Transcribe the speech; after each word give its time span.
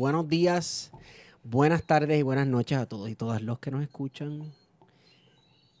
buenos 0.00 0.30
días, 0.30 0.92
buenas 1.44 1.82
tardes 1.82 2.18
y 2.18 2.22
buenas 2.22 2.46
noches 2.46 2.78
a 2.78 2.86
todos 2.86 3.10
y 3.10 3.14
todas 3.14 3.42
los 3.42 3.58
que 3.58 3.70
nos 3.70 3.82
escuchan. 3.82 4.50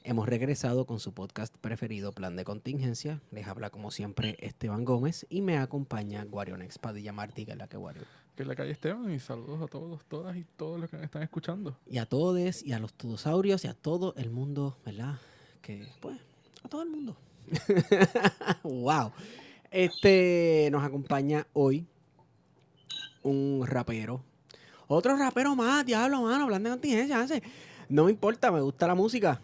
Hemos 0.04 0.28
regresado 0.28 0.84
con 0.84 1.00
su 1.00 1.14
podcast 1.14 1.56
preferido, 1.56 2.12
Plan 2.12 2.36
de 2.36 2.44
Contingencia. 2.44 3.22
Les 3.30 3.46
habla 3.46 3.70
como 3.70 3.90
siempre 3.90 4.36
Esteban 4.40 4.84
Gómez 4.84 5.26
y 5.30 5.40
me 5.40 5.56
acompaña 5.56 6.22
Guarionex 6.24 6.78
Padilla 6.78 7.14
Martí, 7.14 7.46
que 7.46 7.52
es 7.52 7.56
la 7.56 7.66
que 7.66 7.78
Guario. 7.78 8.02
Que 8.36 8.42
es 8.42 8.46
la 8.46 8.54
calle 8.54 8.72
Esteban 8.72 9.10
y 9.10 9.18
saludos 9.20 9.62
a 9.62 9.68
todos, 9.68 10.04
todas 10.04 10.36
y 10.36 10.44
todos 10.44 10.78
los 10.78 10.90
que 10.90 11.02
están 11.02 11.22
escuchando. 11.22 11.78
Y 11.86 11.96
a 11.96 12.04
todos 12.04 12.62
y 12.62 12.74
a 12.74 12.78
los 12.78 12.92
tudosaurios 12.92 13.64
y 13.64 13.68
a 13.68 13.74
todo 13.74 14.12
el 14.18 14.28
mundo, 14.28 14.76
¿verdad? 14.84 15.18
Que, 15.62 15.88
pues, 16.02 16.18
a 16.62 16.68
todo 16.68 16.82
el 16.82 16.90
mundo. 16.90 17.16
wow. 18.64 19.12
Este 19.70 20.68
nos 20.70 20.84
acompaña 20.84 21.46
hoy 21.54 21.86
un 23.22 23.64
rapero. 23.66 24.22
Otro 24.88 25.16
rapero 25.16 25.54
más, 25.54 25.84
diablo, 25.86 26.22
mano, 26.22 26.44
hablando 26.44 26.68
de 26.70 26.74
contingencia. 26.76 27.20
hace. 27.20 27.42
No 27.88 28.04
me 28.04 28.10
importa, 28.10 28.50
me 28.50 28.60
gusta 28.60 28.86
la 28.86 28.94
música. 28.94 29.40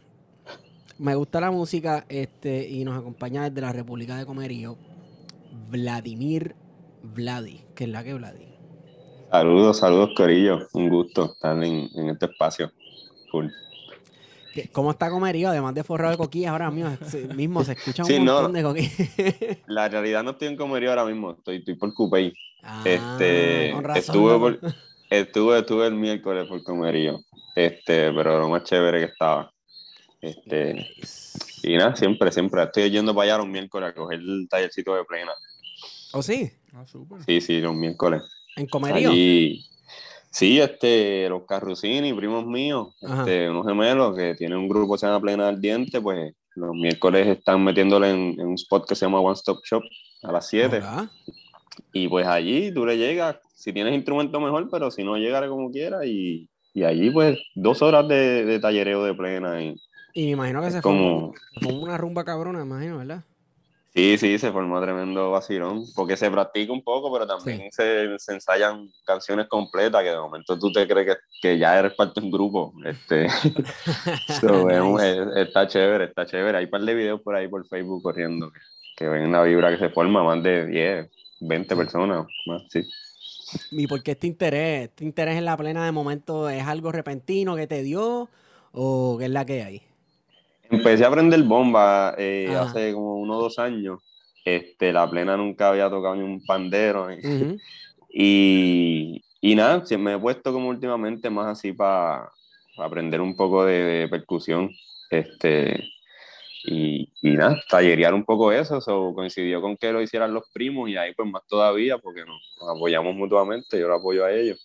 Me 0.99 1.15
gusta 1.15 1.41
la 1.41 1.51
música, 1.51 2.07
este, 2.09 2.69
y 2.69 2.85
nos 2.85 2.99
acompaña 2.99 3.49
desde 3.49 3.61
la 3.61 3.73
República 3.73 4.17
de 4.17 4.25
Comerío, 4.25 4.77
Vladimir 5.69 6.55
Vladi, 7.03 7.61
que 7.75 7.85
es 7.85 7.91
la 7.91 8.03
que 8.03 8.15
Vladi. 8.15 8.47
Saludos, 9.31 9.79
saludos, 9.79 10.11
Corillo. 10.17 10.67
Un 10.73 10.89
gusto 10.89 11.33
estar 11.33 11.63
en, 11.63 11.89
en 11.95 12.09
este 12.11 12.27
espacio. 12.27 12.73
Cool. 13.31 13.53
¿Qué- 14.55 14.69
¿Cómo 14.73 14.91
está 14.93 15.11
Comerío? 15.11 15.51
Además 15.51 15.75
de 15.75 15.85
forrado 15.85 16.13
de 16.13 16.17
coquillas, 16.17 16.53
ahora 16.53 16.71
mismo, 16.71 16.97
se- 17.07 17.27
mismo 17.35 17.63
se 17.63 17.73
escucha 17.73 18.03
un 18.05 18.09
Sí, 18.09 18.19
no. 18.19 18.35
montón 18.35 18.53
de 18.55 18.63
coquillas. 18.63 18.93
La 19.67 19.89
realidad 19.89 20.23
no 20.23 20.31
estoy 20.31 20.49
en 20.49 20.57
comerío 20.57 20.91
ahora 20.91 21.05
mismo, 21.05 21.33
estoy, 21.33 21.57
estoy 21.59 21.75
por 21.75 21.93
Cupey. 21.93 22.33
Ah, 22.69 22.83
Este, 22.85 23.71
con 23.73 23.85
razón, 23.85 23.99
estuve, 24.03 24.33
¿no? 24.33 24.41
por- 24.41 24.61
estuve, 25.11 25.59
estuve 25.61 25.87
el 25.87 25.95
miércoles 25.95 26.47
por 26.49 26.63
comerío, 26.65 27.21
este, 27.55 28.13
pero 28.13 28.39
lo 28.41 28.49
más 28.49 28.65
chévere 28.65 28.99
que 29.01 29.13
estaba. 29.13 29.53
Este, 30.21 30.75
Nice. 30.75 31.39
y 31.63 31.77
nada, 31.77 31.95
siempre, 31.95 32.33
siempre 32.33 32.63
estoy 32.65 32.91
yendo 32.91 33.15
para 33.15 33.25
allá 33.35 33.39
los 33.39 33.47
miércoles 33.49 33.91
a 33.91 33.95
coger 33.95 34.19
el 34.19 34.47
tallercito 34.51 34.95
de 34.97 35.05
plena. 35.05 35.33
¿O 36.13 36.23
sí? 36.23 36.51
Ah. 36.73 36.85
Sí, 37.27 37.41
sí, 37.41 37.61
los 37.61 37.75
miércoles. 37.75 38.23
¿En 38.57 38.67
Comerío? 38.67 39.11
Allí, 39.11 39.65
sí, 40.31 40.59
este, 40.61 41.29
los 41.29 41.45
Carrucini, 41.47 42.13
primos 42.15 42.45
míos, 42.47 42.89
este, 43.01 43.49
unos 43.49 43.67
gemelos 43.67 44.17
que 44.17 44.35
tienen 44.35 44.59
un 44.59 44.69
grupo 44.69 44.95
que 44.95 44.99
se 45.01 45.07
llama 45.07 45.21
Plena 45.21 45.47
del 45.47 45.61
Diente, 45.61 46.01
pues 46.01 46.35
los 46.55 46.75
miércoles 46.75 47.27
están 47.29 47.63
metiéndole 47.63 48.11
en, 48.11 48.41
en 48.41 48.47
un 48.49 48.55
spot 48.55 48.89
que 48.89 48.95
se 48.95 49.05
llama 49.05 49.21
One 49.21 49.35
Stop 49.35 49.59
Shop 49.65 49.83
a 50.23 50.33
las 50.33 50.49
7. 50.49 50.81
Y 51.93 52.09
pues 52.09 52.27
allí 52.27 52.73
tú 52.73 52.85
le 52.87 52.97
llegas, 52.99 53.37
si 53.55 53.73
tienes 53.73 53.95
instrumento 53.95 54.41
mejor, 54.41 54.69
pero 54.71 54.91
si 54.91 55.03
no, 55.05 55.17
llegaré 55.17 55.49
como 55.49 55.71
quieras. 55.71 56.05
Y, 56.07 56.49
y 56.75 56.85
allí 56.85 57.11
pues 57.11 57.39
dos 57.55 57.83
horas 57.83 58.07
de, 58.09 58.45
de 58.45 58.59
tallereo 58.61 59.03
de 59.05 59.15
plena. 59.15 59.61
Y, 59.63 59.81
Y 60.15 60.25
me 60.27 60.31
imagino 60.33 60.63
que 60.63 60.71
se 60.71 60.81
como- 60.83 61.33
una 61.69 61.97
rumba 61.97 62.25
cabrona, 62.25 62.59
me 62.61 62.65
imagino, 62.67 62.99
¿verdad? 62.99 63.23
sí, 63.95 64.19
sí, 64.19 64.37
se 64.39 64.53
formó 64.53 64.79
tremendo 64.83 65.31
vacilón, 65.31 65.85
porque 65.95 66.19
se 66.19 66.31
practica 66.31 66.71
un 66.71 66.83
poco, 66.85 67.11
pero 67.11 67.27
también 67.27 67.71
se, 67.73 68.19
se 68.19 68.35
ensayan 68.35 68.91
canciones 69.07 69.49
completas 69.49 70.03
que 70.03 70.11
de 70.11 70.19
momento 70.19 70.59
tú 70.59 70.71
te 70.71 70.87
crees 70.87 71.07
que, 71.07 71.15
que 71.41 71.59
ya 71.59 71.79
eres 71.79 71.95
parte 71.95 72.21
de 72.21 72.27
un 72.27 72.31
grupo. 72.31 72.75
Este, 72.85 73.27
so, 74.41 74.67
Nice. 74.69 75.13
es- 75.23 75.37
está 75.49 75.67
chévere, 75.67 76.05
está 76.05 76.27
chévere. 76.27 76.59
Hay 76.59 76.65
un 76.65 76.71
par 76.71 76.83
de 76.83 76.95
videos 76.95 77.23
por 77.23 77.35
ahí 77.37 77.49
por 77.49 77.67
Facebook 77.69 78.03
corriendo 78.03 78.51
que, 78.53 78.61
que 78.99 79.09
ven 79.09 79.33
la 79.33 79.43
vibra 79.43 79.71
que 79.71 79.79
se 79.79 79.89
forma, 79.89 80.23
más 80.23 80.43
de 80.43 80.67
10, 80.67 81.11
20 81.41 81.77
personas, 81.77 82.27
más, 82.47 82.63
sí. 82.69 82.83
¿Y 83.71 83.87
por 83.87 84.03
qué 84.03 84.13
este 84.13 84.27
interés? 84.27 84.89
¿Este 84.89 85.05
interés 85.05 85.37
en 85.37 85.45
la 85.45 85.57
plena 85.57 85.85
de 85.85 85.93
momento 85.93 86.49
es 86.49 86.65
algo 86.65 86.93
repentino 86.93 87.57
que 87.57 87.67
te 87.67 87.83
dio 87.83 88.29
o 88.73 89.17
qué 89.19 89.27
es 89.27 89.31
la 89.31 89.45
que 89.45 89.63
hay? 89.63 89.83
Empecé 90.69 91.05
a 91.05 91.09
aprender 91.09 91.43
bomba 91.45 92.15
eh, 92.19 92.55
hace 92.59 92.93
como 92.93 93.17
uno 93.17 93.37
o 93.37 93.43
dos 93.43 93.59
años. 93.59 94.01
Este, 94.45 94.93
la 94.93 95.09
plena 95.09 95.37
nunca 95.37 95.69
había 95.69 95.89
tocado 95.89 96.17
ni 96.17 96.23
un 96.23 96.45
pandero. 96.45 97.09
Y, 98.19 99.23
y 99.43 99.55
nada, 99.55 99.83
me 99.99 100.15
he 100.15 100.19
puesto 100.19 100.51
como 100.51 100.71
últimamente 100.71 101.29
más 101.29 101.49
así 101.49 101.75
para 101.75 102.33
aprender 102.79 103.21
un 103.21 103.37
poco 103.37 103.67
de, 103.67 103.83
de 103.83 104.09
percusión. 104.09 104.71
Este, 105.11 105.85
y, 106.67 107.13
y 107.23 107.31
nada, 107.37 107.63
tallerear 107.69 108.13
un 108.15 108.25
poco 108.25 108.53
eso. 108.53 108.81
So, 108.81 109.15
coincidió 109.15 109.61
con 109.61 109.77
que 109.77 109.93
lo 109.93 110.03
hicieran 110.03 110.35
los 110.35 110.51
primos 110.53 110.89
y 110.91 110.97
ahí 110.97 111.15
pues 111.15 111.31
más 111.31 111.43
todavía 111.49 111.99
porque 111.99 112.25
nos, 112.25 112.41
apoyamos 112.69 113.15
mutuamente. 113.15 113.79
Yo 113.79 113.89
lo 113.89 113.95
apoyo 113.97 114.25
a 114.25 114.33
ellos 114.33 114.59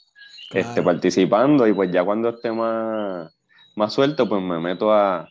este, 0.53 0.81
participando 0.81 1.67
y 1.67 1.73
pues 1.73 1.91
ya 1.91 2.03
cuando 2.03 2.29
esté 2.29 2.51
más, 2.51 3.31
más 3.75 3.93
suelto, 3.93 4.27
pues 4.27 4.41
me 4.41 4.59
meto 4.59 4.91
a, 4.91 5.29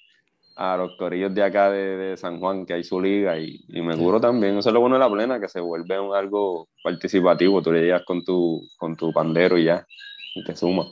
a 0.57 0.77
los 0.77 0.97
corillos 0.97 1.35
de 1.35 1.43
acá 1.43 1.71
de, 1.71 1.97
de 1.97 2.17
San 2.17 2.39
Juan, 2.39 2.65
que 2.65 2.75
hay 2.75 2.85
su 2.85 3.01
liga 3.01 3.39
y, 3.39 3.61
y 3.69 3.83
me 3.83 3.95
Sí. 3.95 4.01
curo 4.01 4.21
también. 4.21 4.57
Eso 4.59 4.71
es 4.71 4.73
lo 4.75 4.81
bueno 4.81 4.97
de 4.97 5.01
la 5.01 5.11
plena, 5.11 5.41
que 5.41 5.49
se 5.49 5.61
vuelve 5.61 5.99
un 6.01 6.15
algo 6.15 6.69
participativo. 6.83 7.61
Tú 7.63 7.73
le 7.73 7.83
llegas 7.83 8.05
con 8.05 8.25
tu, 8.25 8.63
con 8.79 8.97
tu 8.97 9.13
pandero 9.13 9.59
y 9.59 9.65
ya, 9.65 9.87
y 10.35 10.45
te 10.45 10.55
suma. 10.57 10.87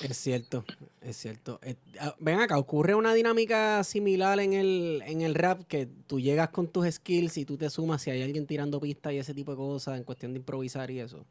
Es 0.00 0.16
cierto, 0.16 0.64
es 1.02 1.16
cierto. 1.16 1.60
Eh, 1.62 1.76
ah, 2.00 2.14
ven 2.18 2.40
acá, 2.40 2.58
ocurre 2.58 2.94
una 2.94 3.12
dinámica 3.12 3.84
similar 3.84 4.40
en 4.40 4.54
el, 4.54 5.02
en 5.06 5.20
el 5.20 5.34
rap 5.34 5.62
que 5.68 5.86
tú 6.06 6.18
llegas 6.18 6.48
con 6.48 6.68
tus 6.68 6.86
skills 6.90 7.36
y 7.36 7.44
tú 7.44 7.56
te 7.56 7.68
sumas 7.68 8.02
si 8.02 8.10
hay 8.10 8.22
alguien 8.22 8.46
tirando 8.46 8.80
pistas 8.80 9.12
y 9.12 9.18
ese 9.18 9.34
tipo 9.34 9.52
de 9.52 9.58
cosas 9.58 9.98
en 9.98 10.04
cuestión 10.04 10.32
de 10.32 10.38
improvisar 10.38 10.90
y 10.90 11.00
eso. 11.00 11.24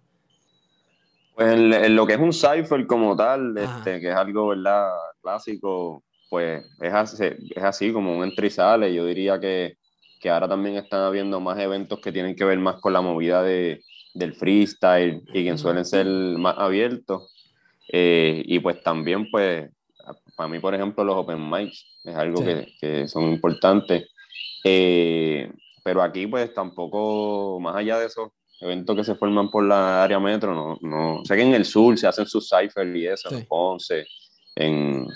Pues 1.35 1.53
en, 1.53 1.73
en 1.73 1.95
lo 1.95 2.05
que 2.05 2.13
es 2.13 2.19
un 2.19 2.33
cipher 2.33 2.85
como 2.85 3.15
tal, 3.15 3.57
Ajá. 3.57 3.77
este, 3.79 3.99
que 3.99 4.09
es 4.09 4.15
algo, 4.15 4.49
¿verdad? 4.49 4.89
Clásico, 5.21 6.03
pues 6.29 6.63
es 6.79 6.93
así, 6.93 7.25
es 7.55 7.63
así 7.63 7.91
como 7.91 8.15
un 8.15 8.23
entra 8.23 8.45
y 8.45 8.49
sale. 8.51 8.93
Yo 8.93 9.05
diría 9.05 9.39
que, 9.39 9.77
que 10.19 10.29
ahora 10.29 10.47
también 10.47 10.75
están 10.75 11.01
habiendo 11.01 11.39
más 11.39 11.57
eventos 11.59 11.99
que 11.99 12.11
tienen 12.11 12.35
que 12.35 12.45
ver 12.45 12.59
más 12.59 12.79
con 12.79 12.93
la 12.93 13.01
movida 13.01 13.41
de, 13.41 13.81
del 14.13 14.33
freestyle 14.35 15.23
y 15.33 15.45
que 15.45 15.57
suelen 15.57 15.83
ser 15.83 16.05
más 16.05 16.55
abiertos. 16.57 17.33
Eh, 17.93 18.43
y 18.45 18.59
pues 18.59 18.81
también, 18.81 19.29
pues, 19.29 19.69
para 20.35 20.47
mí, 20.49 20.59
por 20.59 20.73
ejemplo, 20.73 21.03
los 21.03 21.15
open 21.17 21.49
mics 21.49 21.85
es 22.03 22.15
algo 22.15 22.37
Sí. 22.37 22.45
que, 22.45 22.67
que 22.79 23.07
son 23.07 23.23
importantes. 23.23 24.09
Eh, 24.63 25.51
pero 25.83 26.01
aquí, 26.01 26.27
pues, 26.27 26.53
tampoco, 26.53 27.59
más 27.59 27.75
allá 27.75 27.99
de 27.99 28.05
eso, 28.07 28.33
eventos 28.59 28.95
que 28.95 29.03
se 29.03 29.15
forman 29.15 29.49
por 29.49 29.63
la 29.65 30.03
área 30.03 30.19
metro, 30.19 30.53
no, 30.53 30.77
no, 30.81 31.25
sé 31.25 31.35
que 31.35 31.41
en 31.41 31.53
el 31.55 31.65
sur 31.65 31.97
se 31.97 32.07
hacen 32.07 32.27
sus 32.27 32.47
cyphers 32.47 32.95
y 32.95 33.07
eso, 33.07 33.29
Sí. 33.29 33.35
en 33.35 33.45
Ponce, 33.47 34.07
en, 34.55 35.07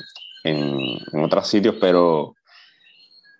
en, 0.43 0.79
en 1.13 1.23
otros 1.23 1.47
sitios, 1.47 1.75
pero, 1.79 2.35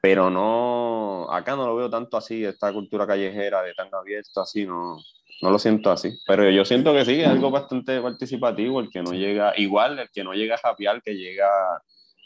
pero 0.02 0.30
no, 0.30 1.28
acá 1.32 1.56
no 1.56 1.66
lo 1.66 1.76
veo 1.76 1.90
tanto 1.90 2.18
así, 2.18 2.46
esta 2.46 2.72
cultura 2.72 3.08
callejera 3.08 3.64
de 3.64 3.74
tan 3.74 3.90
abierto 3.94 4.42
así, 4.42 4.66
no, 4.66 4.98
no 5.42 5.50
lo 5.52 5.60
siento 5.60 5.92
así, 5.92 6.18
pero 6.26 6.50
yo 6.50 6.64
siento 6.66 6.94
que 6.94 7.06
sí, 7.06 7.20
es 7.22 7.28
algo 7.28 7.52
bastante 7.52 8.00
participativo, 8.02 8.80
el 8.80 8.90
que 8.90 9.02
no 9.04 9.12
llega, 9.12 9.54
igual 9.58 10.00
el 10.00 10.10
que 10.10 10.24
no 10.24 10.34
llega 10.34 10.56
a 10.56 10.60
japear, 10.60 11.02
que 11.04 11.16
llega 11.16 11.48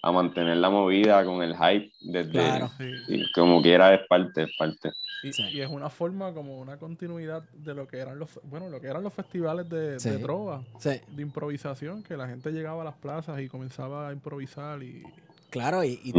a 0.02 0.12
mantener 0.14 0.58
la 0.58 0.70
movida 0.70 1.26
con 1.26 1.42
el 1.44 1.56
hype 1.58 1.92
desde, 2.00 2.32
Claro. 2.32 2.70
Sí. 2.78 2.90
y 3.10 3.32
como 3.34 3.62
quiera 3.62 3.94
es 3.94 4.02
parte, 4.08 4.44
es 4.44 4.56
parte. 4.58 4.92
Y, 5.24 5.34
Sí. 5.34 5.44
y 5.52 5.60
es 5.60 5.70
una 5.70 5.90
forma 5.90 6.34
como 6.34 6.58
una 6.60 6.78
continuidad 6.78 7.44
de 7.52 7.74
lo 7.74 7.86
que 7.86 7.98
eran 7.98 8.18
los 8.18 8.40
bueno 8.44 8.70
lo 8.70 8.80
que 8.80 8.88
eran 8.88 9.04
los 9.04 9.14
festivales 9.14 9.68
de, 9.68 10.00
Sí. 10.00 10.12
de 10.12 10.20
trova 10.20 10.64
Sí, 10.80 10.92
de 11.10 11.22
improvisación 11.22 12.04
que 12.04 12.16
la 12.16 12.30
gente 12.30 12.52
llegaba 12.52 12.84
a 12.84 12.86
las 12.86 12.96
plazas 12.96 13.42
y 13.42 13.50
comenzaba 13.50 14.08
a 14.08 14.14
improvisar 14.14 14.82
y 14.82 15.04
claro, 15.50 15.84
y, 15.84 16.14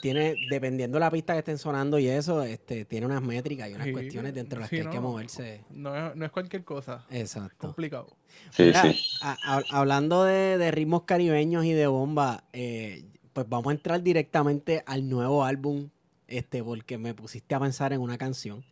tiene, 0.00 0.36
dependiendo 0.36 0.96
de 0.96 1.00
la 1.00 1.10
pista 1.10 1.32
que 1.32 1.38
estén 1.40 1.58
sonando 1.58 1.98
y 1.98 2.08
eso, 2.08 2.42
este, 2.42 2.84
tiene 2.84 3.06
unas 3.06 3.22
métricas 3.22 3.70
y 3.70 3.74
unas 3.74 3.86
Sí, 3.86 3.92
cuestiones 3.92 4.34
dentro 4.34 4.58
de 4.58 4.60
las 4.60 4.70
sí, 4.70 4.76
que 4.76 4.82
hay 4.82 4.88
que 4.88 5.00
moverse. 5.00 5.60
no 5.70 5.96
es, 6.10 6.16
no 6.16 6.24
es 6.26 6.30
cualquier 6.30 6.64
cosa 6.64 7.04
Exacto. 7.10 7.68
complicado 7.68 8.06
Sí, 8.50 8.64
Mira, 8.64 8.82
sí. 8.82 9.00
a- 9.20 9.38
a- 9.58 9.78
hablando 9.78 10.24
de, 10.24 10.58
de 10.58 10.70
ritmos 10.70 11.02
caribeños 11.04 11.64
y 11.64 11.72
de 11.72 11.86
bomba, 11.86 12.44
eh, 12.52 13.04
pues 13.32 13.48
vamos 13.48 13.68
a 13.68 13.72
entrar 13.72 14.02
directamente 14.02 14.82
al 14.86 15.08
nuevo 15.08 15.44
álbum, 15.44 15.88
este, 16.28 16.62
porque 16.62 16.98
me 16.98 17.14
pusiste 17.14 17.54
a 17.54 17.60
pensar 17.60 17.92
en 17.92 18.00
una 18.00 18.18
canción 18.18 18.64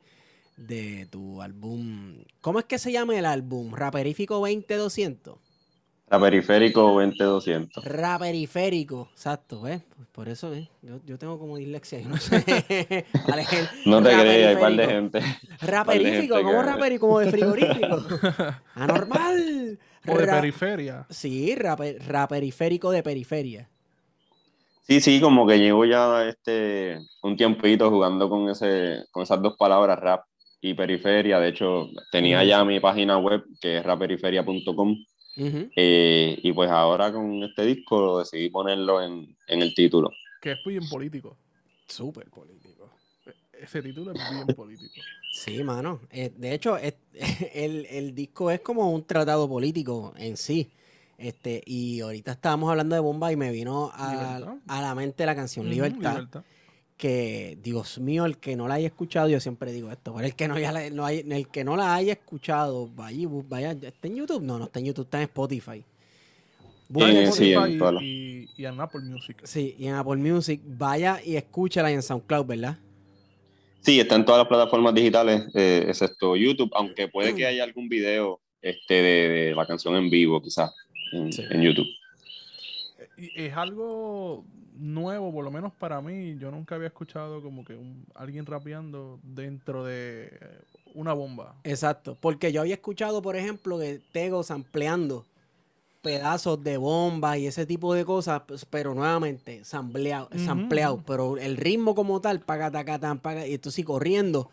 de 0.56 1.06
tu 1.10 1.42
álbum. 1.42 2.24
¿Cómo 2.40 2.58
es 2.58 2.66
que 2.66 2.78
se 2.78 2.92
llama 2.92 3.18
el 3.18 3.24
álbum? 3.26 3.74
¿Raperífico 3.74 4.38
20200? 4.38 5.38
Raperiférico 6.12 6.82
20200. 6.92 7.84
Raperiférico, 7.86 9.08
exacto, 9.12 9.62
¿ves? 9.62 9.80
Pues 9.96 10.06
por 10.12 10.28
eso. 10.28 10.52
Yo, 10.82 11.00
yo 11.06 11.16
tengo 11.18 11.38
como 11.38 11.56
dislexia, 11.56 12.00
yo 12.00 12.10
no 12.10 12.18
sé. 12.18 12.36
Alejandro, 13.32 13.70
No 13.86 14.02
te 14.02 14.10
creas, 14.10 14.56
hay 14.56 14.62
par 14.62 14.76
de 14.76 14.86
gente. 14.86 15.20
Raperífico, 15.62 16.34
gente 16.34 16.44
¿cómo 16.44 16.60
que- 16.60 16.66
raperífico? 16.66 17.06
Como 17.06 17.18
de 17.20 17.30
frigorífico. 17.30 18.02
Anormal. 18.74 19.78
O 20.06 20.18
de 20.18 20.26
Ra- 20.26 20.40
periferia. 20.40 21.06
Sí, 21.08 21.54
rape- 21.56 21.98
raperiférico 22.06 22.90
de 22.90 23.02
periferia. 23.02 23.68
Sí, 24.82 25.00
sí, 25.00 25.18
como 25.18 25.46
que 25.46 25.58
llevo 25.58 25.86
ya 25.86 26.24
este 26.28 26.98
un 27.22 27.36
tiempito 27.38 27.88
jugando 27.88 28.28
con 28.28 28.50
ese, 28.50 29.04
con 29.12 29.22
esas 29.22 29.40
dos 29.40 29.56
palabras, 29.56 29.98
rap 29.98 30.24
y 30.60 30.74
periferia. 30.74 31.38
De 31.40 31.48
hecho, 31.48 31.88
tenía 32.10 32.44
ya 32.44 32.62
mi 32.66 32.80
página 32.80 33.16
web 33.16 33.44
que 33.62 33.78
es 33.78 33.82
raperiferia.com. 33.84 34.94
Eh, 35.36 36.38
y 36.42 36.52
pues 36.52 36.70
ahora 36.70 37.12
con 37.12 37.42
este 37.42 37.64
disco 37.64 38.18
decidí 38.18 38.50
ponerlo 38.50 39.02
en, 39.02 39.34
en 39.46 39.62
el 39.62 39.74
título. 39.74 40.14
Que 40.40 40.52
es 40.52 40.64
bien 40.64 40.86
político. 40.88 41.36
Súper 41.86 42.28
político. 42.30 42.90
Ese 43.52 43.82
título 43.82 44.12
es 44.12 44.30
bien 44.30 44.46
político. 44.56 45.00
Sí, 45.30 45.62
mano. 45.62 46.00
Eh, 46.10 46.32
de 46.36 46.52
hecho, 46.54 46.76
es- 46.76 46.96
el, 47.54 47.86
el 47.86 48.14
disco 48.14 48.50
es 48.50 48.60
como 48.60 48.90
un 48.90 49.04
tratado 49.04 49.48
político 49.48 50.12
en 50.16 50.36
sí. 50.36 50.70
Este, 51.18 51.62
y 51.66 52.00
ahorita 52.00 52.32
estábamos 52.32 52.70
hablando 52.70 52.94
de 52.96 53.00
bomba 53.00 53.30
y 53.30 53.36
me 53.36 53.52
vino 53.52 53.90
a, 53.94 54.36
a 54.66 54.82
la 54.82 54.94
mente 54.94 55.24
la 55.24 55.36
canción 55.36 55.68
Libertad. 55.70 56.24
Que, 57.02 57.58
Dios 57.60 57.98
mío, 57.98 58.26
el 58.26 58.38
que 58.38 58.54
no 58.54 58.68
la 58.68 58.74
haya 58.74 58.86
escuchado, 58.86 59.28
yo 59.28 59.40
siempre 59.40 59.72
digo 59.72 59.90
esto, 59.90 60.14
pero 60.14 60.24
el 60.24 60.36
que 60.36 60.46
no, 60.46 60.56
ya 60.56 60.70
la, 60.70 60.88
no 60.90 61.04
hay- 61.04 61.24
el 61.28 61.48
que 61.48 61.64
no 61.64 61.76
la 61.76 61.96
haya 61.96 62.12
escuchado, 62.12 62.86
vaya, 62.94 63.26
vaya, 63.48 63.72
¿está 63.72 64.06
en 64.06 64.14
YouTube? 64.14 64.40
No, 64.40 64.56
no 64.56 64.66
está 64.66 64.78
en 64.78 64.84
YouTube, 64.86 65.06
está 65.06 65.16
en 65.18 65.24
Spotify. 65.24 65.82
Sí, 67.32 67.52
en 67.54 68.02
y, 68.02 68.48
y 68.56 68.64
en 68.66 68.80
Apple 68.80 69.00
Music. 69.00 69.36
Sí, 69.42 69.74
y 69.80 69.86
en 69.88 69.94
Apple 69.94 70.14
Music, 70.16 70.60
vaya 70.64 71.18
y 71.24 71.34
escúchala 71.34 71.90
en 71.90 72.02
SoundCloud, 72.02 72.46
¿verdad? 72.46 72.78
Sí, 73.80 73.98
está 73.98 74.14
en 74.14 74.24
todas 74.24 74.38
las 74.42 74.46
plataformas 74.48 74.94
digitales, 74.94 75.42
eh, 75.54 75.84
excepto 75.88 76.36
YouTube, 76.36 76.70
aunque 76.72 77.08
puede 77.08 77.34
que 77.34 77.46
haya 77.46 77.64
algún 77.64 77.88
video 77.88 78.38
este, 78.60 78.94
de, 78.94 79.28
de 79.28 79.54
la 79.56 79.66
canción 79.66 79.96
en 79.96 80.08
vivo, 80.08 80.40
quizás, 80.40 80.70
en, 81.12 81.32
Sí. 81.32 81.42
en 81.50 81.62
YouTube. 81.62 81.88
Es 83.34 83.52
algo 83.56 84.44
nuevo, 84.72 85.32
por 85.32 85.44
lo 85.44 85.50
menos 85.50 85.72
para 85.72 86.00
mí. 86.00 86.36
Yo 86.38 86.50
nunca 86.50 86.74
había 86.74 86.88
escuchado 86.88 87.42
como 87.42 87.64
que 87.64 87.74
un- 87.74 88.04
alguien 88.14 88.46
rapeando 88.46 89.18
dentro 89.22 89.84
de 89.84 90.30
una 90.94 91.12
bomba. 91.12 91.54
Exacto, 91.64 92.16
porque 92.20 92.52
yo 92.52 92.60
había 92.60 92.74
escuchado, 92.74 93.22
por 93.22 93.36
ejemplo, 93.36 93.78
que 93.78 94.00
Tego 94.12 94.42
sampleando 94.42 95.24
pedazos 96.02 96.62
de 96.64 96.76
bombas 96.76 97.38
y 97.38 97.46
ese 97.46 97.64
tipo 97.64 97.94
de 97.94 98.04
cosas, 98.04 98.42
pues, 98.46 98.64
pero 98.64 98.92
nuevamente 98.94 99.64
sampleado, 99.64 100.28
ujú. 100.34 101.02
pero 101.06 101.36
el 101.38 101.56
ritmo 101.56 101.94
como 101.94 102.20
tal, 102.20 102.40
paga, 102.40 102.70
taca, 102.70 102.98
tan, 102.98 103.20
paga, 103.20 103.46
y 103.46 103.54
esto 103.54 103.70
sí 103.70 103.84
corriendo. 103.84 104.50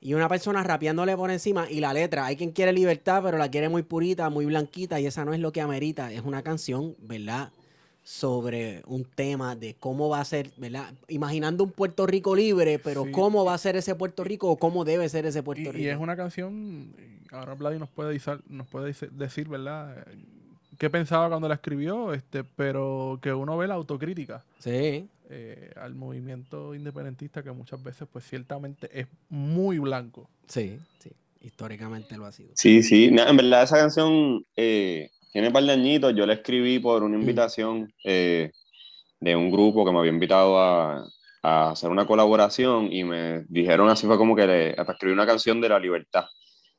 Y 0.00 0.14
una 0.14 0.28
persona 0.28 0.62
rapeándole 0.62 1.16
por 1.16 1.30
encima 1.30 1.70
y 1.70 1.80
la 1.80 1.92
letra, 1.92 2.26
hay 2.26 2.36
quien 2.36 2.50
quiere 2.50 2.72
libertad, 2.72 3.22
pero 3.22 3.38
la 3.38 3.50
quiere 3.50 3.68
muy 3.68 3.82
purita, 3.82 4.28
muy 4.28 4.44
blanquita 4.44 5.00
y 5.00 5.06
esa 5.06 5.24
no 5.24 5.32
es 5.32 5.40
lo 5.40 5.52
que 5.52 5.60
amerita, 5.60 6.12
es 6.12 6.22
una 6.22 6.42
canción, 6.42 6.94
¿verdad? 7.00 7.50
Sobre 8.08 8.82
un 8.86 9.04
tema 9.04 9.56
de 9.56 9.74
cómo 9.74 10.08
va 10.08 10.20
a 10.20 10.24
ser, 10.24 10.52
¿verdad? 10.58 10.94
Imaginando 11.08 11.64
un 11.64 11.72
Puerto 11.72 12.06
Rico 12.06 12.36
libre, 12.36 12.78
pero 12.78 13.04
Sí. 13.04 13.10
cómo 13.10 13.44
va 13.44 13.54
a 13.54 13.58
ser 13.58 13.74
ese 13.74 13.96
Puerto 13.96 14.22
Rico 14.22 14.48
o 14.48 14.56
cómo 14.56 14.84
debe 14.84 15.08
ser 15.08 15.26
ese 15.26 15.42
Puerto 15.42 15.62
Y, 15.62 15.72
Rico. 15.72 15.78
y 15.78 15.88
es 15.88 15.98
una 15.98 16.14
canción, 16.16 16.94
ahora 17.32 17.54
Vladi 17.54 17.80
nos 17.80 17.88
puede, 17.88 18.12
decir, 18.12 18.38
nos 18.48 18.68
puede 18.68 18.94
decir, 19.10 19.48
¿verdad? 19.48 20.06
¿Qué 20.78 20.88
pensaba 20.88 21.28
cuando 21.28 21.48
la 21.48 21.54
escribió? 21.54 22.12
Este, 22.12 22.44
pero 22.44 23.18
que 23.20 23.32
uno 23.32 23.56
ve 23.56 23.66
la 23.66 23.74
autocrítica 23.74 24.44
Sí, 24.60 25.08
eh, 25.28 25.72
al 25.74 25.96
movimiento 25.96 26.76
independentista 26.76 27.42
que 27.42 27.50
muchas 27.50 27.82
veces, 27.82 28.06
pues 28.12 28.24
ciertamente 28.24 28.88
es 29.00 29.08
muy 29.30 29.80
blanco. 29.80 30.30
sí, 30.46 30.78
sí. 31.00 31.10
Históricamente 31.40 32.16
lo 32.16 32.24
ha 32.26 32.30
sido. 32.32 32.50
Sí, 32.54 32.82
sí, 32.84 33.06
en 33.06 33.36
verdad 33.36 33.64
esa 33.64 33.76
canción 33.78 34.44
eh, 34.56 35.10
tiene 35.32 35.48
un 35.48 35.52
par 35.52 35.64
de 35.64 35.72
añitos, 35.72 36.14
yo 36.14 36.26
la 36.26 36.34
escribí 36.34 36.78
por 36.78 37.02
una 37.02 37.16
Mm. 37.16 37.20
invitación 37.20 37.92
eh, 38.04 38.50
de 39.20 39.36
un 39.36 39.50
grupo 39.50 39.84
que 39.84 39.92
me 39.92 39.98
había 39.98 40.12
invitado 40.12 40.58
a, 40.58 41.06
a 41.42 41.70
hacer 41.70 41.90
una 41.90 42.06
colaboración 42.06 42.92
y 42.92 43.04
me 43.04 43.44
dijeron 43.48 43.88
así 43.88 44.06
fue 44.06 44.18
como 44.18 44.34
que 44.34 44.46
le, 44.46 44.74
para 44.74 44.92
escribir 44.92 45.14
una 45.14 45.26
canción 45.26 45.60
de 45.60 45.68
la 45.68 45.78
libertad. 45.78 46.24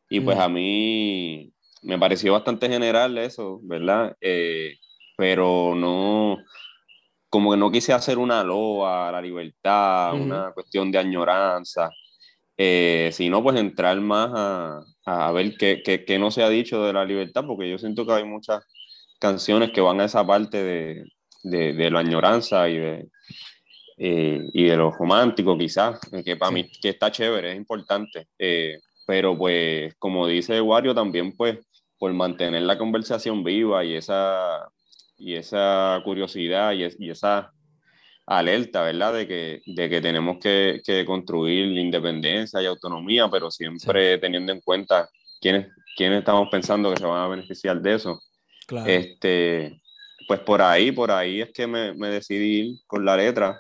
Y 0.09 0.21
pues 0.21 0.37
Mm. 0.37 0.41
a 0.41 0.49
mí 0.49 1.51
me 1.83 1.99
pareció 1.99 2.33
bastante 2.33 2.67
general 2.69 3.17
eso, 3.17 3.59
¿verdad? 3.63 4.15
Eh, 4.21 4.75
pero 5.17 5.73
no, 5.75 6.37
como 7.29 7.51
que 7.51 7.57
no 7.57 7.71
quise 7.71 7.93
hacer 7.93 8.17
una 8.17 8.43
loa 8.43 9.09
a 9.09 9.11
la 9.11 9.21
libertad, 9.21 10.13
Ujú. 10.13 10.23
una 10.23 10.51
cuestión 10.53 10.91
de 10.91 10.97
añoranza, 10.99 11.89
eh, 12.57 13.09
sino 13.13 13.43
pues 13.43 13.57
entrar 13.59 13.99
más 13.99 14.31
a, 14.33 14.81
a 15.09 15.31
ver 15.31 15.55
qué, 15.57 15.81
qué- 15.83 16.03
qué 16.05 16.19
no 16.19 16.31
se 16.31 16.43
ha 16.43 16.49
dicho 16.49 16.83
de 16.83 16.91
la 16.93 17.05
libertad, 17.05 17.45
porque 17.47 17.69
yo 17.69 17.77
siento 17.77 18.05
que 18.05 18.11
hay 18.13 18.25
muchas 18.25 18.63
canciones 19.19 19.71
que 19.71 19.81
van 19.81 20.01
a 20.01 20.05
esa 20.05 20.25
parte 20.27 20.61
de, 20.61 21.05
de, 21.43 21.73
de 21.73 21.89
la 21.89 21.99
añoranza 21.99 22.67
y 22.69 22.77
de, 22.77 23.07
eh, 23.97 24.49
y 24.53 24.63
de 24.65 24.75
lo 24.77 24.91
romántico 24.91 25.57
quizás, 25.57 25.99
que 26.25 26.35
para 26.35 26.49
Sí. 26.49 26.55
mí 26.55 26.69
que 26.81 26.89
está 26.89 27.09
chévere, 27.11 27.51
es 27.51 27.57
importante, 27.57 28.27
eh, 28.37 28.79
pero 29.05 29.37
pues 29.37 29.95
como 29.95 30.27
dice 30.27 30.59
Wario 30.61 30.93
también 30.93 31.35
pues 31.35 31.57
por 31.97 32.11
mantener 32.13 32.63
la 32.63 32.77
conversación 32.77 33.43
viva 33.43 33.83
y 33.85 33.95
esa, 33.95 34.67
y 35.17 35.35
esa 35.35 36.01
curiosidad 36.03 36.73
y, 36.73 36.83
es- 36.83 36.97
y 36.99 37.09
esa 37.09 37.51
alerta, 38.27 38.83
¿verdad? 38.83 39.13
De 39.13 39.27
que, 39.27 39.61
de 39.65 39.89
que 39.89 40.01
tenemos 40.01 40.37
que, 40.39 40.81
que 40.85 41.05
construir 41.05 41.77
independencia 41.77 42.61
y 42.61 42.65
autonomía, 42.65 43.29
pero 43.29 43.49
siempre 43.49 44.17
teniendo 44.17 44.51
en 44.51 44.61
cuenta 44.61 45.09
quiénes, 45.41 45.67
quiénes 45.95 46.19
estamos 46.19 46.49
pensando 46.51 46.91
que 46.91 46.97
se 46.97 47.05
van 47.05 47.23
a 47.23 47.27
beneficiar 47.27 47.81
de 47.81 47.95
eso. 47.95 48.21
Claro. 48.67 48.85
Este, 48.87 49.81
pues 50.27 50.41
por 50.41 50.61
ahí, 50.61 50.91
por 50.91 51.09
ahí 51.09 51.41
es 51.41 51.51
que 51.53 51.65
me, 51.65 51.93
me 51.93 52.09
decidí 52.09 52.59
ir 52.59 52.79
con 52.85 53.05
la 53.05 53.15
letra. 53.15 53.59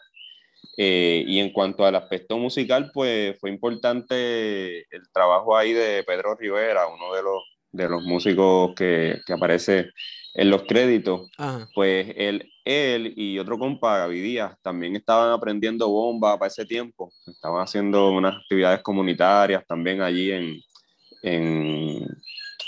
Eh, 0.75 1.23
y 1.25 1.39
en 1.39 1.51
cuanto 1.51 1.85
al 1.85 1.95
aspecto 1.95 2.37
musical, 2.37 2.91
pues 2.93 3.39
fue 3.39 3.49
importante 3.49 4.79
el 4.93 5.11
trabajo 5.11 5.57
ahí 5.57 5.73
de 5.73 6.03
Pedro 6.03 6.35
Rivera, 6.35 6.87
uno 6.87 7.15
de 7.15 7.23
los, 7.23 7.41
de 7.71 7.89
los 7.89 8.03
músicos 8.03 8.75
que, 8.75 9.21
que 9.25 9.33
aparece 9.33 9.89
en 10.37 10.51
los 10.51 10.63
créditos. 10.63 11.29
Ajá. 11.37 11.67
Pues 11.73 12.13
él, 12.15 12.49
él 12.63 13.13
y 13.17 13.39
otro 13.39 13.57
compa, 13.57 13.97
Gaby 13.97 14.21
Díaz, 14.21 14.55
también 14.61 14.95
estaban 14.95 15.31
aprendiendo 15.31 15.89
bomba 15.89 16.37
para 16.37 16.47
ese 16.47 16.65
tiempo. 16.65 17.11
Estaban 17.25 17.61
haciendo 17.61 18.11
unas 18.11 18.35
actividades 18.37 18.81
comunitarias 18.83 19.65
también 19.67 20.01
allí 20.01 20.31
en, 20.31 20.61
en 21.23 22.07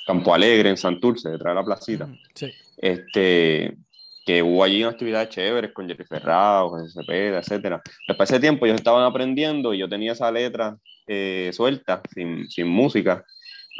Campo 0.06 0.34
Alegre, 0.34 0.72
en 0.72 0.78
Santurce, 0.78 1.30
detrás 1.30 1.52
de 1.52 1.56
la 1.62 1.64
placita. 1.64 2.10
Sí. 2.34 2.52
Este, 2.78 3.78
que 4.26 4.42
hubo 4.42 4.64
allí 4.64 4.82
actividades 4.82 5.30
chéveres 5.30 5.72
con 5.72 5.88
Jerry 5.88 6.06
Ferrao, 6.06 6.70
José 6.70 6.90
Cepeda, 6.92 7.38
etcétera. 7.38 7.82
Pues 7.84 8.18
para 8.18 8.24
ese 8.24 8.40
tiempo 8.40 8.66
ellos 8.66 8.78
estaban 8.78 9.04
aprendiendo 9.04 9.76
y 9.76 9.78
yo 9.78 9.88
tenía 9.88 10.14
esa 10.14 10.32
letra 10.32 10.76
eh, 11.06 11.52
suelta, 11.54 12.02
sin, 12.16 12.50
sin 12.50 12.68
música. 12.68 13.24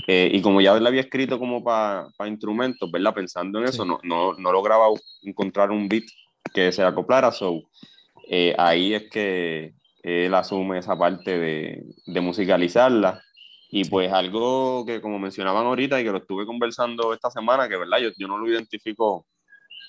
Eh, 0.08 0.32
y 0.34 0.42
como 0.42 0.62
ya 0.62 0.74
la 0.80 0.90
había 0.90 1.02
escrito 1.02 1.38
como 1.40 1.64
para 1.64 2.08
instrumentos, 2.28 2.90
¿verdad? 2.92 3.14
Pensando 3.14 3.60
en 3.60 3.66
eso, 3.66 3.84
Sí. 3.84 3.90
no, 3.90 4.00
no, 4.04 4.34
no 4.34 4.52
lograba 4.52 4.86
encontrar 5.24 5.72
un 5.72 5.88
beat 5.88 6.06
que 6.54 6.72
se 6.72 6.84
acoplara. 6.84 7.32
So, 7.32 7.62
eh, 8.30 8.56
ahí 8.58 8.94
es 8.94 9.10
que 9.10 9.74
él 10.04 10.34
asume 10.34 10.80
esa 10.80 10.98
parte 10.98 11.38
de, 11.38 11.84
de 12.06 12.22
musicalizarla. 12.22 13.22
Y 13.72 13.86
pues 13.86 14.12
algo 14.12 14.84
que 14.86 15.00
como 15.00 15.20
mencionaban 15.20 15.66
ahorita 15.68 16.00
y 16.00 16.04
que 16.04 16.12
lo 16.12 16.18
estuve 16.18 16.46
conversando 16.46 17.14
esta 17.14 17.30
semana, 17.30 17.70
que 17.70 17.78
verdad, 17.78 18.00
yo, 18.00 18.10
yo 18.18 18.28
no 18.28 18.38
lo 18.40 18.50
identifico 18.50 19.28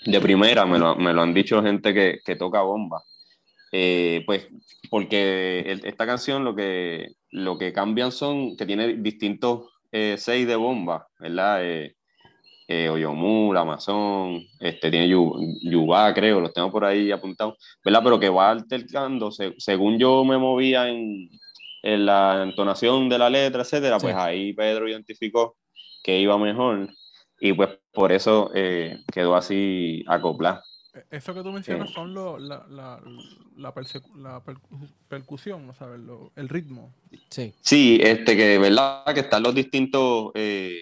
de 0.05 0.21
primera, 0.21 0.67
me 0.67 0.79
lo, 0.79 0.97
me 0.97 1.13
lo 1.15 1.23
han 1.23 1.33
dicho 1.33 1.63
gente 1.63 1.95
que, 1.95 2.19
que 2.25 2.37
toca 2.37 2.61
bomba. 2.61 3.03
Eh, 3.73 4.23
pues 4.27 4.49
porque 4.91 5.61
el- 5.61 5.85
esta 5.87 6.05
canción 6.05 6.45
lo 6.45 6.55
que, 6.55 7.13
lo 7.31 7.57
que 7.57 7.73
cambian 7.73 8.11
son 8.13 8.57
que 8.57 8.67
tiene 8.67 8.95
distintos 8.95 9.70
eh, 9.93 10.17
seis 10.19 10.47
de 10.47 10.57
bomba, 10.57 11.07
¿verdad? 11.19 11.65
Eh, 11.65 11.95
eh, 12.69 12.89
Oyomul, 12.89 13.57
Amazon, 13.57 14.41
este, 14.61 14.91
tiene 14.91 15.09
Yu- 15.09 15.59
Yubá, 15.63 16.15
creo, 16.15 16.41
los 16.41 16.53
tengo 16.53 16.71
por 16.71 16.85
ahí 16.85 17.11
apuntados, 17.11 17.59
¿verdad? 17.85 18.01
Pero 18.05 18.21
que 18.21 18.29
va 18.29 18.51
altercando, 18.51 19.31
se- 19.33 19.55
según 19.59 19.99
yo 19.99 20.25
me 20.25 20.39
movía 20.39 20.89
en, 20.89 21.29
en 21.83 22.07
la 22.07 22.43
entonación 22.45 23.09
de 23.09 23.19
la 23.19 23.29
letra, 23.29 23.63
etcétera, 23.63 23.99
Sí. 23.99 24.07
pues 24.07 24.17
ahí 24.17 24.53
Pedro 24.53 24.89
identificó 24.89 25.57
que 26.05 26.21
iba 26.21 26.39
mejor 26.39 26.89
y 27.41 27.53
pues 27.55 27.71
por 27.93 28.13
eso 28.13 28.51
eh, 28.55 28.99
quedó 29.13 29.35
así 29.35 30.05
acoplada. 30.07 30.63
E- 30.95 31.05
Eso 31.11 31.35
que 31.35 31.43
tú 31.43 31.53
mencionas 31.53 31.91
son 31.91 32.15
lo, 32.15 32.39
la, 32.39 32.67
la, 32.69 33.01
la, 33.57 33.75
la 34.17 34.45
per- 34.45 34.57
percusión, 35.09 35.67
¿no 35.67 35.75
sabes? 35.75 36.01
Lo- 36.01 36.33
el 36.37 36.49
ritmo. 36.49 36.95
Sí. 37.29 37.55
Sí, 37.61 37.99
este, 38.03 38.37
que 38.37 38.59
verdad 38.59 39.05
que 39.15 39.21
están 39.21 39.43
los 39.43 39.55
distintos 39.55 40.33
eh, 40.35 40.81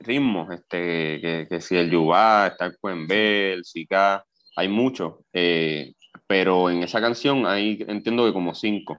ritmos, 0.00 0.52
este, 0.52 1.20
que, 1.20 1.46
que 1.50 1.60
si 1.60 1.76
el 1.76 1.90
yubá, 1.90 2.48
está 2.48 2.66
el 2.66 2.76
cuembé, 2.78 3.52
el 3.54 3.64
sika, 3.64 4.24
hay 4.56 4.68
muchos, 4.68 5.14
eh, 5.32 5.92
pero 6.26 6.70
en 6.70 6.82
esa 6.82 7.00
canción 7.00 7.46
hay, 7.46 7.84
entiendo 7.88 8.24
que 8.26 8.32
como 8.32 8.54
cinco. 8.54 8.96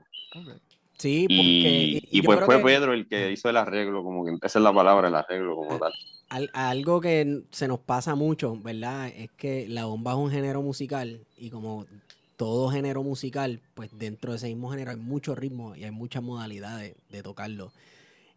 Sí, 0.97 1.27
porque. 1.27 1.41
Y, 1.41 2.01
y 2.11 2.21
pues 2.21 2.43
fue 2.45 2.57
que 2.57 2.63
Pedro 2.63 2.93
el 2.93 3.07
que 3.07 3.31
hizo 3.31 3.49
el 3.49 3.57
arreglo, 3.57 4.03
como 4.03 4.25
que 4.25 4.33
esa 4.41 4.59
es 4.59 4.63
la 4.63 4.73
palabra, 4.73 5.07
el 5.07 5.15
arreglo 5.15 5.55
como 5.55 5.79
tal. 5.79 5.93
Al- 6.29 6.49
algo 6.53 6.99
que 7.01 7.43
se 7.51 7.67
nos 7.67 7.79
pasa 7.79 8.15
mucho, 8.15 8.55
¿verdad? 8.57 9.07
Es 9.07 9.29
que 9.37 9.67
la 9.67 9.85
bomba 9.85 10.11
es 10.11 10.17
un 10.17 10.31
género 10.31 10.61
musical 10.61 11.21
y 11.37 11.49
como 11.49 11.85
todo 12.35 12.69
género 12.69 13.01
musical, 13.03 13.61
pues 13.73 13.89
dentro 13.97 14.31
de 14.31 14.37
ese 14.37 14.47
mismo 14.47 14.69
género 14.69 14.91
hay 14.91 14.97
mucho 14.97 15.33
ritmo 15.35 15.75
y 15.75 15.83
hay 15.85 15.91
muchas 15.91 16.21
modalidades 16.23 16.95
de 17.09 17.23
tocarlo. 17.23 17.71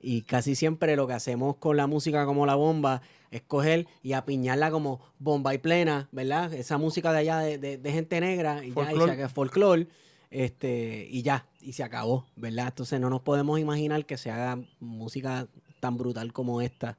Y 0.02 0.23
casi 0.23 0.54
siempre 0.54 0.97
lo 0.97 1.06
que 1.06 1.12
hacemos 1.12 1.56
con 1.56 1.76
la 1.76 1.87
música 1.87 2.25
como 2.25 2.47
la 2.47 2.54
bomba 2.54 3.02
es 3.30 3.42
coger 3.42 3.87
y 4.02 4.14
apiñarla 4.14 4.70
como 4.70 5.00
bomba 5.18 5.52
y 5.54 5.59
plena, 5.59 6.09
¿verdad? 6.12 6.52
Esa 6.54 6.78
música 6.78 7.12
de 7.12 7.18
allá 7.18 7.38
de, 7.40 7.59
de- 7.59 7.76
de 7.76 7.92
gente 7.92 8.18
negra 8.20 8.64
y 8.64 8.73
ya, 8.85 8.92
y 8.92 8.94
se- 9.16 9.28
folclore, 9.28 9.88
este, 10.30 11.06
y 11.11 11.23
ya, 11.23 11.47
y 11.61 11.73
se 11.75 11.82
acabó, 11.82 12.25
¿verdad? 12.37 12.68
Entonces 12.68 12.99
no 13.00 13.11
nos 13.11 13.20
podemos 13.20 13.59
imaginar 13.61 14.06
que 14.06 14.16
se 14.16 14.30
haga 14.30 14.59
música 14.78 15.47
tan 15.80 15.99
brutal 15.99 16.32
como 16.32 16.62
esta. 16.62 16.97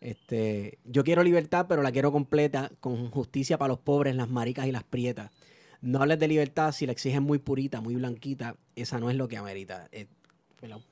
Este, 0.00 0.78
yo 0.84 1.02
quiero 1.04 1.22
libertad, 1.24 1.66
pero 1.68 1.82
la 1.82 1.92
quiero 1.92 2.12
completa, 2.12 2.70
con 2.80 3.10
justicia 3.10 3.58
para 3.58 3.68
los 3.70 3.78
pobres, 3.80 4.14
las 4.14 4.28
maricas 4.28 4.66
y 4.66 4.72
las 4.72 4.84
prietas. 4.84 5.30
No 5.80 6.00
hables 6.02 6.18
de 6.18 6.28
libertad 6.28 6.72
si 6.72 6.86
la 6.86 6.92
exigen 6.92 7.22
muy 7.22 7.38
purita, 7.38 7.80
muy 7.80 7.94
blanquita, 7.96 8.56
esa 8.76 8.98
no 8.98 9.10
es 9.10 9.16
lo 9.16 9.28
que 9.28 9.36
amerita. 9.36 9.88
Eh, 9.92 10.06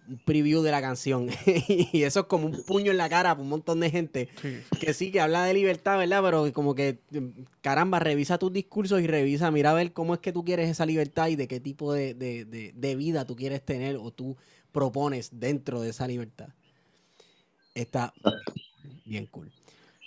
un 0.08 0.18
preview 0.18 0.62
de 0.62 0.70
la 0.70 0.80
canción. 0.80 1.28
y 1.92 2.02
eso 2.04 2.20
es 2.20 2.26
como 2.26 2.46
un 2.46 2.62
puño 2.62 2.92
en 2.92 2.98
la 2.98 3.08
cara 3.08 3.30
para 3.30 3.42
un 3.42 3.48
montón 3.48 3.80
de 3.80 3.90
gente 3.90 4.28
Sí, 4.40 4.62
que 4.80 4.94
sí, 4.94 5.10
que 5.10 5.20
habla 5.20 5.44
de 5.44 5.54
libertad, 5.54 5.98
¿verdad? 5.98 6.22
Pero 6.22 6.52
como 6.52 6.74
que, 6.76 7.00
mm, 7.10 7.42
caramba, 7.62 7.98
revisa 7.98 8.38
tus 8.38 8.52
discursos 8.52 9.00
y 9.00 9.06
revisa, 9.08 9.50
mira 9.50 9.72
a 9.72 9.74
ver 9.74 9.92
cómo 9.92 10.14
es 10.14 10.20
que 10.20 10.32
tú 10.32 10.44
quieres 10.44 10.70
esa 10.70 10.86
libertad 10.86 11.28
y 11.28 11.36
de 11.36 11.48
qué 11.48 11.58
tipo 11.58 11.92
de, 11.92 12.14
de- 12.14 12.44
de- 12.44 12.72
de 12.76 12.96
vida 12.96 13.24
tú 13.24 13.34
quieres 13.34 13.64
tener 13.64 13.96
o 13.96 14.12
tú 14.12 14.36
propones 14.72 15.30
dentro 15.40 15.80
de 15.80 15.90
esa 15.90 16.06
libertad. 16.06 16.48
Está 17.74 18.12
bien 19.06 19.26
cool. 19.26 19.50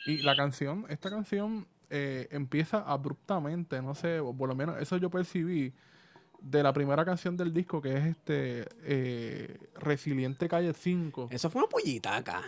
Y 0.06 0.20
la 0.20 0.36
canción, 0.36 0.86
esta 0.90 1.10
canción 1.10 1.66
eh, 1.90 2.28
empieza 2.32 2.80
abruptamente, 2.80 3.82
no 3.82 3.96
sé, 3.96 4.20
o 4.20 4.34
por 4.34 4.48
lo 4.50 4.56
menos 4.56 4.80
eso 4.82 4.98
yo 4.98 5.10
percibí 5.10 5.74
de 6.42 6.64
la 6.64 6.72
primera 6.72 7.04
canción 7.04 7.36
del 7.36 7.54
disco, 7.54 7.82
que 7.82 7.98
es 7.98 8.06
este 8.06 8.66
eh, 8.84 9.58
Resiliente 9.76 10.48
Calle 10.48 10.74
5. 10.74 11.30
Eso 11.32 11.50
fue 11.50 11.62
una 11.62 11.70
pollita 11.70 12.16
acá. 12.16 12.44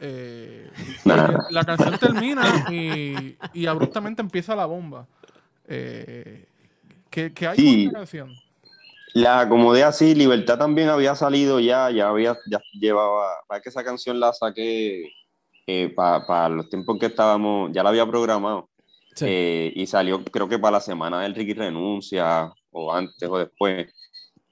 Eh, 0.00 0.70
Nah. 1.04 1.38
la 1.50 1.64
canción 1.64 1.98
termina 1.98 2.66
y, 2.70 3.36
y 3.54 3.66
abruptamente 3.66 4.20
empieza 4.22 4.56
la 4.56 4.66
bomba. 4.66 5.06
Eh, 5.68 6.46
¿qué, 7.10 7.32
qué 7.32 7.46
hay 7.46 7.56
Sí. 7.56 7.64
con 7.64 7.86
esta 7.86 7.98
canción? 7.98 8.34
La 9.14 9.48
comodidad, 9.48 9.92
sí, 9.92 10.14
Libertad 10.14 10.58
también 10.58 10.88
había 10.90 11.14
salido 11.14 11.58
ya, 11.60 11.90
ya 11.90 12.08
había, 12.08 12.36
ya 12.50 12.60
llevaba, 12.72 13.28
para 13.46 13.62
que 13.62 13.70
esa 13.70 13.82
canción 13.82 14.20
la 14.20 14.32
saqué 14.34 15.10
para 15.94 16.48
los 16.48 16.68
tiempos 16.68 16.98
que 16.98 17.06
estábamos, 17.06 17.70
ya 17.72 17.82
la 17.82 17.90
había 17.90 18.06
programado. 18.06 18.68
Sí. 19.14 19.24
Eh, 19.28 19.72
y 19.74 19.86
salió 19.86 20.22
creo 20.24 20.48
que 20.48 20.58
para 20.58 20.72
la 20.72 20.80
semana 20.80 21.22
del 21.22 21.34
Ricky 21.34 21.54
Renuncia 21.54 22.52
o 22.70 22.92
antes 22.92 23.28
o 23.28 23.38
después. 23.38 23.92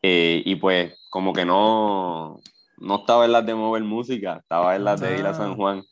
Eh, 0.02 0.42
y 0.44 0.56
pues 0.56 0.94
como 1.11 1.33
que 1.33 1.44
no, 1.44 2.40
no 2.78 2.97
estaba 2.97 3.25
en 3.25 3.33
las 3.33 3.47
de 3.47 3.54
mover 3.54 3.85
música, 3.85 4.38
estaba 4.42 4.76
en 4.76 4.85
las 4.85 5.00
de 5.00 5.18
ir 5.18 5.26
a 5.26 5.35
San 5.35 5.52
Ah. 5.52 5.54
Juan. 5.56 5.85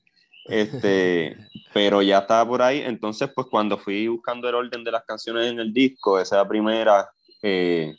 Este, 0.46 1.36
pero 1.72 2.02
ya 2.02 2.18
estaba 2.18 2.46
por 2.48 2.62
ahí. 2.62 2.80
Entonces, 2.80 3.30
pues 3.34 3.46
cuando 3.50 3.78
fui 3.78 4.08
buscando 4.08 4.48
el 4.48 4.54
orden 4.54 4.84
de 4.84 4.90
las 4.90 5.04
canciones 5.04 5.50
en 5.50 5.60
el 5.60 5.72
disco, 5.72 6.18
esa 6.18 6.46
primera 6.46 7.08
eh, 7.42 7.94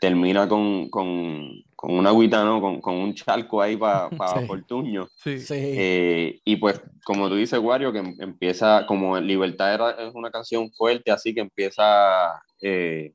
termina 0.00 0.48
con, 0.48 0.88
con, 0.90 1.50
con 1.76 1.94
una 1.94 2.08
agüita, 2.08 2.42
¿no? 2.42 2.60
Con, 2.60 2.80
con 2.80 2.94
un 2.94 3.14
charco 3.14 3.60
ahí 3.60 3.76
para 3.76 4.08
Sí. 4.40 4.46
Fortuño. 4.46 5.06
Sí. 5.22 5.38
Sí. 5.38 5.54
Eh, 5.56 6.40
y 6.44 6.56
pues, 6.56 6.80
como 7.04 7.28
tú 7.28 7.36
dices, 7.36 7.58
Wario, 7.60 7.92
que 7.92 7.98
em- 7.98 8.16
empieza, 8.18 8.86
como 8.86 9.20
Libertad 9.20 9.74
era, 9.74 9.90
es 10.08 10.14
una 10.14 10.30
canción 10.30 10.72
fuerte, 10.72 11.10
así 11.12 11.34
que 11.34 11.40
empieza 11.42 12.42
eh, 12.62 13.12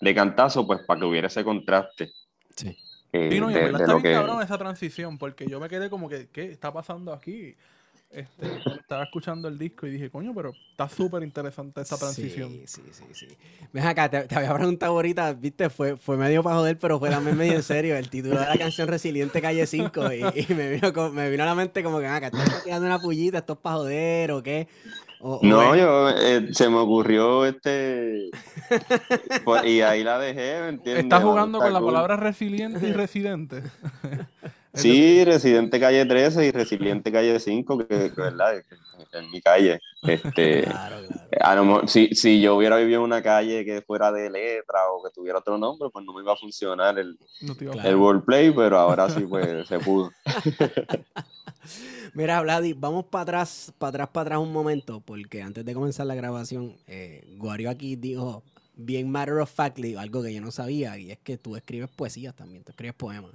de 0.00 0.14
cantazo, 0.14 0.66
pues 0.66 0.80
para 0.86 1.00
que 1.00 1.06
hubiera 1.06 1.26
ese 1.28 1.42
contraste. 1.42 2.10
Sí. 2.54 2.76
eh, 3.12 3.30
Sí, 3.32 3.40
no, 3.40 3.50
y 3.50 3.54
de, 3.54 3.64
está 3.64 3.78
lo 3.86 3.86
bien 3.86 4.02
que. 4.02 4.12
cabrón 4.12 4.42
esa 4.42 4.58
transición, 4.58 5.16
porque 5.16 5.46
yo 5.48 5.58
me 5.58 5.68
quedé 5.68 5.88
como 5.88 6.08
que, 6.08 6.28
¿qué 6.28 6.44
está 6.52 6.72
pasando 6.72 7.12
aquí? 7.12 7.56
Este, 8.10 8.56
estaba 8.80 9.02
escuchando 9.04 9.48
el 9.48 9.58
disco 9.58 9.86
y 9.86 9.90
dije, 9.90 10.10
coño, 10.10 10.32
pero 10.34 10.56
está 10.70 10.88
súper 10.88 11.22
interesante 11.22 11.82
esta 11.82 11.98
transición. 11.98 12.50
Sí, 12.64 12.64
sí, 12.66 12.82
sí, 12.92 13.04
sí. 13.12 13.26
Ven 13.70 13.86
acá, 13.86 14.08
te, 14.08 14.22
te 14.22 14.34
había 14.34 14.54
preguntado 14.54 14.92
ahorita, 14.92 15.34
viste, 15.34 15.68
fue, 15.68 15.96
fue 15.98 16.16
medio 16.16 16.42
para 16.42 16.56
joder, 16.56 16.78
pero 16.78 16.98
fue 16.98 17.10
también 17.10 17.36
medio 17.36 17.56
en 17.56 17.62
serio. 17.62 17.96
El 17.96 18.08
título 18.08 18.40
de 18.40 18.46
la 18.46 18.56
canción 18.56 18.88
Resiliente 18.88 19.42
Calle 19.42 19.66
5 19.66 20.10
y, 20.14 20.22
y 20.48 20.54
me, 20.54 20.70
vino, 20.70 21.12
me 21.12 21.28
vino 21.30 21.42
a 21.42 21.46
la 21.46 21.54
mente 21.54 21.82
como 21.82 21.98
que, 21.98 22.04
"Ven 22.04 22.14
acá, 22.14 22.28
¿estás 22.28 22.62
tirando 22.62 22.86
una 22.86 22.98
pullita? 22.98 23.38
¿Esto 23.38 23.52
es 23.52 23.58
para 23.58 23.76
joder 23.76 24.30
o 24.32 24.42
qué? 24.42 24.68
O- 25.20 25.34
o 25.34 25.44
No, 25.44 25.74
es- 25.74 25.80
yo 25.80 26.08
eh, 26.10 26.48
se 26.54 26.68
me 26.70 26.76
ocurrió 26.76 27.44
este. 27.44 28.30
pues, 29.44 29.64
y 29.66 29.82
ahí 29.82 30.02
la 30.02 30.18
dejé, 30.18 30.60
¿me 30.62 30.68
entiendes? 30.70 31.04
Estás 31.04 31.22
jugando 31.24 31.58
Está 31.58 31.66
con 31.66 31.72
la 31.74 31.80
cool. 31.80 31.88
palabra 31.92 32.16
resiliente 32.16 32.88
y 32.88 32.92
residente. 32.92 33.62
Sí, 34.74 35.24
Residente 35.24 35.80
Calle 35.80 36.04
13 36.04 36.46
y 36.46 36.50
Resiliente 36.50 37.10
Calle 37.10 37.40
5, 37.40 37.78
que, 37.78 37.86
que, 37.86 38.20
verdad, 38.20 38.62
en 39.12 39.30
mi 39.30 39.40
calle. 39.40 39.80
Este, 40.02 40.62
Claro, 40.68 40.96
claro. 41.30 41.82
A 41.82 41.86
si, 41.88 42.08
si 42.14 42.40
yo 42.40 42.56
hubiera 42.56 42.76
vivido 42.76 42.98
en 42.98 43.04
una 43.04 43.22
calle 43.22 43.64
que 43.64 43.82
fuera 43.82 44.12
de 44.12 44.30
letra 44.30 44.90
o 44.90 45.02
que 45.02 45.10
tuviera 45.10 45.38
otro 45.38 45.58
nombre, 45.58 45.88
pues 45.92 46.04
no 46.04 46.12
me 46.12 46.22
iba 46.22 46.32
a 46.32 46.36
funcionar 46.36 46.98
el, 46.98 47.18
No 47.40 47.56
Claro. 47.56 47.88
el 47.88 47.96
wordplay, 47.96 48.50
pero 48.50 48.78
ahora 48.78 49.08
sí 49.08 49.20
pues 49.22 49.46
se 49.68 49.78
pudo. 49.78 50.10
Mira, 52.14 52.40
Vladi, 52.40 52.72
vamos 52.72 53.04
para 53.06 53.22
atrás, 53.22 53.72
para 53.78 53.90
atrás, 53.90 54.08
para 54.08 54.22
atrás 54.22 54.38
un 54.40 54.52
momento, 54.52 55.00
porque 55.00 55.42
antes 55.42 55.64
de 55.64 55.74
comenzar 55.74 56.06
la 56.06 56.14
grabación, 56.14 56.76
eh, 56.86 57.22
Guario 57.36 57.68
aquí 57.70 57.96
dijo, 57.96 58.42
bien 58.74 59.10
matter 59.10 59.34
of 59.34 59.50
factly, 59.50 59.94
algo 59.96 60.22
que 60.22 60.32
yo 60.32 60.40
no 60.40 60.50
sabía, 60.50 60.98
y 60.98 61.10
es 61.10 61.18
que 61.18 61.36
tú 61.36 61.56
escribes 61.56 61.90
poesías 61.90 62.34
también, 62.34 62.64
tú 62.64 62.70
escribes 62.70 62.94
poemas. 62.94 63.32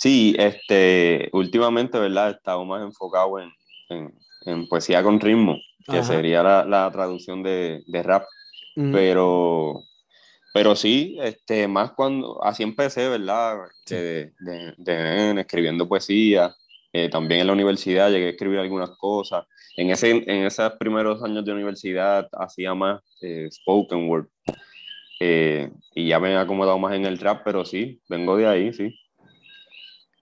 Sí, 0.00 0.34
este, 0.38 1.28
últimamente, 1.34 1.98
¿verdad? 1.98 2.28
He 2.28 2.32
estado 2.32 2.64
más 2.64 2.80
enfocado 2.80 3.38
en, 3.38 3.52
en, 3.90 4.14
en 4.46 4.66
poesía 4.66 5.02
con 5.02 5.20
ritmo, 5.20 5.60
que 5.86 5.98
Ajá. 5.98 6.04
sería 6.04 6.42
la, 6.42 6.64
la 6.64 6.90
traducción 6.90 7.42
de, 7.42 7.82
de 7.86 8.02
rap, 8.02 8.24
Ujú. 8.76 8.92
pero, 8.92 9.84
pero 10.54 10.74
sí, 10.74 11.18
este, 11.20 11.68
más 11.68 11.92
cuando, 11.92 12.42
así 12.42 12.62
empecé, 12.62 13.10
¿verdad? 13.10 13.58
Sí. 13.84 13.94
De, 13.94 14.32
de, 14.78 15.38
escribiendo 15.38 15.86
poesía, 15.86 16.56
eh, 16.94 17.10
también 17.10 17.42
en 17.42 17.48
la 17.48 17.52
universidad 17.52 18.10
llegué 18.10 18.28
a 18.28 18.30
escribir 18.30 18.58
algunas 18.60 18.92
cosas. 18.92 19.44
En, 19.76 19.90
ese, 19.90 20.12
en 20.12 20.46
esos 20.46 20.72
primeros 20.78 21.22
años 21.22 21.44
de 21.44 21.52
universidad 21.52 22.26
hacía 22.32 22.72
más 22.72 23.02
eh, 23.20 23.48
spoken 23.50 24.08
word. 24.08 24.28
Eh, 25.20 25.70
y 25.94 26.08
ya 26.08 26.18
me 26.18 26.32
he 26.32 26.36
acomodado 26.38 26.78
más 26.78 26.94
en 26.94 27.04
el 27.04 27.18
rap, 27.18 27.42
pero 27.44 27.66
sí, 27.66 28.00
vengo 28.08 28.38
de 28.38 28.46
ahí, 28.46 28.72
sí. 28.72 28.98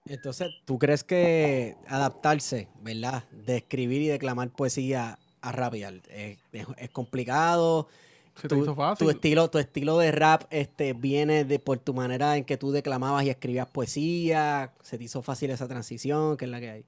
Entonces, 0.08 0.48
¿tú 0.64 0.78
crees 0.78 1.04
que 1.04 1.76
adaptarse, 1.86 2.68
¿verdad? 2.82 3.24
De 3.30 3.58
escribir 3.58 4.02
y 4.02 4.08
declamar 4.08 4.50
poesía 4.50 5.18
a 5.40 5.52
rapear 5.52 5.94
es, 6.10 6.38
es- 6.52 6.66
es 6.76 6.90
complicado? 6.90 7.88
Se 8.34 8.48
te 8.48 8.54
Tu, 8.54 8.62
hizo 8.62 8.74
fácil. 8.74 9.04
tu 9.06 9.10
estilo, 9.10 9.50
tu 9.50 9.58
estilo 9.58 9.98
de 9.98 10.12
rap 10.12 10.44
este, 10.50 10.92
viene 10.92 11.44
de 11.44 11.58
por 11.58 11.78
tu 11.78 11.92
manera 11.92 12.36
en 12.36 12.44
que 12.44 12.56
tú 12.56 12.70
declamabas 12.70 13.24
y 13.24 13.30
escribías 13.30 13.66
poesía. 13.68 14.72
¿Se 14.82 14.96
te 14.96 15.04
hizo 15.04 15.22
fácil 15.22 15.50
esa 15.50 15.66
transición? 15.68 16.36
¿Qué 16.36 16.44
es 16.44 16.50
la 16.50 16.60
que 16.60 16.70
hay? 16.70 16.84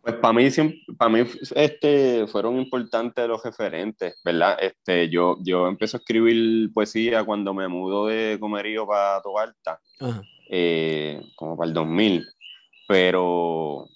Pues 0.00 0.14
para 0.16 0.32
mí, 0.32 0.50
siempre, 0.50 0.78
para 0.96 1.10
mí 1.10 1.28
este, 1.54 2.26
fueron 2.28 2.56
importantes 2.58 3.28
los 3.28 3.42
referentes, 3.42 4.14
¿verdad? 4.24 4.56
Este, 4.60 5.10
yo, 5.10 5.36
yo 5.42 5.68
empecé 5.68 5.98
a 5.98 6.00
escribir 6.00 6.72
poesía 6.72 7.24
cuando 7.24 7.52
me 7.52 7.68
mudo 7.68 8.06
de 8.06 8.38
Comerío 8.40 8.86
para 8.86 9.20
Tobalta, 9.20 9.80
Ajá. 10.00 10.22
Eh, 10.48 11.20
como 11.36 11.56
para 11.56 11.68
el 11.68 11.74
2000, 11.74 12.26
pero 12.86 13.86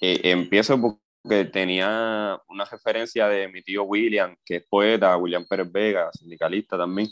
eh, 0.00 0.20
empiezo 0.24 0.80
porque 0.80 1.44
tenía 1.46 2.38
una 2.48 2.64
referencia 2.64 3.28
de 3.28 3.48
mi 3.48 3.62
tío 3.62 3.84
William, 3.84 4.36
que 4.44 4.56
es 4.56 4.66
poeta, 4.68 5.16
William 5.16 5.46
Pérez 5.48 5.70
Vega, 5.72 6.10
sindicalista 6.12 6.76
también, 6.78 7.08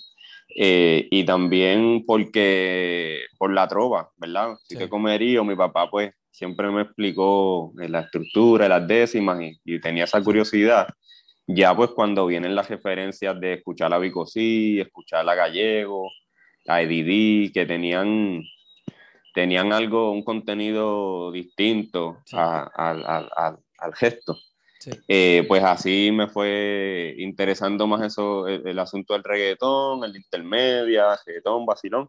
eh, 0.56 1.08
y 1.10 1.24
también 1.24 2.04
porque 2.06 3.22
por 3.38 3.52
la 3.52 3.66
trova, 3.66 4.10
¿verdad? 4.16 4.52
Así 4.52 4.74
Sí. 4.74 4.78
que 4.78 4.88
Comerío, 4.88 5.44
mi 5.44 5.56
papá 5.56 5.90
pues 5.90 6.12
siempre 6.30 6.68
me 6.70 6.82
explicó 6.82 7.72
eh, 7.80 7.88
la 7.88 8.00
estructura, 8.00 8.68
las 8.68 8.86
décimas 8.86 9.40
y, 9.40 9.58
y 9.64 9.80
tenía 9.80 10.04
esa 10.04 10.22
curiosidad. 10.22 10.86
ya 11.46 11.74
pues 11.76 11.90
cuando 11.90 12.24
vienen 12.26 12.54
las 12.54 12.68
referencias 12.70 13.38
de 13.40 13.54
escuchar 13.54 13.92
a 13.92 13.98
Vico 13.98 14.26
sí, 14.26 14.80
escuchar 14.80 15.28
a 15.28 15.34
Gallego, 15.34 16.08
a 16.66 16.80
Eddie 16.82 17.52
que 17.52 17.66
tenían, 17.66 18.42
tenían 19.34 19.72
algo, 19.72 20.12
un 20.12 20.22
contenido 20.22 21.30
distinto 21.32 22.18
Sí. 22.24 22.36
a- 22.38 22.70
al- 22.74 23.04
al- 23.04 23.30
al- 23.36 23.58
al 23.78 23.94
gesto. 23.94 24.36
Sí. 24.80 24.90
Eh, 25.08 25.44
pues 25.48 25.62
así 25.64 26.10
me 26.12 26.28
fue 26.28 27.14
interesando 27.18 27.86
más 27.86 28.02
eso, 28.02 28.46
el, 28.48 28.66
el 28.66 28.78
asunto 28.78 29.12
del 29.14 29.24
reggaetón, 29.24 30.04
el 30.04 30.14
intermedia, 30.16 31.18
reggaetón, 31.26 31.64
vacilón. 31.66 32.08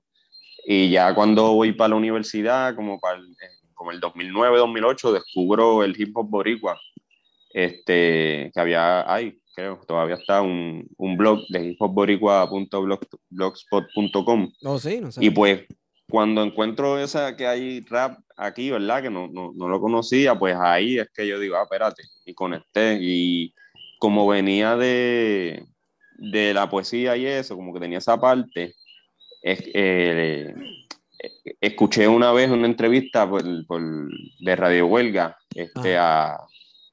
Y 0.67 0.89
ya 0.89 1.13
cuando 1.15 1.53
voy 1.53 1.71
para 1.73 1.89
la 1.89 1.95
universidad, 1.95 2.75
como 2.75 2.99
para 2.99 3.17
el, 3.17 3.25
eh, 3.31 3.35
como 3.73 3.91
el 3.91 3.99
2009, 3.99 4.57
2008, 4.57 5.13
descubro 5.13 5.83
el 5.83 5.99
hip 5.99 6.15
hop 6.17 6.29
boricua. 6.29 6.79
Este, 7.53 8.51
que 8.53 8.59
había, 8.59 9.11
hay, 9.11 9.39
creo, 9.55 9.79
todavía 9.87 10.15
está 10.15 10.41
un, 10.41 10.87
un 10.97 11.15
blog 11.17 11.39
de 11.49 11.69
hip 11.69 11.77
hop 11.81 11.93
boricua.blogspot.com. 11.93 14.51
No, 14.61 14.79
sí, 14.79 14.99
no 15.01 15.11
sé. 15.11 15.23
Y 15.23 15.29
pues 15.29 15.61
cuando 16.09 16.43
encuentro 16.43 16.99
esa 16.99 17.35
que 17.35 17.47
hay 17.47 17.81
rap 17.81 18.19
aquí, 18.37 18.69
¿verdad? 18.69 19.01
Que 19.01 19.09
no, 19.09 19.27
no, 19.27 19.51
no 19.55 19.67
lo 19.67 19.79
conocía, 19.81 20.35
pues 20.37 20.55
ahí 20.59 20.99
es 20.99 21.09
que 21.13 21.27
yo 21.27 21.39
digo, 21.39 21.55
ah, 21.55 21.63
espérate, 21.63 22.03
y 22.25 22.33
conecté. 22.33 22.97
Y 23.01 23.53
como 23.99 24.27
venía 24.27 24.75
de, 24.75 25.65
de 26.17 26.53
la 26.53 26.69
poesía 26.69 27.15
y 27.17 27.25
eso, 27.25 27.55
como 27.55 27.73
que 27.73 27.79
tenía 27.79 27.97
esa 27.97 28.19
parte, 28.19 28.75
es, 29.41 29.63
eh, 29.73 30.53
escuché 31.61 32.07
una 32.07 32.31
vez 32.31 32.49
una 32.49 32.67
entrevista 32.67 33.27
por, 33.29 33.43
por- 33.65 34.09
de 34.39 34.55
Radio 34.55 34.87
Huelga 34.87 35.37
este, 35.55 35.97
a, 35.97 36.37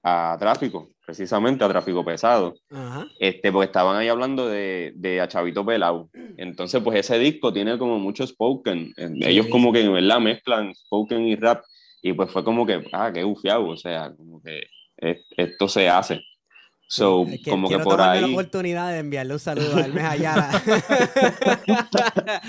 a 0.02 0.36
Tráfico, 0.38 0.90
precisamente 1.04 1.64
a 1.64 1.68
Tráfico 1.68 2.04
Pesado 2.04 2.54
Ajá. 2.70 3.06
este, 3.18 3.50
pues 3.52 3.68
estaban 3.68 3.96
ahí 3.96 4.08
hablando 4.08 4.48
de, 4.48 4.92
de 4.94 5.20
A 5.20 5.28
Chavito 5.28 5.64
Pelao. 5.66 6.08
Entonces, 6.36 6.80
pues 6.82 6.98
ese 7.00 7.18
disco 7.18 7.52
tiene 7.52 7.76
como 7.78 7.98
mucho 7.98 8.26
spoken. 8.26 8.92
Ellos 8.96 9.46
Sí, 9.46 9.50
como 9.52 9.72
que 9.72 9.82
en 9.82 9.92
verdad 9.92 10.20
mezclan 10.20 10.74
spoken 10.74 11.26
y 11.26 11.36
rap. 11.36 11.64
Y 12.02 12.12
pues 12.14 12.30
fue 12.30 12.44
como 12.44 12.64
que, 12.66 12.82
ah, 12.92 13.10
qué 13.12 13.22
bufiado. 13.24 13.66
O 13.68 13.76
sea, 13.76 14.12
como 14.16 14.40
que 14.42 14.62
es- 14.96 15.24
esto 15.36 15.68
se 15.68 15.88
hace. 15.88 16.20
So, 16.88 17.26
como 17.48 17.68
que 17.70 17.78
por 17.78 17.96
tomarme 17.96 18.20
la 18.20 18.26
ahí. 18.26 18.32
oportunidad 18.34 18.90
de 18.92 18.98
enviarle 18.98 19.32
un 19.32 19.38
saludo 19.40 19.76
a 19.76 19.80
Hermes 19.80 20.04
Ayala. 20.04 20.50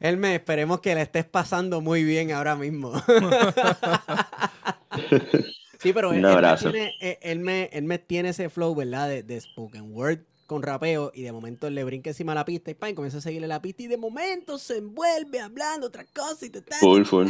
Hermes, 0.00 0.34
esperemos 0.38 0.80
que 0.80 0.94
le 0.94 1.02
estés 1.02 1.24
pasando 1.24 1.80
muy 1.80 2.04
bien 2.04 2.30
ahora 2.32 2.54
mismo. 2.56 2.92
sí, 5.80 5.92
pero 5.92 6.12
Hermes 6.12 6.32
abrazo. 6.32 6.70
tiene, 6.70 6.94
eh, 7.00 7.18
Hermes- 7.22 7.68
Hermes 7.72 8.06
tiene 8.06 8.28
ese 8.30 8.48
flow, 8.50 8.74
¿verdad? 8.74 9.08
De, 9.08 9.22
de 9.22 9.40
spoken 9.40 9.92
word 9.94 10.20
con 10.46 10.62
rapeo 10.64 11.12
y 11.14 11.22
de 11.22 11.30
momento 11.30 11.68
él 11.68 11.76
le 11.76 11.84
brinca 11.84 12.10
encima 12.10 12.34
la 12.34 12.44
pista 12.44 12.72
y 12.72 12.74
pan, 12.74 12.92
comienza 12.96 13.18
a 13.18 13.20
seguirle 13.20 13.46
la 13.46 13.62
pista 13.62 13.84
y 13.84 13.86
de 13.86 13.96
momento 13.96 14.58
se 14.58 14.78
envuelve 14.78 15.38
hablando 15.38 15.86
otras 15.86 16.06
cosas 16.12 16.42
y 16.42 16.50
te 16.50 16.58
está 16.58 16.76
Full, 16.80 17.04
full. 17.04 17.28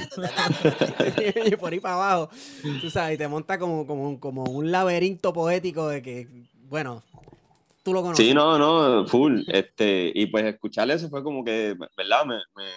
y 1.44 1.56
por 1.56 1.70
ahí 1.72 1.80
para 1.80 1.94
abajo, 1.96 2.30
tú 2.80 2.88
sabes, 2.90 3.16
y 3.16 3.18
te 3.18 3.28
monta 3.28 3.58
como, 3.58 3.86
como 4.18 4.44
un 4.44 4.70
laberinto 4.72 5.34
poético 5.34 5.88
de 5.88 6.00
que, 6.00 6.28
bueno, 6.70 7.02
tú 7.82 7.92
lo 7.92 8.00
conoces. 8.00 8.24
Sí, 8.26 8.32
no, 8.32 8.58
no, 8.58 9.06
full. 9.06 9.42
Este, 9.48 10.10
y 10.14 10.26
pues 10.26 10.44
escuchar 10.44 10.90
eso 10.90 11.10
fue 11.10 11.22
como 11.22 11.44
que, 11.44 11.76
¿verdad? 11.98 12.24
Me, 12.24 12.36
me, 12.56 12.70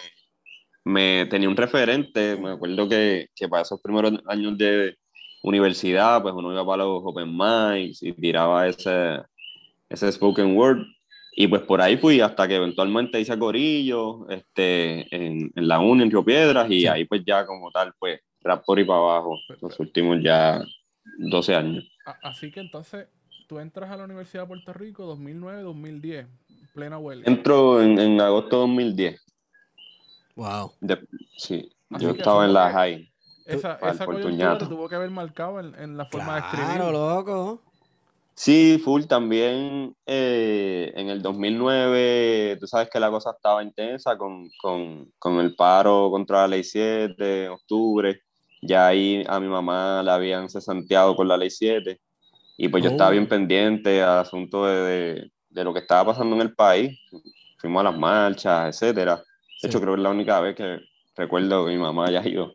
me 0.84 1.26
tenía 1.26 1.48
un 1.48 1.56
referente. 1.56 2.36
Me 2.36 2.50
acuerdo 2.52 2.86
que, 2.88 3.28
que 3.34 3.48
para 3.48 3.62
esos 3.62 3.80
primeros 3.80 4.12
años 4.26 4.58
de 4.58 4.94
universidad, 5.44 6.22
pues 6.22 6.34
uno 6.34 6.52
iba 6.52 6.64
para 6.64 6.84
los 6.84 7.02
open 7.04 7.30
mics 7.36 8.02
y 8.02 8.12
tiraba 8.12 8.66
ese, 8.66 9.20
ese 9.88 10.10
spoken 10.10 10.56
word. 10.56 10.78
Y 11.36 11.46
pues 11.48 11.62
por 11.62 11.80
ahí 11.80 11.96
fui 11.96 12.20
hasta 12.20 12.46
que 12.48 12.56
eventualmente 12.56 13.20
hice 13.20 13.38
Corillo 13.38 14.28
este, 14.30 15.00
en, 15.14 15.50
en 15.54 15.68
la 15.68 15.80
uni, 15.80 16.04
en 16.04 16.10
Río 16.10 16.24
Piedras, 16.24 16.70
y 16.70 16.80
Sí. 16.82 16.86
ahí 16.86 17.04
pues 17.04 17.22
ya 17.26 17.44
como 17.44 17.70
tal, 17.70 17.92
pues 17.98 18.20
rap 18.40 18.64
por 18.64 18.78
y 18.78 18.84
para 18.84 18.98
abajo, 19.00 19.38
los 19.60 19.80
últimos 19.80 20.18
ya 20.22 20.62
12 21.18 21.54
años. 21.54 21.84
Así 22.22 22.50
que 22.52 22.60
entonces 22.60 23.08
tú 23.48 23.58
entras 23.58 23.90
a 23.90 23.96
la 23.96 24.04
Universidad 24.04 24.44
de 24.44 24.48
Puerto 24.48 24.72
Rico 24.72 25.16
2009-2010, 25.16 26.26
plena 26.72 26.98
huelga. 26.98 27.30
Entro 27.30 27.82
en, 27.82 27.98
en 27.98 28.20
agosto 28.20 28.56
de 28.56 28.60
2010. 28.62 29.20
Wow. 30.36 30.72
De- 30.80 30.98
sí, 31.36 31.68
Así 31.90 32.04
yo 32.04 32.10
estaba 32.12 32.44
en 32.44 32.52
la 32.52 32.68
que- 32.68 32.72
high. 32.74 33.10
Esa, 33.44 33.74
esa 33.82 34.06
coyuntura 34.06 34.58
te 34.58 34.66
tuvo 34.66 34.88
que 34.88 34.94
haber 34.94 35.10
marcado 35.10 35.60
en, 35.60 35.74
en 35.74 35.96
la 35.96 36.06
forma 36.06 36.34
de 36.34 36.40
escribir. 36.40 36.66
Claro, 36.76 36.92
loco. 36.92 37.62
Sí, 38.36 38.80
full 38.82 39.04
también 39.04 39.94
eh, 40.06 40.92
en 40.96 41.08
el 41.08 41.22
2009, 41.22 42.56
tú 42.58 42.66
sabes 42.66 42.88
que 42.90 42.98
la 42.98 43.10
cosa 43.10 43.30
estaba 43.30 43.62
intensa 43.62 44.16
con, 44.18 44.50
con, 44.60 45.12
con 45.18 45.38
el 45.38 45.54
paro 45.54 46.10
contra 46.10 46.42
la 46.42 46.48
ley 46.48 46.64
7 46.64 47.44
en 47.44 47.50
octubre. 47.52 48.20
Ya 48.62 48.86
ahí 48.88 49.22
a 49.28 49.38
mi 49.38 49.46
mamá 49.46 50.02
la 50.02 50.14
habían 50.14 50.48
cesanteado 50.48 51.14
con 51.14 51.28
la 51.28 51.36
ley 51.36 51.50
7 51.50 52.00
y 52.56 52.68
pues 52.68 52.82
yo 52.82 52.90
estaba 52.90 53.10
Oh. 53.10 53.12
bien 53.12 53.28
pendiente 53.28 54.02
al 54.02 54.20
asunto 54.20 54.64
de, 54.66 54.80
de, 54.80 55.30
de 55.50 55.64
lo 55.64 55.72
que 55.72 55.80
estaba 55.80 56.06
pasando 56.12 56.34
en 56.34 56.42
el 56.42 56.54
país. 56.54 56.98
Fuimos 57.58 57.80
a 57.80 57.84
las 57.90 57.98
marchas, 57.98 58.68
etcétera. 58.82 59.16
De 59.16 59.22
Sí. 59.58 59.66
hecho, 59.68 59.80
creo 59.80 59.94
que 59.94 60.00
es 60.00 60.02
la 60.02 60.10
única 60.10 60.40
vez 60.40 60.56
que 60.56 60.80
recuerdo 61.16 61.66
que 61.66 61.72
mi 61.72 61.78
mamá 61.78 62.06
haya 62.06 62.26
ido 62.26 62.54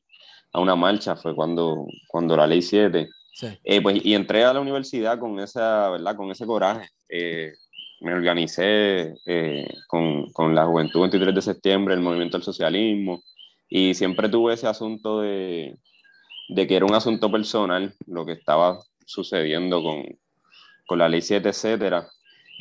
a 0.54 0.60
una 0.60 0.76
marcha 0.76 1.16
fue 1.16 1.36
cuando, 1.36 1.86
cuando 2.08 2.36
la 2.36 2.48
ley 2.48 2.62
7. 2.62 3.10
Sí. 3.34 3.48
Eh, 3.64 3.82
pues, 3.82 4.04
y 4.04 4.14
entré 4.14 4.44
a 4.44 4.54
la 4.54 4.60
universidad 4.60 5.20
con 5.20 5.40
esa, 5.40 5.90
¿verdad? 5.90 6.16
Con 6.16 6.32
ese 6.32 6.46
coraje. 6.46 6.90
Eh, 7.08 7.54
me 8.02 8.14
organicé 8.14 9.14
eh, 9.26 9.68
con, 9.88 10.32
con 10.32 10.56
la 10.56 10.66
Juventud 10.66 11.02
23 11.02 11.36
de 11.36 11.42
septiembre, 11.42 11.94
el 11.94 12.02
movimiento 12.02 12.38
del 12.38 12.44
socialismo, 12.44 13.22
y 13.68 13.94
siempre 13.94 14.30
tuve 14.30 14.54
ese 14.54 14.68
asunto 14.68 15.22
de, 15.22 15.78
de 16.50 16.68
que 16.68 16.76
era 16.76 16.86
un 16.86 16.96
asunto 16.96 17.32
personal 17.32 17.94
lo 18.08 18.26
que 18.26 18.34
estaba 18.34 18.80
sucediendo 19.06 19.84
con, 19.84 20.06
con 20.88 21.00
la 21.00 21.10
ley 21.10 21.22
7, 21.22 21.50
etcétera. 21.50 22.08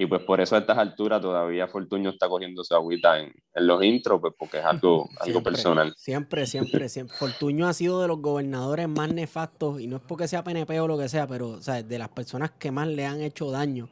Y 0.00 0.06
pues 0.06 0.22
por 0.22 0.40
eso 0.40 0.54
a 0.54 0.60
estas 0.60 0.78
alturas 0.78 1.20
todavía 1.20 1.66
Fortuño 1.66 2.10
está 2.10 2.28
cogiendo 2.28 2.62
su 2.62 2.72
agüita 2.72 3.18
en, 3.18 3.34
en 3.52 3.66
los 3.66 3.82
intros, 3.82 4.20
pues 4.20 4.32
porque 4.38 4.58
es 4.58 4.64
algo, 4.64 5.10
algo 5.20 5.42
personal. 5.42 5.92
Siempre, 5.96 6.46
siempre, 6.46 6.88
siempre. 6.88 7.16
Fortuño 7.16 7.66
ha 7.66 7.72
sido 7.72 8.00
de 8.00 8.06
los 8.06 8.22
gobernadores 8.22 8.88
más 8.88 9.12
nefastos, 9.12 9.80
y 9.80 9.88
no 9.88 9.96
es 9.96 10.02
porque 10.06 10.28
sea 10.28 10.44
PNP 10.44 10.78
o 10.78 10.86
lo 10.86 10.96
que 10.96 11.08
sea, 11.08 11.26
pero 11.26 11.48
o 11.48 11.60
sea, 11.60 11.82
de 11.82 11.98
las 11.98 12.10
personas 12.10 12.52
que 12.52 12.70
más 12.70 12.86
le 12.86 13.06
han 13.06 13.20
hecho 13.20 13.50
daño 13.50 13.88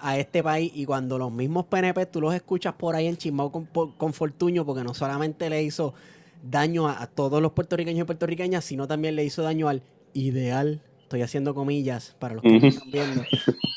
a 0.00 0.18
este 0.18 0.42
país. 0.42 0.72
Y 0.74 0.84
cuando 0.84 1.16
los 1.16 1.30
mismos 1.30 1.66
PNP 1.66 2.06
tú 2.06 2.20
los 2.20 2.34
escuchas 2.34 2.74
por 2.74 2.96
ahí 2.96 3.06
en 3.06 3.16
Chimbao 3.16 3.52
con, 3.52 3.66
con 3.66 4.12
Fortuño, 4.12 4.66
porque 4.66 4.82
no 4.82 4.94
solamente 4.94 5.48
le 5.48 5.62
hizo 5.62 5.94
daño 6.42 6.88
a, 6.88 7.00
a 7.00 7.06
todos 7.06 7.40
los 7.40 7.52
puertorriqueños 7.52 8.02
y 8.02 8.04
puertorriqueñas, 8.04 8.64
sino 8.64 8.88
también 8.88 9.14
le 9.14 9.24
hizo 9.24 9.42
daño 9.42 9.68
al 9.68 9.82
ideal. 10.12 10.80
Estoy 11.06 11.22
haciendo 11.22 11.54
comillas 11.54 12.16
para 12.18 12.34
los 12.34 12.42
que 12.42 12.56
Ujú. 12.56 12.66
están 12.66 12.90
viendo. 12.90 13.24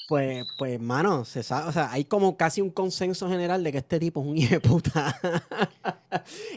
Pues, 0.08 0.48
pues, 0.58 0.80
mano, 0.82 1.26
se 1.26 1.44
sabe, 1.44 1.70
o 1.70 1.72
sea, 1.72 1.92
hay 1.92 2.06
como 2.06 2.36
casi 2.36 2.60
un 2.60 2.72
consenso 2.72 3.30
general 3.30 3.64
de 3.64 3.72
que 3.72 3.78
este 3.78 4.00
tipo 4.00 4.20
es 4.22 4.28
un 4.28 4.36
hijo 4.38 4.56
de 4.56 4.60
puta. 4.60 5.16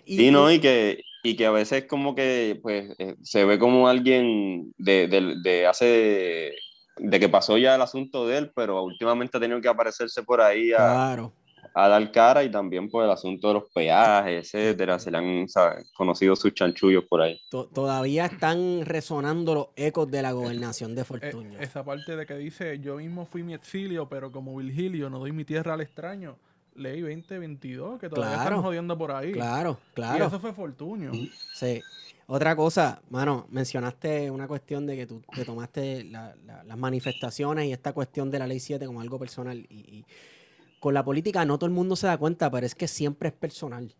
Y- 0.06 0.16
Sí, 0.16 0.30
¿no? 0.30 0.50
Y 0.50 0.61
que, 0.61 1.04
y 1.22 1.37
que 1.37 1.44
a 1.44 1.50
veces 1.50 1.85
como 1.85 2.14
que 2.14 2.58
pues 2.62 2.94
eh, 2.98 3.16
se 3.22 3.44
ve 3.44 3.58
como 3.58 3.87
alguien 3.87 4.72
de, 4.78 5.08
de, 5.08 5.35
de 5.42 5.66
hace 5.66 6.52
de 6.96 7.20
que 7.20 7.28
pasó 7.28 7.58
ya 7.58 7.74
el 7.74 7.82
asunto 7.82 8.26
de 8.26 8.38
él, 8.38 8.52
pero 8.56 8.82
últimamente 8.82 9.37
ha 9.37 9.40
tenido 9.40 9.61
que 9.61 9.68
aparecerse 9.68 10.22
por 10.22 10.40
ahí 10.40 10.72
a, 10.72 10.76
Claro. 10.78 11.35
A 11.74 11.88
dar 11.88 12.12
cara 12.12 12.44
y 12.44 12.50
también 12.50 12.88
por 12.90 13.04
el 13.04 13.11
asunto 13.11 13.48
de 13.48 13.54
los 13.54 13.64
peajes, 13.74 14.54
etcétera, 14.54 14.98
se 14.98 15.11
le 15.11 15.18
han 15.18 15.48
¿sabes? 15.48 15.90
conocido 15.94 16.37
sus 16.37 16.52
chanchullos 16.54 17.04
por 17.04 17.22
ahí. 17.22 17.40
To- 17.50 17.66
todavía 17.66 18.26
están 18.26 18.85
resonando 18.85 19.54
los 19.54 19.66
ecos 19.76 20.11
de 20.11 20.22
la 20.22 20.32
gobernación 20.32 20.94
de 20.94 21.02
Eh, 21.02 21.04
Fortuño. 21.04 21.58
esa 21.61 21.85
parte 21.85 22.16
de 22.16 22.26
que 22.26 22.35
dice, 22.37 22.78
yo 22.80 22.96
mismo 22.96 23.24
fui 23.26 23.42
mi 23.42 23.54
exilio, 23.54 24.08
pero 24.08 24.30
como 24.30 24.56
Virgilio 24.56 25.08
no 25.11 25.18
doy 25.18 25.32
mi 25.32 25.44
tierra 25.44 25.74
al 25.74 25.80
extraño. 25.80 26.37
Ley 26.74 27.02
2022, 27.02 28.00
que 28.00 28.08
todavía 28.08 28.37
Claro. 28.37 28.48
están 28.50 28.62
jodiendo 28.62 28.96
por 28.96 29.12
ahí. 29.12 29.32
Claro, 29.32 29.78
Y 29.90 29.94
claro. 29.94 30.26
eso 30.28 30.40
fue 30.40 30.54
Fortunio. 30.54 31.12
Sí. 31.54 31.82
Otra 32.26 32.56
cosa, 32.56 33.02
mano, 33.11 33.46
mencionaste 33.50 34.30
una 34.30 34.48
cuestión 34.48 34.87
de 34.87 34.96
que 34.96 35.06
tú 35.06 35.20
te 35.35 35.44
tomaste 35.44 36.04
la- 36.04 36.35
la- 36.46 36.64
las 36.64 36.78
manifestaciones 36.78 37.66
y 37.66 37.72
esta 37.72 37.92
cuestión 37.92 38.30
de 38.30 38.38
la 38.38 38.46
ley 38.46 38.58
7 38.58 38.87
como 38.87 39.02
algo 39.02 39.18
personal. 39.18 39.58
Y, 39.68 39.74
y 39.98 40.04
con 40.83 40.95
la 40.95 41.05
política 41.05 41.45
no 41.45 41.59
todo 41.59 41.68
el 41.68 41.73
mundo 41.73 41.95
se 41.95 42.09
da 42.09 42.18
cuenta, 42.18 42.51
pero 42.51 42.66
es 42.66 42.75
que 42.75 42.88
siempre 42.88 43.29
es 43.29 43.35
personal. 43.37 43.95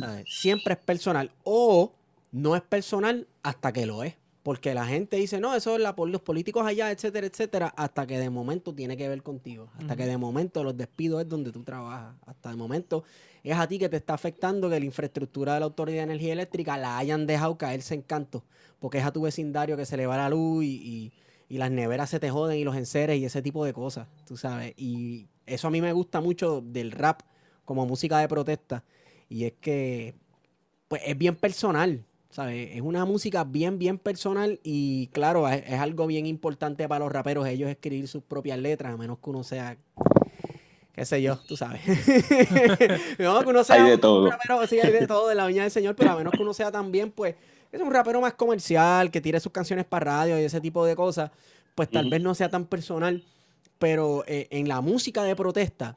¿sabes? 0.00 0.24
Siempre 0.28 0.74
es 0.74 0.80
personal. 0.80 1.30
O 1.44 1.92
no 2.32 2.56
es 2.56 2.62
personal 2.62 3.28
hasta 3.44 3.72
que 3.72 3.86
lo 3.86 4.02
es. 4.02 4.16
Porque 4.42 4.74
la 4.74 4.86
gente 4.86 5.18
dice, 5.18 5.38
no, 5.38 5.54
eso 5.54 5.76
es 5.76 5.80
la, 5.80 5.94
por 5.94 6.08
los 6.08 6.20
políticos 6.20 6.66
allá, 6.66 6.90
etcétera, 6.90 7.28
etcétera, 7.28 7.68
hasta 7.76 8.08
que 8.08 8.18
de 8.18 8.28
momento 8.28 8.74
tiene 8.74 8.96
que 8.96 9.08
ver 9.08 9.22
contigo. 9.22 9.70
Hasta 9.78 9.94
que 9.94 10.06
de 10.06 10.18
momento 10.18 10.64
los 10.64 10.76
despidos 10.76 11.20
es 11.22 11.28
donde 11.28 11.52
tú 11.52 11.62
trabajas. 11.62 12.16
Hasta 12.26 12.50
de 12.50 12.56
momento 12.56 13.04
es 13.44 13.56
a 13.56 13.68
ti 13.68 13.78
que 13.78 13.88
te 13.88 13.98
está 13.98 14.14
afectando 14.14 14.68
que 14.68 14.80
la 14.80 14.84
infraestructura 14.84 15.54
de 15.54 15.60
la 15.60 15.66
Autoridad 15.66 15.98
de 15.98 16.04
Energía 16.14 16.32
Eléctrica 16.32 16.76
la 16.76 16.98
hayan 16.98 17.24
dejado 17.24 17.56
caerse 17.56 17.94
en 17.94 18.02
canto. 18.02 18.42
Porque 18.80 18.98
es 18.98 19.04
a 19.04 19.12
tu 19.12 19.22
vecindario 19.22 19.76
que 19.76 19.86
se 19.86 19.96
le 19.96 20.08
va 20.08 20.16
la 20.16 20.28
luz 20.28 20.64
y, 20.64 20.74
y 20.74 21.12
y 21.48 21.58
las 21.58 21.70
neveras 21.70 22.10
se 22.10 22.20
te 22.20 22.30
joden 22.30 22.58
y 22.58 22.64
los 22.64 22.76
enseres 22.76 23.18
y 23.18 23.24
ese 23.24 23.42
tipo 23.42 23.64
de 23.64 23.72
cosas, 23.72 24.06
tú 24.26 24.36
sabes. 24.36 24.74
Y 24.76 25.26
eso 25.46 25.68
a 25.68 25.70
mí 25.70 25.80
me 25.80 25.92
gusta 25.92 26.20
mucho 26.20 26.60
del 26.60 26.92
rap 26.92 27.22
como 27.64 27.86
música 27.86 28.18
de 28.18 28.28
protesta. 28.28 28.84
Y 29.28 29.44
es 29.44 29.52
que, 29.60 30.14
pues, 30.88 31.02
es 31.04 31.16
bien 31.16 31.36
personal, 31.36 32.04
¿sabes? 32.30 32.70
Es 32.74 32.82
una 32.82 33.04
música 33.04 33.44
bien, 33.44 33.78
bien 33.78 33.98
personal 33.98 34.60
y 34.62 35.08
claro, 35.08 35.48
es, 35.48 35.62
es 35.66 35.80
algo 35.80 36.06
bien 36.06 36.26
importante 36.26 36.88
para 36.88 37.04
los 37.04 37.12
raperos 37.12 37.46
ellos 37.46 37.70
escribir 37.70 38.08
sus 38.08 38.22
propias 38.22 38.58
letras, 38.58 38.94
a 38.94 38.96
menos 38.96 39.18
que 39.18 39.30
uno 39.30 39.42
sea 39.42 39.76
qué 40.98 41.04
sé 41.04 41.22
yo, 41.22 41.38
tú 41.46 41.56
sabes. 41.56 41.80
no, 43.18 43.40
que 43.40 43.48
uno 43.48 43.62
sea 43.62 43.76
Hay 43.76 43.90
de 43.90 43.98
todo. 43.98 44.28
rapero, 44.28 44.66
sí, 44.66 44.80
hay 44.80 44.90
de 44.90 45.06
todo 45.06 45.28
de 45.28 45.36
la 45.36 45.46
viña 45.46 45.62
del 45.62 45.70
señor, 45.70 45.94
pero 45.94 46.10
a 46.10 46.16
menos 46.16 46.32
que 46.32 46.42
uno 46.42 46.52
sea 46.52 46.72
también, 46.72 47.12
pues, 47.12 47.36
es 47.72 47.80
un 47.80 47.92
rapero 47.92 48.20
más 48.20 48.34
comercial, 48.34 49.10
que 49.10 49.20
tire 49.20 49.40
sus 49.40 49.52
canciones 49.52 49.84
para 49.84 50.06
radio 50.06 50.40
y 50.40 50.44
ese 50.44 50.60
tipo 50.60 50.84
de 50.84 50.96
cosas, 50.96 51.30
pues 51.74 51.90
tal 51.90 52.08
vez 52.08 52.22
no 52.22 52.34
sea 52.34 52.48
tan 52.48 52.64
personal, 52.64 53.22
pero 53.78 54.24
eh, 54.26 54.48
en 54.50 54.68
la 54.68 54.80
música 54.80 55.22
de 55.22 55.36
protesta, 55.36 55.96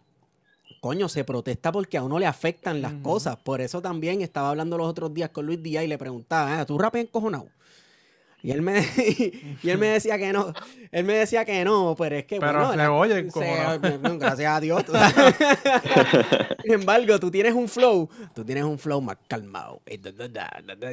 coño, 0.81 1.07
se 1.10 1.23
protesta 1.23 1.71
porque 1.71 1.97
a 1.97 2.03
uno 2.03 2.19
le 2.19 2.25
afectan 2.25 2.81
las 2.81 2.93
cosas. 2.93 3.38
Por 3.38 3.62
eso 3.62 3.81
también 3.81 4.21
estaba 4.21 4.49
hablando 4.49 4.77
los 4.77 4.88
otros 4.88 5.13
días 5.13 5.29
con 5.29 5.45
Luis 5.45 5.62
Díaz 5.62 5.84
y 5.84 5.88
le 5.88 5.97
preguntaba, 5.97 6.60
ah, 6.60 6.65
¿tú 6.65 6.77
rapeas 6.77 7.05
encojonado? 7.05 7.47
Y 8.43 8.51
él 8.51 8.62
me 8.62 8.80
y 9.63 9.69
él 9.69 9.77
me 9.77 9.88
decía 9.88 10.17
que 10.17 10.34
no. 10.34 10.54
Él 10.91 11.04
me 11.06 11.13
decía 11.13 11.45
que 11.45 11.63
no, 11.63 11.95
pero 11.97 12.15
es 12.17 12.25
que 12.25 12.39
Pero 12.39 12.54
bueno, 12.54 12.71
se 12.71 12.77
la- 12.77 12.91
oye 12.91 13.13
se- 13.13 13.19
encojonado. 13.19 13.80
bueno, 13.80 14.17
gracias 14.19 14.51
a 14.51 14.60
Dios. 14.60 14.84
Sin 16.63 16.73
embargo, 16.73 17.19
tú 17.19 17.32
tienes 17.32 17.54
un 17.54 17.67
flow, 17.67 18.10
tú 18.34 18.43
tienes 18.43 18.63
un 18.63 18.77
flow 18.80 19.01
más 19.01 19.17
calmado. 19.27 19.82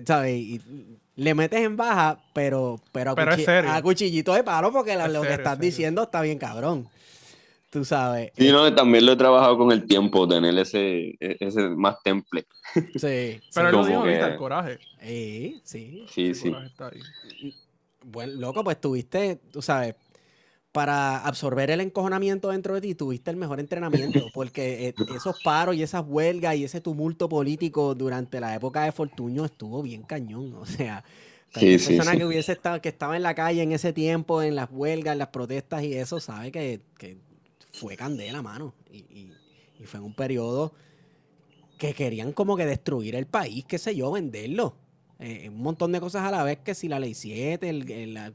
¿sabes? 0.06 0.32
Y 0.36 0.60
le 1.16 1.34
metes 1.34 1.60
en 1.60 1.76
baja, 1.76 2.18
pero, 2.32 2.80
pero, 2.92 3.12
a, 3.12 3.14
Pero 3.14 3.32
es 3.32 3.38
cuchi- 3.40 3.44
serio. 3.44 3.70
a 3.72 3.82
cuchillito 3.82 4.34
de 4.34 4.44
palo 4.44 4.72
porque 4.72 4.92
Es 4.92 5.12
lo 5.12 5.22
que 5.22 5.34
estás 5.34 5.58
diciendo 5.58 6.02
está 6.04 6.20
bien 6.22 6.38
cabrón. 6.38 6.88
Tú 7.70 7.84
sabes. 7.84 8.32
Sí, 8.36 8.50
no, 8.50 8.74
también 8.74 9.04
lo 9.04 9.12
he 9.12 9.16
trabajado 9.16 9.58
con 9.58 9.70
el 9.72 9.86
tiempo, 9.86 10.26
tener 10.26 10.56
ese, 10.58 11.16
e- 11.20 11.36
ese 11.38 11.68
más 11.68 11.96
temple. 12.02 12.46
Sí. 12.74 13.40
Pero 13.54 13.68
él 13.68 13.72
lo 13.74 13.84
dijo 13.84 14.00
ahorita, 14.00 14.28
el 14.28 14.36
coraje. 14.36 14.78
Sí, 15.02 15.60
sí. 15.64 16.06
Sí, 16.08 16.34
sí. 16.34 16.52
ahí. 16.54 17.54
Bueno, 18.04 18.32
loco, 18.40 18.64
pues 18.64 18.80
tuviste, 18.80 19.38
tú 19.52 19.60
sabes, 19.60 19.96
para 20.72 21.18
absorber 21.18 21.70
el 21.70 21.80
encojonamiento 21.80 22.48
dentro 22.50 22.74
de 22.74 22.80
ti, 22.80 22.94
tuviste 22.94 23.30
el 23.30 23.36
mejor 23.36 23.60
entrenamiento, 23.60 24.30
porque 24.32 24.88
eh, 24.88 24.94
esos 25.14 25.42
paros 25.42 25.74
y 25.76 25.82
esas 25.82 26.04
huelgas 26.06 26.56
y 26.56 26.64
ese 26.64 26.80
tumulto 26.80 27.28
político 27.28 27.94
durante 27.94 28.40
la 28.40 28.54
época 28.54 28.84
de 28.84 28.92
Fortuño 28.92 29.44
estuvo 29.44 29.82
bien 29.82 30.02
cañón. 30.04 30.54
O 30.54 30.64
sea, 30.64 31.04
cualquier 31.52 31.80
Sí, 31.80 31.86
sí, 31.86 31.96
persona 31.96 32.12
sí. 32.12 32.18
que 32.18 32.24
hubiese 32.24 32.52
estado, 32.52 32.80
que 32.80 32.88
estaba 32.88 33.16
en 33.16 33.24
la 33.24 33.34
calle 33.34 33.62
en 33.62 33.72
ese 33.72 33.92
tiempo, 33.92 34.40
en 34.42 34.54
las 34.56 34.68
huelgas, 34.70 35.12
en 35.12 35.18
las 35.18 35.28
protestas 35.28 35.82
y 35.82 35.94
eso, 35.94 36.20
sabe 36.20 36.50
que, 36.52 36.80
que 36.98 37.18
fue 37.72 37.96
candela, 37.96 38.42
mano. 38.42 38.74
Y, 38.90 38.98
y- 38.98 39.32
y 39.80 39.84
fue 39.84 40.00
en 40.00 40.06
un 40.06 40.14
periodo 40.14 40.72
que 41.78 41.94
querían 41.94 42.32
como 42.32 42.56
que 42.56 42.66
destruir 42.66 43.14
el 43.14 43.26
país, 43.26 43.64
qué 43.64 43.78
sé 43.78 43.94
yo, 43.94 44.10
venderlo. 44.10 44.74
Eh, 45.20 45.48
un 45.48 45.62
montón 45.62 45.92
de 45.92 46.00
cosas 46.00 46.24
a 46.24 46.30
la 46.30 46.42
vez, 46.42 46.58
que 46.58 46.74
si 46.74 46.88
la 46.88 46.98
ley 46.98 47.14
7, 47.14 47.68
el, 47.68 48.34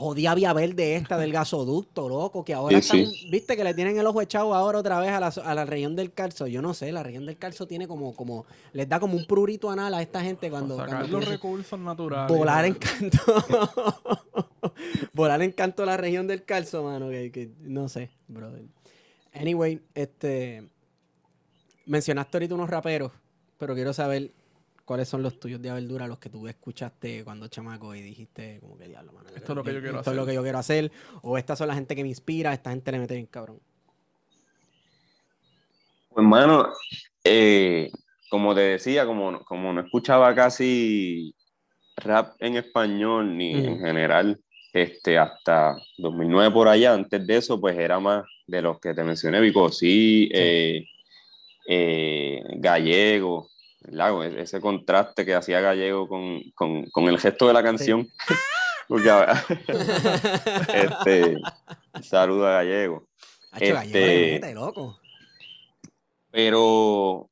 jodida 0.00 0.34
vía 0.34 0.52
verde 0.54 0.96
esta 0.96 1.18
del 1.18 1.30
gasoducto, 1.30 2.08
loco, 2.08 2.42
que 2.42 2.54
ahora 2.54 2.80
Sí, 2.80 3.02
están, 3.02 3.30
viste 3.30 3.54
que 3.54 3.62
le 3.62 3.74
tienen 3.74 3.98
el 3.98 4.06
ojo 4.06 4.22
echado 4.22 4.54
ahora 4.54 4.78
otra 4.78 4.98
vez 4.98 5.10
a 5.10 5.20
la, 5.20 5.26
a 5.28 5.54
la 5.54 5.66
región 5.66 5.94
del 5.94 6.12
calzo. 6.12 6.46
Yo 6.46 6.62
no 6.62 6.72
sé, 6.72 6.90
la 6.90 7.02
región 7.02 7.26
del 7.26 7.36
calzo 7.36 7.66
tiene 7.66 7.86
como, 7.86 8.16
como, 8.16 8.46
les 8.72 8.88
da 8.88 8.98
como 8.98 9.14
un 9.14 9.26
prurito 9.26 9.70
anal 9.70 9.92
a 9.92 10.00
esta 10.00 10.22
gente 10.22 10.50
cuando, 10.50 10.78
sacar 10.78 11.06
los 11.08 11.26
recursos 11.26 11.78
naturales. 11.78 12.34
volar 12.34 12.64
en 12.64 12.78
¿verdad? 12.78 13.44
canto. 13.46 14.24
volar 15.12 15.42
en 15.42 15.52
canto 15.52 15.82
a 15.82 15.86
la 15.86 15.98
región 15.98 16.26
del 16.26 16.44
calzo, 16.44 16.82
mano, 16.82 17.10
que, 17.10 17.30
que 17.30 17.50
no 17.60 17.88
sé, 17.88 18.10
brother. 18.26 18.64
Anyway, 19.34 19.82
este 19.94 20.66
mencionaste 21.84 22.38
ahorita 22.38 22.54
unos 22.54 22.70
raperos, 22.70 23.12
pero 23.58 23.74
quiero 23.74 23.92
saber 23.92 24.32
cuáles 24.84 25.08
son 25.08 25.22
los 25.22 25.38
tuyos 25.38 25.60
de 25.62 25.70
verdura, 25.72 26.06
los 26.06 26.18
que 26.18 26.28
tú 26.30 26.46
escuchaste 26.48 27.22
cuando 27.24 27.48
chamaco 27.48 27.94
y 27.94 28.02
dijiste 28.02 28.58
como 28.60 28.76
que 28.78 28.88
diablo, 28.88 29.12
mano. 29.12 29.28
Esto 29.34 29.52
es 29.52 29.56
lo 29.56 29.62
que 29.64 29.74
yo 29.74 29.80
quiero 29.80 29.98
esto 29.98 30.10
es 30.10 30.16
lo 30.16 30.22
hacer". 30.22 30.30
que 30.30 30.34
yo 30.36 30.42
quiero 30.42 30.58
hacer, 30.58 30.92
o 31.22 31.38
estas 31.38 31.58
son 31.58 31.68
la 31.68 31.74
gente 31.74 31.94
que 31.96 32.02
me 32.02 32.08
inspira, 32.08 32.52
esta 32.52 32.70
gente 32.70 32.92
le 32.92 32.98
mete 32.98 33.14
bien 33.14 33.26
cabrón. 33.26 33.60
Pues, 36.08 36.24
hermano, 36.24 36.68
eh, 37.24 37.90
como 38.28 38.54
te 38.54 38.60
decía, 38.62 39.06
como, 39.06 39.30
no- 39.30 39.40
como 39.44 39.72
no 39.72 39.80
escuchaba 39.80 40.34
casi 40.34 41.34
rap 41.96 42.34
en 42.40 42.56
español 42.56 43.36
ni 43.36 43.52
en 43.64 43.78
general, 43.78 44.40
este, 44.72 45.18
hasta 45.18 45.76
2009 45.98 46.50
por 46.52 46.68
allá, 46.68 46.94
antes 46.94 47.26
de 47.26 47.36
eso, 47.36 47.60
pues 47.60 47.76
era 47.78 47.98
más 48.00 48.24
de 48.46 48.62
los 48.62 48.80
que 48.80 48.94
te 48.94 49.04
mencioné, 49.04 49.40
Vicosí, 49.40 50.28
eh, 50.32 50.84
eh, 51.68 52.42
Gallego, 52.56 53.50
E- 53.88 54.40
Ese 54.42 54.60
contraste 54.60 55.24
que 55.24 55.34
hacía 55.34 55.60
Gallego 55.60 56.06
con, 56.08 56.40
con, 56.54 56.84
con 56.90 57.04
el 57.08 57.18
gesto 57.18 57.46
de 57.46 57.52
la 57.54 57.62
canción. 57.62 58.08
Porque, 58.88 59.08
ahora- 59.08 59.44
este, 60.74 61.36
saludo 62.02 62.46
a 62.46 62.52
Gallego. 62.54 63.06
Hacho, 63.52 63.74
gallego 63.74 63.98
Este- 63.98 64.32
mete, 64.40 64.54
loco. 64.54 64.98
pero 66.30 67.28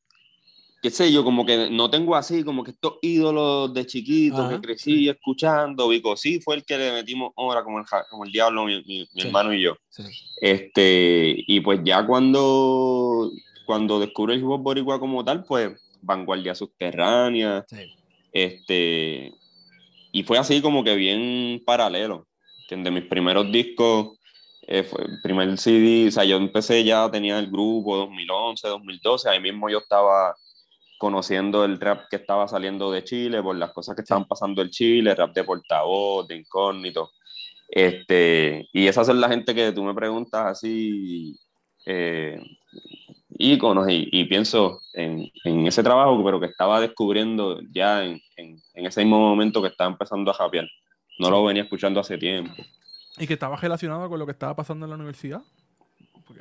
qué 0.83 0.91
sé 0.91 1.13
yo, 1.13 1.25
como 1.25 1.45
que 1.45 1.69
no 1.71 1.91
tengo 1.91 2.15
así, 2.17 2.45
como 2.45 2.63
que 2.65 2.71
estos 2.73 2.95
ídolos 3.03 3.75
de 3.75 3.85
chiquito 3.87 4.43
Ajá, 4.43 4.51
que 4.51 4.61
crecí 4.61 5.09
escuchando, 5.09 5.89
Vico 5.89 6.17
sí 6.17 6.41
fue 6.41 6.55
el 6.57 6.65
que 6.65 6.79
le 6.79 6.93
metimos 6.93 7.33
ahora 7.37 7.63
como 7.65 7.79
el, 7.81 7.85
como 8.11 8.25
el 8.25 8.33
diablo, 8.33 8.65
mi, 8.65 8.77
mi- 8.85 9.01
mi 9.15 9.21
Sí. 9.23 9.27
hermano 9.27 9.53
y 9.53 9.63
yo. 9.63 9.75
Sí. 9.91 10.05
Este, 10.41 11.35
y 11.37 11.61
pues 11.61 11.81
ya 11.85 12.07
cuando, 12.07 13.31
cuando 13.67 13.99
descubro 14.01 14.33
el 14.33 14.39
hip 14.41 14.47
hop 14.49 14.61
boricua 14.63 15.01
como 15.01 15.25
tal, 15.25 15.45
pues 15.45 15.73
vanguardia 16.03 16.55
subterránea, 16.55 17.65
Sí. 17.69 17.95
este, 18.33 19.33
y 20.13 20.23
fue 20.23 20.39
así 20.39 20.61
como 20.61 20.85
que 20.85 20.95
bien 20.95 21.63
paralelo. 21.65 22.27
¿entiendes? 22.63 22.93
Mis 22.93 23.05
primeros 23.11 23.51
discos, 23.51 24.19
eh, 24.67 24.83
fue 24.83 25.03
el 25.05 25.21
primer 25.23 25.57
CD, 25.57 26.09
o 26.09 26.11
sea, 26.11 26.25
yo 26.25 26.37
empecé 26.37 26.85
ya, 26.85 27.11
tenía 27.11 27.39
el 27.39 27.47
grupo 27.51 27.97
2011, 27.97 28.69
2012, 28.69 29.31
ahí 29.31 29.41
mismo 29.41 29.71
yo 29.71 29.79
estaba 29.79 30.35
conociendo 30.99 31.65
el 31.65 31.81
rap 31.81 32.03
que 32.11 32.17
estaba 32.17 32.47
saliendo 32.49 32.91
de 32.91 33.05
Chile 33.05 33.43
por 33.43 33.57
las 33.57 33.73
cosas 33.73 33.95
que 33.97 34.03
estaban 34.03 34.27
pasando 34.27 34.61
en 34.61 34.69
Chile, 34.69 35.15
rap 35.15 35.33
de 35.33 35.45
portavoz, 35.45 36.29
de 36.29 36.37
incógnito. 36.37 37.11
Este, 37.69 38.69
y 38.73 38.87
esas 38.87 39.07
son 39.07 39.21
la 39.21 39.29
gente 39.29 39.55
que 39.55 39.73
tú 39.73 39.83
me 39.85 39.95
preguntas 39.95 40.45
así, 40.45 41.35
eh, 41.87 42.39
íconos, 43.39 43.89
y, 43.89 44.09
y 44.13 44.25
pienso 44.27 44.81
en, 44.93 45.31
en 45.45 45.67
ese 45.67 45.83
trabajo, 45.83 46.23
pero 46.25 46.39
que 46.41 46.47
estaba 46.47 46.81
descubriendo 46.81 47.61
ya 47.71 48.05
en, 48.05 48.21
en- 48.37 48.61
en 48.75 48.87
ese 48.87 49.01
mismo 49.03 49.19
momento 49.21 49.63
que 49.63 49.69
estaba 49.69 49.91
empezando 49.91 50.31
a 50.31 50.35
japear. 50.35 50.69
No 51.19 51.31
lo 51.31 51.45
venía 51.45 51.63
escuchando 51.63 52.01
hace 52.01 52.19
tiempo. 52.19 52.53
Y 53.19 53.27
que 53.27 53.35
estaba 53.35 53.57
relacionado 53.57 54.09
con 54.09 54.19
lo 54.19 54.27
que 54.27 54.33
estaba 54.33 54.55
pasando 54.55 54.87
en 54.87 54.91
la 54.91 54.97
universidad. 54.97 55.41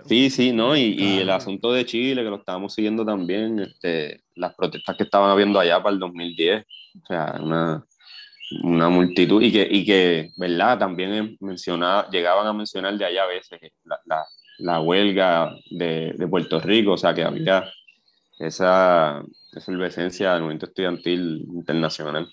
Sí, 0.05 0.29
sí, 0.29 0.51
¿no? 0.51 0.75
Y, 0.75 0.81
y 0.81 1.17
el 1.17 1.23
Claro. 1.23 1.37
asunto 1.37 1.71
de 1.71 1.85
Chile, 1.85 2.23
que 2.23 2.29
lo 2.29 2.35
estábamos 2.37 2.73
siguiendo 2.73 3.05
también, 3.05 3.59
este, 3.59 4.21
las 4.35 4.53
protestas 4.53 4.95
que 4.97 5.03
estaban 5.03 5.29
habiendo 5.31 5.59
allá 5.59 5.81
para 5.81 5.93
el 5.93 5.99
2010, 5.99 6.65
o 7.03 7.07
sea, 7.07 7.39
una, 7.41 7.85
una 8.63 8.89
multitud, 8.89 9.41
y 9.41 9.51
que, 9.51 9.67
y 9.69 9.85
que, 9.85 10.31
¿verdad? 10.37 10.77
También 10.77 11.37
mencionaba, 11.39 12.09
llegaban 12.09 12.45
a 12.47 12.53
mencionar 12.53 12.97
de 12.97 13.05
allá 13.05 13.23
a 13.23 13.27
veces 13.27 13.59
la, 13.85 13.99
la, 14.05 14.25
la 14.59 14.79
huelga 14.81 15.55
de, 15.69 16.13
de 16.17 16.27
Puerto 16.27 16.59
Rico, 16.59 16.93
o 16.93 16.97
sea, 16.97 17.13
que 17.13 17.23
había 17.23 17.63
esa 18.39 19.23
efervescencia 19.55 20.33
del 20.33 20.41
movimiento 20.41 20.65
estudiantil 20.67 21.45
internacional. 21.53 22.27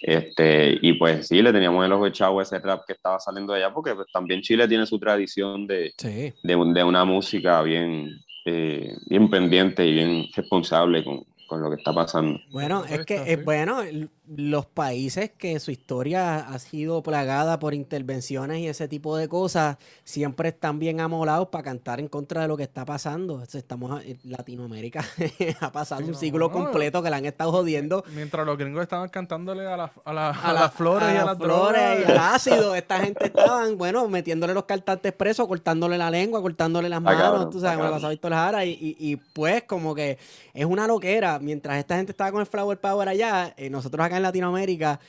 Este, 0.00 0.78
y 0.82 0.94
pues 0.94 1.28
sí, 1.28 1.40
le 1.42 1.52
teníamos 1.52 1.84
el 1.86 1.92
ojo 1.92 2.06
echado 2.06 2.40
a 2.40 2.42
ese 2.42 2.58
rap 2.58 2.82
que 2.86 2.92
estaba 2.92 3.20
saliendo 3.20 3.52
de 3.52 3.62
allá, 3.64 3.72
porque 3.72 3.94
pues, 3.94 4.08
también 4.12 4.40
Chile 4.42 4.66
tiene 4.66 4.84
su 4.86 4.98
tradición 4.98 5.66
de, 5.66 5.92
Sí. 5.96 6.32
de, 6.42 6.72
de 6.74 6.84
una 6.84 7.04
música 7.04 7.62
bien, 7.62 8.10
eh, 8.44 8.96
bien 9.06 9.30
pendiente 9.30 9.86
y 9.86 9.92
bien 9.94 10.26
responsable 10.34 11.04
con, 11.04 11.24
con 11.46 11.62
lo 11.62 11.70
que 11.70 11.76
está 11.76 11.92
pasando. 11.92 12.40
Bueno, 12.50 12.84
es 12.84 13.04
que, 13.06 13.14
eh, 13.32 13.36
bueno, 13.36 13.80
los 14.28 14.66
países 14.66 15.32
que 15.36 15.58
su 15.58 15.72
historia 15.72 16.38
ha 16.38 16.58
sido 16.60 17.02
plagada 17.02 17.58
por 17.58 17.74
intervenciones 17.74 18.58
y 18.58 18.68
ese 18.68 18.86
tipo 18.86 19.16
de 19.16 19.28
cosas, 19.28 19.78
siempre 20.04 20.50
están 20.50 20.78
bien 20.78 21.00
amolados 21.00 21.48
para 21.48 21.64
cantar 21.64 21.98
en 21.98 22.06
contra 22.06 22.42
de 22.42 22.48
lo 22.48 22.56
que 22.56 22.62
está 22.62 22.84
pasando. 22.84 23.42
Estamos 23.42 24.00
en 24.04 24.18
Latinoamérica 24.22 25.04
ha 25.60 25.72
pasado 25.72 26.00
Sí, 26.02 26.06
un 26.06 26.12
no, 26.12 26.18
siglo 26.18 26.46
no. 26.48 26.52
completo 26.52 27.02
que 27.02 27.10
la 27.10 27.16
han 27.16 27.24
estado 27.26 27.50
jodiendo 27.50 28.04
Mientras 28.14 28.46
los 28.46 28.56
gringos 28.56 28.82
estaban 28.82 29.08
cantándole 29.08 29.66
a, 29.66 29.76
la- 29.76 29.92
a 30.04 30.12
la- 30.12 30.28
a 30.30 30.30
a, 30.30 30.52
la- 30.52 30.60
las 30.60 30.74
flores 30.74 31.08
y 31.12 31.16
a 31.16 31.24
las 31.24 31.36
flores 31.38 31.82
drogas. 31.82 32.08
y 32.08 32.10
al 32.12 32.18
ácido. 32.18 32.74
Esta 32.82 33.00
gente 33.00 33.26
estaban, 33.26 33.76
bueno, 33.76 34.06
metiéndole 34.08 34.54
los 34.54 34.64
cantantes 34.66 35.12
presos, 35.12 35.48
cortándole 35.48 35.98
la 35.98 36.10
lengua, 36.10 36.40
cortándole 36.40 36.88
las 36.88 37.02
manos, 37.02 37.50
tú 37.50 37.60
sabes, 37.60 37.76
la 37.76 37.82
cabrón. 37.82 37.90
pasaba 37.94 38.10
Víctor 38.10 38.32
Jara, 38.32 38.64
y, 38.64 38.70
y, 38.70 38.96
y, 38.98 39.16
pues 39.16 39.64
como 39.64 39.94
que 39.96 40.16
es 40.54 40.64
una 40.64 40.86
loquera. 40.86 41.40
Mientras 41.40 41.76
esta 41.78 41.96
gente 41.96 42.12
estaba 42.12 42.30
con 42.30 42.40
el 42.40 42.46
Flower 42.46 42.78
Power 42.78 43.08
allá, 43.08 43.52
eh, 43.56 43.68
nosotros 43.68 44.04
acá 44.06 44.11
en 44.16 44.22
Latinoamérica 44.22 45.00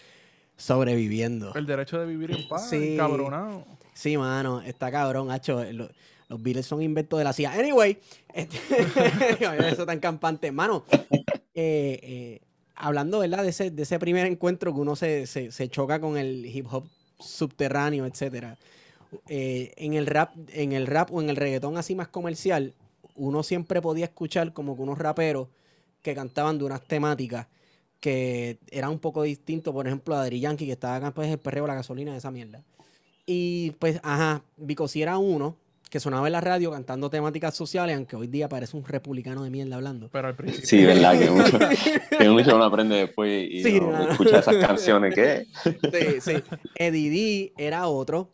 sobreviviendo. 0.58 1.54
El 1.56 1.66
derecho 1.66 2.00
de 2.00 2.06
vivir 2.06 2.32
en 2.32 2.48
paz, 2.48 2.70
Sí. 2.70 2.94
encabronado. 2.94 3.66
Sí, 3.94 4.18
mano, 4.18 4.62
está 4.62 4.92
cabrón, 4.92 5.32
hacho. 5.32 5.64
Los, 5.72 5.90
los 6.30 6.42
Beatles 6.42 6.66
son 6.66 6.82
inventos 6.82 7.18
de 7.20 7.24
la 7.26 7.34
CIA. 7.34 7.54
Anyway, 7.54 8.00
este, 8.34 8.58
eso 9.70 9.86
tan 9.86 10.00
campante. 10.00 10.52
Mano, 10.52 10.84
eh, 10.92 11.20
eh, 11.56 12.42
hablando, 12.76 13.20
¿verdad? 13.20 13.44
De 13.44 13.50
ese, 13.50 13.72
de 13.72 13.84
ese 13.84 14.00
primer 14.00 14.26
encuentro 14.26 14.74
que 14.74 14.80
uno 14.80 14.96
se, 14.96 15.28
se, 15.28 15.52
se 15.52 15.70
choca 15.70 16.00
con 16.00 16.18
el 16.18 16.46
hip 16.46 16.68
hop 16.72 16.86
subterráneo, 17.20 18.06
etcétera. 18.06 18.58
Eh, 19.28 19.74
en 19.78 19.94
el 19.94 20.08
rap, 20.08 20.32
en 20.54 20.72
el 20.72 20.88
rap 20.88 21.14
o 21.14 21.22
en 21.22 21.30
el 21.30 21.36
reggaetón 21.36 21.78
así 21.78 21.94
más 21.94 22.08
comercial, 22.08 22.74
uno 23.16 23.44
siempre 23.44 23.80
podía 23.80 24.06
escuchar 24.06 24.54
como 24.54 24.76
que 24.76 24.82
unos 24.82 24.98
raperos 24.98 25.50
que 26.02 26.16
cantaban 26.16 26.58
de 26.58 26.64
unas 26.64 26.82
temáticas 26.82 27.48
que 28.04 28.58
eran 28.70 28.90
un 28.92 29.00
poco 29.00 29.24
distintos, 29.24 29.74
por 29.74 29.88
ejemplo, 29.88 30.14
a 30.14 30.18
Daddy 30.20 30.42
Yankee, 30.42 30.66
que 30.66 30.74
estaba 30.74 30.98
acá 30.98 31.12
pues 31.14 31.30
el 31.32 31.38
perreo, 31.38 31.66
la 31.66 31.74
gasolina, 31.76 32.12
de 32.12 32.18
esa 32.18 32.32
mierda. 32.32 32.62
Y 33.26 33.72
pues, 33.80 34.02
ajá, 34.04 34.44
Vico 34.58 34.90
si 34.90 35.02
era 35.02 35.18
uno 35.18 35.56
que 35.90 36.02
sonaba 36.02 36.28
en 36.28 36.34
la 36.34 36.42
radio 36.42 36.70
cantando 36.70 37.10
temáticas 37.10 37.56
sociales, 37.56 37.96
aunque 37.96 38.18
hoy 38.18 38.28
día 38.28 38.50
parece 38.50 38.76
un 38.76 38.84
republicano 38.84 39.44
de 39.46 39.50
mierda 39.52 39.78
hablando. 39.78 40.10
Pero 40.12 40.28
al 40.28 40.36
principio. 40.36 40.68
Sí, 40.68 40.84
verdad, 40.84 41.18
que 41.18 41.30
mucho, 41.32 41.58
que 42.20 42.30
mucho 42.30 42.56
uno 42.58 42.66
aprende 42.66 42.96
después 42.98 43.48
y 43.50 43.64
Sí, 43.64 43.80
no, 43.80 43.92
mano. 43.92 44.12
escucha 44.12 44.40
esas 44.40 44.56
canciones 44.58 45.16
que 45.16 45.46
Sí, 45.64 46.20
sí. 46.20 46.44
Eddie 46.76 47.10
D 47.10 47.54
era 47.64 47.88
otro. 47.88 48.30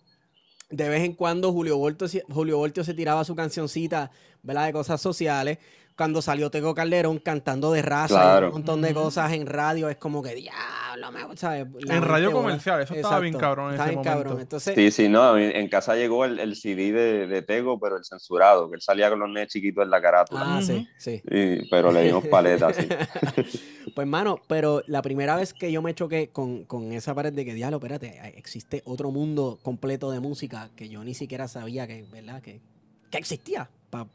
De 0.72 0.88
vez 0.90 1.04
en 1.04 1.14
cuando 1.14 1.52
Julio 1.52 1.78
Voltio, 1.78 2.08
se- 2.08 2.24
Julio 2.30 2.58
Voltio 2.58 2.84
se 2.84 2.94
tiraba 2.96 3.24
su 3.26 3.36
cancioncita, 3.36 4.10
¿verdad? 4.42 4.66
De 4.68 4.74
cosas 4.74 5.00
sociales. 5.02 5.60
Cuando 6.00 6.22
salió 6.22 6.50
Tego 6.50 6.74
Calderón 6.74 7.20
cantando 7.20 7.74
de 7.74 7.82
raza 7.82 8.40
y 8.40 8.44
un 8.46 8.52
montón 8.52 8.82
de 8.82 8.94
cosas 8.94 9.34
en 9.34 9.46
radio, 9.46 9.90
es 9.90 9.98
como 9.98 10.24
que 10.24 10.34
diablo, 10.34 11.12
me, 11.12 11.36
¿sabes? 11.36 11.68
La 11.82 11.98
En 11.98 12.04
radio 12.04 12.32
comercial, 12.32 12.80
eso 12.82 12.94
estaba 12.94 13.20
bien 13.20 13.34
cabrón 13.38 13.66
en 13.66 13.72
estaba 13.74 13.90
ese 13.90 13.96
bien 13.98 14.04
cabrón. 14.06 14.32
momento. 14.34 14.56
Entonces, 14.56 14.76
Sí, 14.76 14.92
sí, 14.92 15.10
no, 15.10 15.24
a 15.24 15.34
mí 15.36 15.44
en 15.44 15.68
casa 15.68 15.96
llegó 15.96 16.24
el, 16.24 16.40
el 16.40 16.56
CD 16.56 16.94
de, 16.94 17.28
de 17.28 17.42
Tego, 17.42 17.78
pero 17.82 17.98
el 17.98 18.06
censurado, 18.06 18.70
que 18.70 18.76
él 18.78 18.82
salía 18.82 19.10
con 19.10 19.20
los 19.20 19.28
nenes 19.28 19.50
chiquitos 19.50 19.84
en 19.84 19.90
la 19.90 20.02
carátula. 20.02 20.42
ah, 20.46 20.62
sí, 20.62 20.88
sí. 20.98 21.22
Y- 21.30 21.70
pero 21.70 21.92
le 21.92 22.04
dimos 22.04 22.26
paletas, 22.28 22.78
sí. 22.78 22.88
Pues, 23.96 24.08
mano, 24.08 24.40
pero 24.48 24.84
la 24.88 25.02
primera 25.02 25.36
vez 25.36 25.54
que 25.54 25.72
yo 25.72 25.82
me 25.82 25.94
choqué 25.96 26.30
con, 26.30 26.64
con 26.66 26.94
esa 26.94 27.14
pared 27.16 27.34
de 27.34 27.44
que, 27.44 27.54
diablo, 27.54 27.78
espérate, 27.78 28.22
existe 28.38 28.82
otro 28.86 29.12
mundo 29.12 29.60
completo 29.64 30.12
de 30.12 30.20
música 30.22 30.70
que 30.78 30.88
yo 30.90 31.04
ni 31.04 31.14
siquiera 31.14 31.48
sabía 31.48 31.88
que, 31.88 32.06
¿verdad? 32.12 32.42
Que, 32.42 32.62
que 33.10 33.18
existía, 33.18 33.70
pa- 33.90 34.08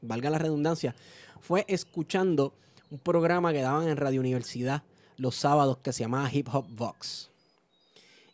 valga 0.00 0.30
la 0.30 0.38
redundancia, 0.38 0.94
fue 1.40 1.64
escuchando 1.68 2.52
un 2.90 2.98
programa 2.98 3.52
que 3.52 3.60
daban 3.62 3.88
en 3.88 3.96
Radio 3.96 4.20
Universidad 4.20 4.82
los 5.16 5.34
sábados 5.36 5.78
que 5.78 5.92
se 5.92 6.04
llamaba 6.04 6.30
Hip 6.32 6.48
Hop 6.52 6.66
Vox. 6.70 7.30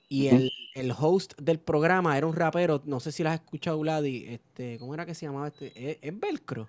Y 0.08 0.28
el, 0.28 0.50
el 0.74 0.92
host 0.98 1.34
del 1.38 1.58
programa 1.58 2.16
era 2.16 2.26
un 2.26 2.34
rapero, 2.34 2.80
no 2.86 2.98
sé 2.98 3.12
si 3.12 3.22
lo 3.22 3.28
has 3.28 3.34
escuchado, 3.40 3.78
Vladi, 3.78 4.24
este, 4.26 4.78
¿cómo 4.78 4.94
era 4.94 5.04
que 5.04 5.14
se 5.14 5.26
llamaba 5.26 5.48
este? 5.48 5.66
¿Es, 5.74 5.98
es 6.00 6.18
Velcro? 6.18 6.68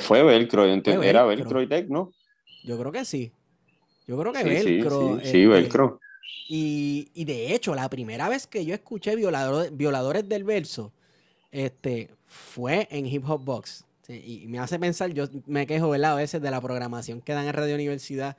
Fue 0.00 0.22
Velcro, 0.22 0.66
yo 0.66 0.72
entiendo, 0.72 1.02
era 1.02 1.24
Velcro. 1.24 1.44
Velcro 1.44 1.62
y 1.62 1.66
Tecno. 1.66 2.12
Yo 2.62 2.78
creo 2.78 2.92
que 2.92 3.04
sí. 3.04 3.32
Yo 4.06 4.18
creo 4.18 4.32
que 4.32 4.40
Sí, 4.42 4.44
sí, 4.62 4.74
Velcro. 4.76 5.00
sí, 5.00 5.20
sí, 5.22 5.26
este, 5.42 5.46
Velcro. 5.48 6.00
Y, 6.48 7.08
y 7.14 7.24
de 7.24 7.54
hecho, 7.54 7.74
la 7.74 7.88
primera 7.88 8.28
vez 8.28 8.46
que 8.46 8.64
yo 8.64 8.74
escuché 8.74 9.16
violador- 9.16 9.70
violadores 9.72 10.28
del 10.28 10.44
verso, 10.44 10.92
este, 11.50 12.10
fue 12.30 12.88
en 12.90 13.04
Hip 13.06 13.28
Hop 13.28 13.44
Box. 13.44 13.84
Sí, 14.02 14.40
y 14.42 14.46
me 14.48 14.58
hace 14.58 14.78
pensar, 14.78 15.10
yo 15.12 15.26
me 15.46 15.66
quejo, 15.66 15.90
¿verdad? 15.90 16.12
A 16.12 16.14
veces 16.16 16.40
de 16.40 16.50
la 16.50 16.60
programación 16.60 17.20
que 17.20 17.32
dan 17.34 17.46
en 17.46 17.52
Radio 17.52 17.74
Universidad, 17.74 18.36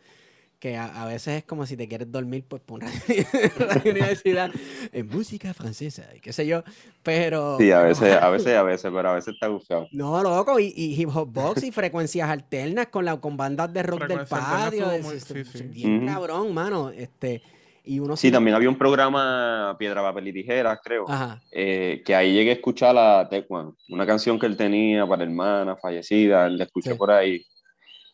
que 0.60 0.76
a, 0.78 1.02
a 1.04 1.06
veces 1.06 1.38
es 1.40 1.44
como 1.44 1.66
si 1.66 1.76
te 1.78 1.88
quieres 1.88 2.12
dormir, 2.12 2.44
pues 2.48 2.62
pon 2.64 2.82
Radio, 2.82 3.24
Radio 3.60 3.92
Universidad 3.92 4.52
en 4.92 5.08
música 5.08 5.54
francesa, 5.54 6.06
y 6.16 6.20
qué 6.20 6.34
sé 6.34 6.46
yo. 6.48 6.64
Pero. 7.04 7.58
Sí, 7.60 7.72
a 7.72 7.82
veces, 7.82 8.16
a 8.16 8.30
veces, 8.32 8.56
a 8.56 8.64
veces, 8.64 8.92
pero 8.94 9.10
a 9.10 9.14
veces 9.16 9.34
está 9.34 9.48
bufeado. 9.48 9.88
No, 9.92 10.22
loco, 10.24 10.60
y, 10.60 10.74
y 10.76 11.00
hip 11.02 11.10
hop 11.16 11.30
box 11.32 11.64
y 11.64 11.72
frecuencias 11.72 12.30
alternas 12.30 12.88
con, 12.88 13.06
la, 13.06 13.18
con 13.20 13.38
bandas 13.38 13.72
de 13.74 13.84
rock 13.84 14.08
del 14.08 14.26
patio. 14.26 14.88
muy- 15.02 15.16
es- 15.16 15.24
sí, 15.24 15.44
sí. 15.46 15.64
Bien 15.64 15.98
Ujú. 15.98 16.06
cabrón, 16.14 16.54
mano. 16.54 16.90
Este, 16.90 17.42
y 17.84 18.00
uno 18.00 18.16
Sí, 18.16 18.32
también 18.32 18.56
había 18.56 18.70
un 18.70 18.78
programa 18.78 19.76
Piedra, 19.80 20.02
Papel 20.02 20.28
y 20.28 20.34
Tijeras, 20.34 20.80
creo, 20.84 21.06
eh, 21.52 22.02
que 22.06 22.16
ahí 22.16 22.34
llegué 22.34 22.52
a 22.52 22.54
escuchar 22.54 22.98
a 22.98 23.28
Tecuan, 23.30 23.74
una 23.90 24.06
canción 24.06 24.38
que 24.40 24.46
él 24.46 24.56
tenía 24.58 25.06
para 25.08 25.24
hermana 25.24 25.76
fallecida, 25.76 26.48
la 26.50 26.64
escuché 26.66 26.92
Sí. 26.92 26.98
por 26.98 27.12
ahí, 27.12 27.46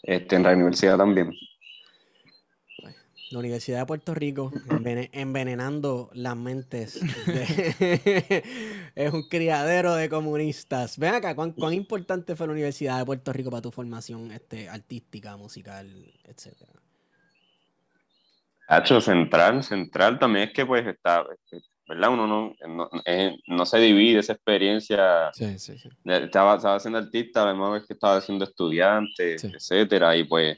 este, 0.04 0.36
en 0.38 0.44
la 0.44 0.54
universidad 0.54 0.98
también. 0.98 1.32
La 3.30 3.40
Universidad 3.40 3.80
de 3.80 3.86
Puerto 3.86 4.14
Rico 4.14 4.54
envene- 4.70 5.10
envenenando 5.12 6.10
las 6.14 6.38
mentes. 6.38 7.02
de- 7.26 8.44
es 8.96 9.14
un 9.14 9.28
criadero 9.28 9.96
de 9.96 10.08
comunistas. 10.08 10.98
Ven 10.98 11.16
acá, 11.16 11.36
¿cuán, 11.36 11.52
cuán 11.52 11.74
importante 11.74 12.38
fue 12.38 12.48
la 12.48 12.54
Universidad 12.54 13.00
de 13.00 13.06
Puerto 13.06 13.34
Rico 13.34 13.50
para 13.52 13.62
tu 13.62 13.72
formación 13.72 14.32
este, 14.32 14.70
artística, 14.70 15.36
musical, 15.36 15.90
etcétera? 16.24 16.72
Hacho, 18.68 19.00
central, 19.02 19.64
central 19.64 20.20
también 20.20 20.50
es 20.50 20.54
que 20.54 20.66
pues 20.66 20.86
está, 20.86 21.26
¿verdad? 21.88 22.10
Uno 22.12 22.28
no, 22.28 22.54
no, 22.68 22.90
eh, 23.06 23.38
no 23.48 23.66
se 23.66 23.80
divide 23.80 24.20
esa 24.20 24.34
experiencia. 24.34 25.32
Sí, 25.34 25.58
sí, 25.58 25.78
sí. 25.78 25.90
Estaba, 26.04 26.56
estaba 26.58 26.80
siendo 26.80 27.00
artista, 27.00 27.44
a 27.44 27.46
la 27.46 27.54
misma 27.54 27.72
vez 27.72 27.86
que 27.88 27.94
estaba 27.94 28.20
siendo 28.20 28.44
estudiante, 28.44 29.40
Sí. 29.40 29.48
etcétera, 29.54 30.16
y 30.18 30.26
pues, 30.26 30.58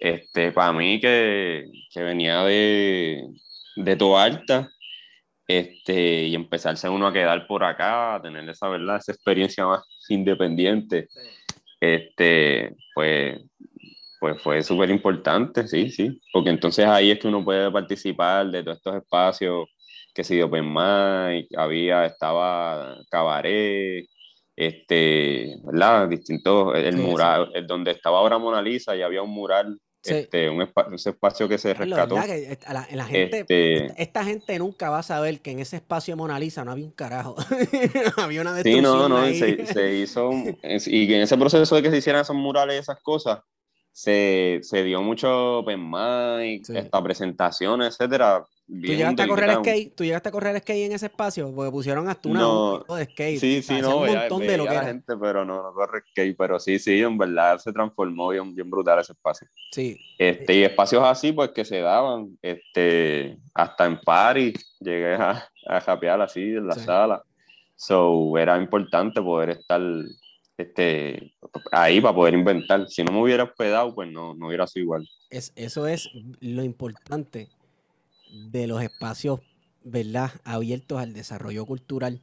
este, 0.00 0.52
para 0.52 0.72
mí 0.72 0.98
que, 1.00 1.66
que 1.92 2.02
venía 2.02 2.42
de, 2.44 3.22
de 3.76 3.96
Toalta, 3.96 4.70
este, 5.46 6.24
y 6.24 6.34
empezarse 6.34 6.88
uno 6.88 7.06
a 7.06 7.12
quedar 7.12 7.46
por 7.46 7.62
acá, 7.64 8.14
a 8.16 8.22
tener 8.22 8.48
esa, 8.48 8.68
¿verdad? 8.68 8.96
Esa 8.96 9.12
experiencia 9.12 9.66
más 9.66 9.82
independiente, 10.08 11.08
este, 11.80 12.74
pues, 12.94 13.40
pues 14.20 14.40
fue 14.42 14.62
súper 14.62 14.90
importante, 14.90 15.66
sí, 15.68 15.90
sí, 15.90 16.20
porque 16.32 16.50
entonces 16.50 16.86
ahí 16.86 17.10
es 17.10 17.18
que 17.18 17.28
uno 17.28 17.44
puede 17.44 17.70
participar 17.70 18.50
de 18.50 18.62
todos 18.62 18.78
estos 18.78 18.96
espacios 18.96 19.68
que 20.14 20.24
si 20.24 20.36
de 20.36 20.44
Open 20.44 20.66
Mic, 20.72 21.48
había, 21.58 22.06
estaba 22.06 22.96
Cabaret, 23.10 24.06
este, 24.56 25.56
¿verdad? 25.64 26.08
Distintos, 26.08 26.74
el 26.76 26.94
Sí, 26.96 27.00
mural, 27.00 27.50
el 27.54 27.66
donde 27.66 27.90
estaba 27.90 28.18
ahora 28.18 28.38
Mona 28.38 28.62
Lisa 28.62 28.96
y 28.96 29.02
había 29.02 29.22
un 29.22 29.30
mural, 29.30 29.78
Sí. 30.02 30.14
este, 30.14 30.48
un 30.48 30.62
espa- 30.62 30.94
ese 30.94 31.10
espacio 31.10 31.48
que 31.48 31.58
se 31.58 31.74
rescató. 31.74 32.14
que 32.14 32.58
la, 32.72 32.86
la 32.92 33.04
gente, 33.04 33.40
Este, 33.40 34.00
esta, 34.02 34.24
gente 34.24 34.58
nunca 34.58 34.88
va 34.88 35.00
a 35.00 35.02
saber 35.02 35.40
que 35.40 35.50
en 35.50 35.58
ese 35.58 35.76
espacio 35.76 36.12
de 36.12 36.16
Mona 36.16 36.38
Lisa 36.38 36.64
no 36.64 36.70
había 36.70 36.86
un 36.86 36.92
carajo. 36.92 37.34
había 38.16 38.40
una 38.40 38.54
Sí, 38.54 38.70
destrucción 38.70 38.82
no, 38.82 39.08
no, 39.08 39.18
ahí. 39.22 39.38
se, 39.38 39.66
se 39.66 39.94
hizo, 39.96 40.30
y 40.86 41.12
en 41.12 41.20
ese 41.22 41.36
proceso 41.36 41.74
de 41.74 41.82
que 41.82 41.90
se 41.90 41.98
hicieran 41.98 42.22
esos 42.22 42.36
murales 42.36 42.76
y 42.76 42.78
esas 42.78 43.02
cosas, 43.02 43.40
se, 43.98 44.58
se 44.62 44.84
dio 44.84 45.00
mucho 45.00 45.60
open 45.60 45.80
mic, 45.90 46.66
Sí. 46.66 46.76
esta 46.76 47.02
presentaciones, 47.02 47.94
etcétera. 47.94 48.44
¿Tú 48.66 48.74
llegaste 48.74 49.22
a 49.22 49.26
correr 49.28 49.54
skate? 49.54 49.94
¿Tú 49.96 50.04
llegaste 50.04 50.28
a 50.28 50.32
correr 50.32 50.58
skate 50.60 50.84
en 50.86 50.92
ese 50.92 51.06
espacio? 51.06 51.50
Porque 51.54 51.70
pusieron 51.70 52.06
hasta 52.06 52.28
una 52.28 52.40
No. 52.40 52.72
hora 52.88 52.96
de 52.96 53.04
skate. 53.06 53.38
Sí, 53.38 53.62
sí, 53.62 53.80
no, 53.80 53.96
un 53.98 54.02
veía, 54.04 54.18
montón 54.20 54.40
de 54.40 54.46
veía 54.48 54.56
lo 54.58 54.64
a 54.64 54.68
que 54.68 54.74
era. 54.74 54.84
gente, 54.84 55.16
pero 55.16 55.44
no, 55.46 55.62
no 55.62 55.72
corre 55.72 56.02
skate, 56.10 56.36
pero 56.36 56.60
sí, 56.60 56.78
sí, 56.78 57.00
en 57.00 57.16
verdad 57.16 57.56
se 57.56 57.72
transformó 57.72 58.28
bien, 58.30 58.54
bien 58.54 58.68
brutal 58.68 58.98
ese 58.98 59.12
espacio. 59.12 59.48
Sí. 59.72 59.98
Este, 60.18 60.52
y 60.56 60.64
espacios 60.64 61.02
así, 61.02 61.32
pues, 61.32 61.52
que 61.52 61.64
se 61.64 61.80
daban, 61.80 62.36
este, 62.42 63.38
hasta 63.54 63.86
en 63.86 63.98
party, 64.00 64.52
llegué 64.80 65.14
a, 65.14 65.48
a 65.68 65.80
japear 65.80 66.20
así 66.20 66.42
en 66.42 66.66
la 66.66 66.74
Sí. 66.74 66.80
sala. 66.80 67.22
So, 67.76 68.36
era 68.36 68.58
importante 68.58 69.22
poder 69.22 69.50
estar 69.50 69.80
este, 70.58 71.32
ahí 71.72 72.00
para 72.00 72.14
poder 72.14 72.34
inventar. 72.34 72.88
Si 72.88 73.02
no 73.04 73.12
me 73.12 73.22
hubiera 73.22 73.44
hospedado, 73.44 73.94
pues 73.94 74.10
no, 74.10 74.34
no 74.34 74.48
hubiera 74.48 74.66
sido 74.66 74.84
igual. 74.84 75.08
Es, 75.30 75.52
eso 75.56 75.86
es 75.86 76.08
lo 76.40 76.62
importante 76.64 77.48
de 78.32 78.66
los 78.66 78.82
espacios, 78.82 79.40
¿verdad? 79.84 80.30
Abiertos 80.44 81.00
al 81.00 81.12
desarrollo 81.12 81.64
cultural. 81.66 82.22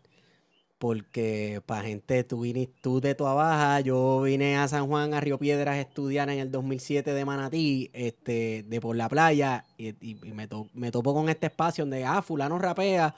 Porque 0.80 1.62
para 1.66 1.84
gente, 1.84 2.26
tú, 2.26 2.42
viniste, 2.42 2.74
tú 2.82 3.00
de 3.00 3.16
tu 3.16 3.24
Baja, 3.24 3.80
yo 3.80 4.22
vine 4.24 4.58
a 4.58 4.68
San 4.68 4.88
Juan, 4.88 5.14
a 5.14 5.22
Río 5.22 5.38
Piedras, 5.38 5.76
a 5.76 5.80
estudiar 5.80 6.30
en 6.30 6.40
el 6.40 6.52
2007 6.52 7.14
de 7.14 7.24
Manatí, 7.24 7.90
este, 7.94 8.64
de 8.68 8.82
por 8.82 8.94
la 8.98 9.08
playa, 9.08 9.64
y 9.78 9.94
me, 10.34 10.46
to- 10.50 10.68
me 10.74 10.92
topo 10.92 11.14
con 11.14 11.30
este 11.30 11.46
espacio 11.48 11.84
donde, 11.86 12.04
ah, 12.04 12.22
fulano 12.22 12.60
rapea, 12.60 13.16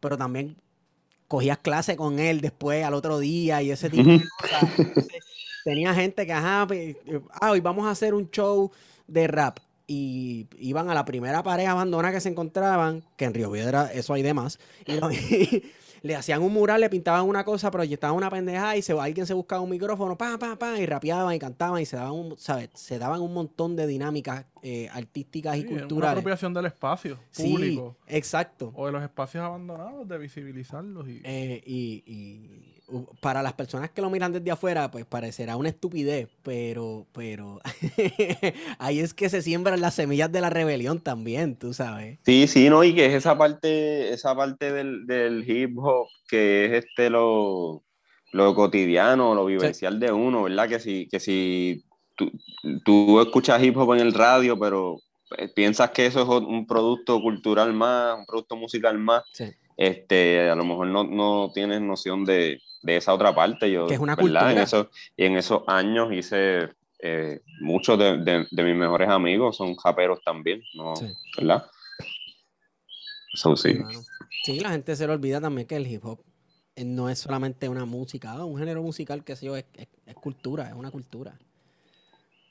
pero 0.00 0.16
también 0.16 0.56
cogías 1.28 1.58
clase 1.58 1.96
con 1.96 2.18
él 2.18 2.40
después 2.40 2.84
al 2.84 2.94
otro 2.94 3.18
día 3.18 3.62
y 3.62 3.70
ese 3.70 3.90
tipo 3.90 4.08
de 4.08 4.24
cosas. 4.40 4.78
Entonces, 4.78 5.24
tenía 5.64 5.94
gente 5.94 6.26
que, 6.26 6.32
ajá, 6.32 6.66
pe- 6.66 6.96
eh, 7.06 7.20
ah, 7.40 7.50
hoy 7.50 7.60
vamos 7.60 7.86
a 7.86 7.90
hacer 7.90 8.14
un 8.14 8.30
show 8.30 8.70
de 9.06 9.26
rap. 9.26 9.58
Y 9.86 10.46
iban 10.58 10.88
a 10.88 10.94
la 10.94 11.04
primera 11.04 11.42
pareja 11.42 11.72
abandonada 11.72 12.14
que 12.14 12.20
se 12.20 12.30
encontraban, 12.30 13.02
que 13.16 13.26
en 13.26 13.34
Río 13.34 13.52
Piedra 13.52 13.90
eso 13.92 14.14
hay 14.14 14.22
de 14.22 14.32
más. 14.34 14.58
Y, 14.86 14.92
lo- 14.92 15.10
le 16.04 16.14
hacían 16.14 16.42
un 16.42 16.52
mural, 16.52 16.82
le 16.82 16.90
pintaban 16.90 17.26
una 17.26 17.44
cosa, 17.44 17.70
proyectaban 17.70 18.14
una 18.14 18.28
pendeja 18.28 18.76
y 18.76 18.82
se, 18.82 18.92
alguien 18.92 19.26
se 19.26 19.32
buscaba 19.32 19.62
un 19.62 19.70
micrófono, 19.70 20.18
pa, 20.18 20.36
pa, 20.38 20.54
pa, 20.56 20.78
y 20.78 20.84
rapeaban 20.84 21.34
y 21.34 21.38
cantaban 21.38 21.80
y 21.80 21.86
se 21.86 21.96
daban 21.96 22.12
un, 22.12 22.38
¿sabes? 22.38 22.68
Se 22.74 22.98
daban 22.98 23.22
un 23.22 23.32
montón 23.32 23.74
de 23.74 23.86
dinámicas 23.86 24.44
eh, 24.62 24.90
artísticas 24.92 25.56
y 25.56 25.62
Sí, 25.62 25.66
Una 25.68 25.78
culturales. 25.80 26.18
apropiación 26.18 26.52
del 26.52 26.66
espacio 26.66 27.18
Sí, 27.30 27.50
público. 27.50 27.96
exacto. 28.06 28.70
O 28.76 28.84
de 28.84 28.92
los 28.92 29.02
espacios 29.02 29.42
abandonados, 29.44 30.06
de 30.06 30.18
visibilizarlos. 30.18 31.08
Y... 31.08 31.22
Eh, 31.24 31.62
y, 31.64 32.02
y, 32.06 32.73
para 33.20 33.42
las 33.42 33.54
personas 33.54 33.90
que 33.90 34.02
lo 34.02 34.10
miran 34.10 34.32
desde 34.32 34.50
afuera, 34.50 34.90
pues 34.90 35.04
parecerá 35.06 35.56
una 35.56 35.70
estupidez, 35.70 36.28
pero, 36.42 37.06
pero 37.12 37.60
ahí 38.78 39.00
es 39.00 39.14
que 39.14 39.28
se 39.28 39.42
siembran 39.42 39.80
las 39.80 39.94
semillas 39.94 40.30
de 40.30 40.40
la 40.40 40.50
rebelión 40.50 41.00
también, 41.00 41.56
tú 41.56 41.72
sabes. 41.72 42.18
Sí, 42.24 42.46
sí, 42.46 42.68
no, 42.68 42.84
y 42.84 42.94
que 42.94 43.06
es 43.06 43.14
esa 43.14 43.36
parte, 43.38 44.12
esa 44.12 44.34
parte 44.36 44.72
del, 44.72 45.06
del 45.06 45.48
hip 45.48 45.78
hop 45.78 46.06
que 46.28 46.66
es 46.66 46.84
este 46.84 47.10
lo, 47.10 47.82
lo 48.32 48.54
cotidiano, 48.54 49.34
lo 49.34 49.46
vivencial 49.46 49.98
de 50.00 50.12
uno, 50.12 50.42
¿verdad? 50.44 50.68
Que 50.68 50.80
si, 50.80 51.08
que 51.08 51.20
si 51.20 51.84
tú, 52.16 52.30
tú 52.84 53.20
escuchas 53.20 53.62
hip 53.62 53.76
hop 53.76 53.94
en 53.94 54.00
el 54.00 54.12
radio, 54.12 54.58
pero 54.58 55.00
eh, 55.38 55.48
piensas 55.48 55.90
que 55.90 56.06
eso 56.06 56.22
es 56.22 56.28
un 56.28 56.66
producto 56.66 57.20
cultural 57.20 57.72
más, 57.72 58.18
un 58.18 58.26
producto 58.26 58.56
musical 58.56 58.98
más, 58.98 59.22
Sí. 59.32 59.46
este, 59.76 60.50
a 60.50 60.54
lo 60.54 60.64
mejor 60.64 60.88
no, 60.88 61.04
no 61.04 61.50
tienes 61.52 61.80
noción 61.80 62.24
de, 62.24 62.60
de 62.84 62.96
esa 62.98 63.14
otra 63.14 63.34
parte. 63.34 63.70
Yo, 63.70 63.86
Que 63.88 63.94
es 63.94 64.00
una 64.00 64.14
¿verdad? 64.14 64.50
En 64.50 64.58
cultura. 64.58 64.62
esos, 64.62 64.86
y 65.16 65.24
en 65.24 65.36
esos 65.36 65.62
años 65.66 66.12
hice 66.12 66.68
eh, 67.00 67.40
muchos 67.60 67.98
de, 67.98 68.18
de- 68.18 68.46
de 68.50 68.62
mis 68.62 68.76
mejores 68.76 69.08
amigos 69.08 69.56
son 69.56 69.74
japeros 69.76 70.20
también, 70.24 70.62
¿no? 70.74 70.94
Sí. 70.96 71.06
¿verdad? 71.36 71.66
So, 73.32 73.56
sí. 73.56 73.78
Sí, 74.44 74.60
la 74.60 74.70
gente 74.70 74.94
se 74.94 75.06
le 75.06 75.12
olvida 75.12 75.40
también 75.40 75.66
que 75.66 75.76
el 75.76 75.86
hip 75.86 76.04
hop 76.04 76.20
eh, 76.76 76.84
no 76.84 77.08
es 77.08 77.18
solamente 77.18 77.68
una 77.68 77.84
música, 77.84 78.32
ah, 78.32 78.44
un 78.44 78.58
género 78.58 78.82
musical 78.82 79.24
que 79.24 79.34
sé 79.36 79.46
yo, 79.46 79.56
es, 79.56 79.64
es- 79.74 79.88
es 80.06 80.14
cultura, 80.14 80.68
es 80.68 80.74
una 80.74 80.90
cultura. 80.90 81.36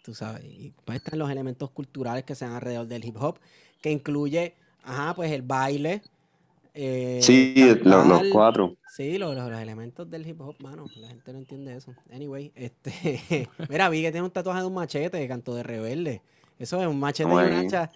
Tú 0.04 0.14
sabes, 0.14 0.44
y 0.44 0.74
pues 0.84 0.98
están 0.98 1.18
los 1.20 1.32
elementos 1.32 1.70
culturales 1.72 2.26
que 2.26 2.36
se 2.36 2.44
dan 2.46 2.56
alrededor 2.56 2.88
del 2.88 3.06
hip 3.06 3.16
hop, 3.22 3.40
que 3.82 3.90
incluye, 3.92 4.56
ajá, 4.84 5.14
pues 5.16 5.32
el 5.32 5.44
baile. 5.44 6.02
Eh, 6.74 7.20
Sí, 7.22 7.54
lo- 7.84 8.04
los, 8.06 8.24
cuatro. 8.32 8.76
Sí, 8.96 9.18
los, 9.18 9.36
los- 9.36 9.50
los 9.50 9.60
elementos 9.60 10.10
del 10.10 10.28
hip 10.28 10.40
hop, 10.42 10.56
mano. 10.62 10.86
La 10.98 11.08
gente 11.08 11.32
no 11.34 11.40
entiende 11.40 11.76
eso. 11.76 11.94
Anyway, 12.12 12.52
este. 12.56 13.48
mira, 13.70 13.90
vi 13.90 14.02
que 14.02 14.12
tiene 14.12 14.26
un 14.26 14.32
tatuaje 14.32 14.62
de 14.62 14.68
un 14.68 14.74
machete, 14.74 15.28
canto 15.28 15.56
de 15.56 15.64
rebelde. 15.64 16.22
Eso 16.60 16.80
es 16.82 16.88
un 16.88 17.00
machete 17.00 17.30
y 17.30 17.34
un 17.34 17.40
hacha. 17.40 17.92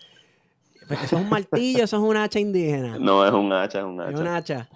Pues 0.87 1.03
Eso 1.03 1.17
es 1.17 1.21
un 1.23 1.29
martillo, 1.29 1.83
eso 1.83 1.97
es 1.97 2.03
un 2.03 2.15
hacha 2.17 2.39
indígena. 2.39 2.97
No, 2.97 3.25
es 3.25 3.33
un 3.33 3.51
hacha, 3.51 3.79
es 3.79 3.85
un 3.85 4.01
Es 4.01 4.07
hacha. 4.07 4.19
un 4.21 4.27
hacha. 4.27 4.69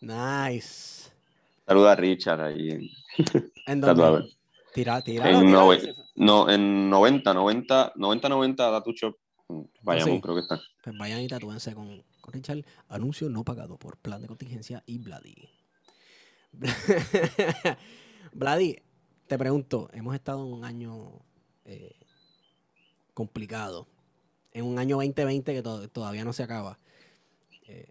Nice. 0.00 1.10
Saluda 1.66 1.92
a 1.92 1.96
Richard 1.96 2.40
ahí. 2.40 2.70
en- 2.70 2.90
¿En 3.66 3.80
Tatuador. 3.80 4.20
dónde? 4.22 4.34
Tira, 4.74 5.00
tira. 5.02 5.28
En, 5.30 5.46
nove- 5.50 5.94
no, 6.16 6.48
en 6.50 6.88
90, 6.90 7.34
90, 7.34 7.92
90, 7.96 8.28
90, 8.28 8.70
Tattoo 8.70 8.92
Shop. 8.92 9.16
Vayamos, 9.82 10.10
Ah, 10.10 10.14
sí. 10.16 10.20
creo 10.20 10.34
que 10.34 10.40
está. 10.42 10.60
Pues 10.84 10.96
vayan 10.98 11.20
y 11.22 11.28
tatúense 11.28 11.74
con 11.74 12.02
Richard. 12.30 12.64
Anuncio 12.88 13.28
no 13.28 13.44
pagado 13.44 13.78
por 13.78 13.96
plan 13.98 14.20
de 14.22 14.28
contingencia 14.28 14.82
y 14.86 14.98
Vladi. 14.98 15.48
Vladi, 18.32 18.78
te 19.26 19.38
pregunto, 19.38 19.88
hemos 19.92 20.14
estado 20.14 20.46
en 20.46 20.52
un 20.52 20.64
año 20.64 21.20
eh, 21.64 21.96
complicado. 23.14 23.86
En 24.52 24.64
un 24.64 24.78
año 24.78 24.96
2020 24.96 25.52
que 25.54 25.62
to- 25.62 25.88
todavía 25.88 26.24
no 26.24 26.32
se 26.32 26.42
acaba. 26.42 26.78
Eh, 27.66 27.90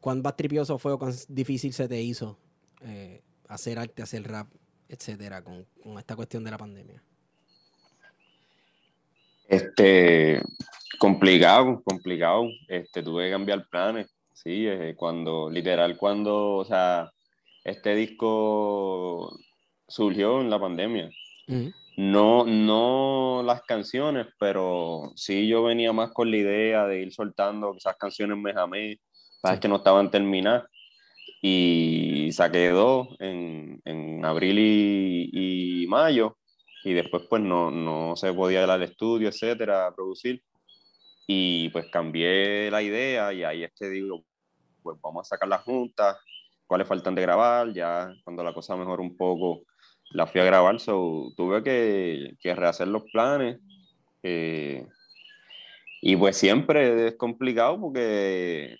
¿Cuán 0.00 0.22
bastripioso 0.22 0.78
fue 0.78 0.92
o 0.92 0.98
cuán 0.98 1.14
difícil 1.28 1.72
se 1.72 1.88
te 1.88 2.00
hizo 2.02 2.38
eh, 2.82 3.22
hacer 3.48 3.78
arte, 3.78 4.02
hacer 4.02 4.22
rap, 4.28 4.48
etcétera, 4.88 5.42
con 5.42 5.66
esta 5.98 6.14
cuestión 6.14 6.44
de 6.44 6.50
la 6.50 6.58
pandemia? 6.58 7.02
Este, 9.48 10.42
complicado, 10.98 11.82
complicado. 11.84 12.48
Este, 12.68 13.02
tuve 13.02 13.26
que 13.26 13.30
cambiar 13.32 13.66
planes. 13.68 14.08
Sí, 14.32 14.66
eh, 14.66 14.94
cuando, 14.96 15.50
literal, 15.50 15.96
cuando, 15.96 16.54
o 16.56 16.64
sea, 16.64 17.10
este 17.64 17.94
disco 17.94 19.36
surgió 19.88 20.40
en 20.40 20.50
la 20.50 20.58
pandemia. 20.60 21.10
No, 21.96 22.44
no 22.44 23.42
las 23.44 23.62
canciones, 23.62 24.26
pero 24.38 25.12
sí 25.14 25.48
yo 25.48 25.62
venía 25.62 25.92
más 25.92 26.10
con 26.12 26.30
la 26.30 26.36
idea 26.36 26.86
de 26.86 27.00
ir 27.02 27.12
soltando 27.12 27.72
quizás 27.72 27.96
canciones 27.96 28.36
mes 28.36 28.56
a 28.56 28.66
mes, 28.66 28.98
sabes 29.40 29.56
Sí. 29.56 29.60
que 29.62 29.68
no 29.68 29.76
estaban 29.76 30.10
terminadas. 30.10 30.64
Y 31.40 32.30
saqué 32.32 32.68
dos 32.70 33.08
en, 33.20 33.80
en 33.84 34.24
abril 34.24 34.58
y, 34.58 35.82
y 35.82 35.86
mayo, 35.86 36.36
y 36.86 36.92
después 36.92 37.24
pues 37.28 37.42
no, 37.42 37.68
no 37.72 38.14
se 38.14 38.32
podía 38.32 38.62
ir 38.62 38.70
al 38.70 38.84
estudio, 38.84 39.28
etcétera, 39.28 39.88
a 39.88 39.94
producir. 39.94 40.40
Y 41.26 41.68
pues 41.70 41.86
cambié 41.90 42.70
la 42.70 42.80
idea 42.80 43.32
y 43.32 43.42
ahí 43.42 43.64
es 43.64 43.72
que 43.76 43.88
digo, 43.88 44.22
pues 44.84 44.96
vamos 45.02 45.26
a 45.26 45.30
sacar 45.30 45.48
las 45.48 45.62
juntas, 45.62 46.16
cuáles 46.64 46.86
faltan 46.86 47.16
de 47.16 47.22
grabar, 47.22 47.72
ya 47.72 48.14
cuando 48.22 48.44
la 48.44 48.54
cosa 48.54 48.76
mejoró 48.76 49.02
un 49.02 49.16
poco, 49.16 49.62
la 50.10 50.28
fui 50.28 50.40
a 50.40 50.44
grabar, 50.44 50.78
so 50.78 51.32
tuve 51.36 51.64
que, 51.64 52.36
que 52.38 52.54
rehacer 52.54 52.86
los 52.86 53.02
planes. 53.10 53.58
eh, 54.22 54.86
y 56.02 56.14
pues 56.14 56.36
siempre 56.36 57.08
es 57.08 57.14
complicado 57.16 57.80
porque 57.80 58.76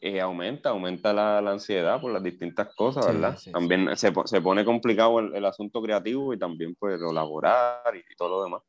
eh, 0.00 0.20
aumenta, 0.20 0.70
aumenta 0.70 1.12
la, 1.12 1.40
la 1.40 1.52
ansiedad 1.52 2.00
por 2.00 2.12
las 2.12 2.22
distintas 2.22 2.74
cosas, 2.74 3.06
Sí, 3.06 3.12
¿verdad? 3.12 3.36
sí, 3.36 3.44
sí. 3.44 3.50
también 3.52 3.96
Se, 3.96 4.12
po- 4.12 4.26
se 4.26 4.40
pone 4.40 4.64
complicado 4.64 5.18
el, 5.20 5.34
el 5.34 5.44
asunto 5.44 5.80
creativo 5.82 6.32
y 6.34 6.38
también 6.38 6.74
pues 6.78 6.98
lo 7.00 7.12
laboral 7.12 7.80
y, 7.96 8.14
todo 8.16 8.28
lo 8.28 8.44
demás. 8.44 8.62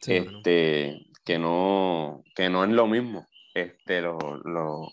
Sí, 0.00 0.16
este, 0.16 1.00
que 1.24 1.38
no, 1.38 2.22
que 2.34 2.50
no 2.50 2.64
es 2.64 2.70
lo 2.70 2.86
mismo. 2.86 3.26
Este, 3.54 4.02
lo, 4.02 4.18
lo- 4.44 4.90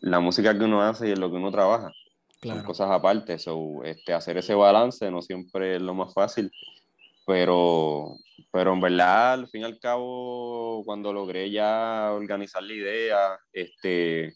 la 0.00 0.20
música 0.20 0.56
que 0.58 0.64
uno 0.64 0.82
hace 0.82 1.08
y 1.08 1.12
en 1.12 1.20
lo 1.20 1.30
que 1.30 1.36
uno 1.36 1.50
trabaja 1.52 1.92
son 2.40 2.40
Claro. 2.40 2.64
cosas 2.64 2.90
aparte. 2.90 3.38
So, 3.38 3.84
este, 3.84 4.12
hacer 4.12 4.36
ese 4.36 4.54
balance 4.54 5.08
no 5.10 5.22
siempre 5.22 5.76
es 5.76 5.82
lo 5.82 5.94
más 5.94 6.12
fácil, 6.12 6.50
pero, 7.24 8.16
pero 8.50 8.72
en 8.72 8.80
verdad, 8.80 9.34
al 9.34 9.48
fin 9.48 9.60
y 9.60 9.64
al 9.64 9.78
cabo, 9.78 10.82
cuando 10.84 11.12
logré 11.12 11.50
ya 11.52 12.10
organizar 12.12 12.62
la 12.64 12.72
idea, 12.72 13.38
este, 13.52 14.34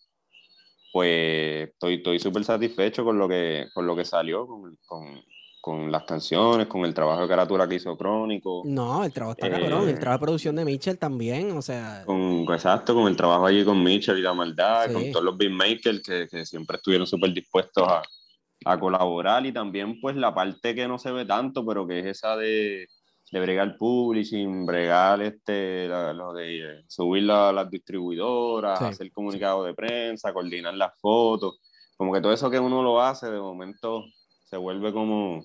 pues 0.92 1.68
estoy 1.70 1.94
estoy 1.96 2.18
súper 2.18 2.44
satisfecho 2.44 3.04
con 3.04 3.18
lo 3.18 3.28
que, 3.28 3.66
con 3.74 3.86
lo 3.86 3.94
que 3.96 4.04
salió, 4.04 4.46
con, 4.46 4.76
con, 4.86 5.22
con 5.60 5.90
las 5.92 6.04
canciones, 6.04 6.66
con 6.68 6.84
el 6.84 6.94
trabajo 6.94 7.22
de 7.22 7.28
caratura 7.28 7.68
que 7.68 7.74
hizo 7.74 7.96
Crónico. 7.96 8.62
No, 8.64 9.04
el 9.04 9.12
trabajo 9.12 9.36
está 9.36 9.48
Eh, 9.48 9.50
cabrón. 9.60 9.88
El 9.88 9.98
trabajo 9.98 10.20
de 10.20 10.26
producción 10.26 10.56
de 10.56 10.64
Mitchell 10.64 10.98
también, 10.98 11.52
o 11.56 11.62
sea. 11.62 12.02
Con, 12.06 12.46
exacto, 12.52 12.94
con 12.94 13.08
el 13.08 13.16
trabajo 13.16 13.46
allí 13.46 13.64
con 13.64 13.82
Mitchell 13.82 14.18
y 14.18 14.22
la 14.22 14.32
maldad, 14.34 14.86
Sí. 14.88 14.92
con 14.94 15.10
todos 15.12 15.24
los 15.24 15.36
beatmakers 15.36 16.02
que, 16.02 16.28
que 16.30 16.46
siempre 16.46 16.76
estuvieron 16.76 17.06
súper 17.06 17.32
dispuestos 17.32 17.86
a, 17.86 18.02
a 18.64 18.78
colaborar 18.80 19.44
y 19.44 19.52
también 19.52 20.00
pues 20.00 20.16
la 20.16 20.34
parte 20.34 20.74
que 20.74 20.88
no 20.88 20.98
se 20.98 21.10
ve 21.12 21.24
tanto, 21.24 21.64
pero 21.66 21.86
que 21.86 21.98
es 21.98 22.06
esa 22.06 22.36
de, 22.36 22.86
de 23.30 23.40
bregar 23.40 23.76
publishing, 23.76 24.64
bregar 24.66 25.20
este, 25.22 25.88
la- 25.88 26.12
lo 26.12 26.32
de 26.32 26.58
eh, 26.80 26.84
subir 26.86 27.24
la- 27.24 27.52
las 27.52 27.70
distribuidoras, 27.70 28.78
Sí. 28.78 28.84
hacer 28.84 29.12
comunicado 29.12 29.64
de 29.64 29.74
prensa, 29.74 30.32
coordinar 30.32 30.74
las 30.74 30.98
fotos, 31.00 31.58
como 31.96 32.12
que 32.12 32.20
todo 32.20 32.32
eso 32.32 32.50
que 32.50 32.58
uno 32.60 32.82
lo 32.82 33.00
hace 33.00 33.30
de 33.30 33.40
momento 33.40 34.04
se 34.44 34.56
vuelve 34.56 34.92
como 34.92 35.44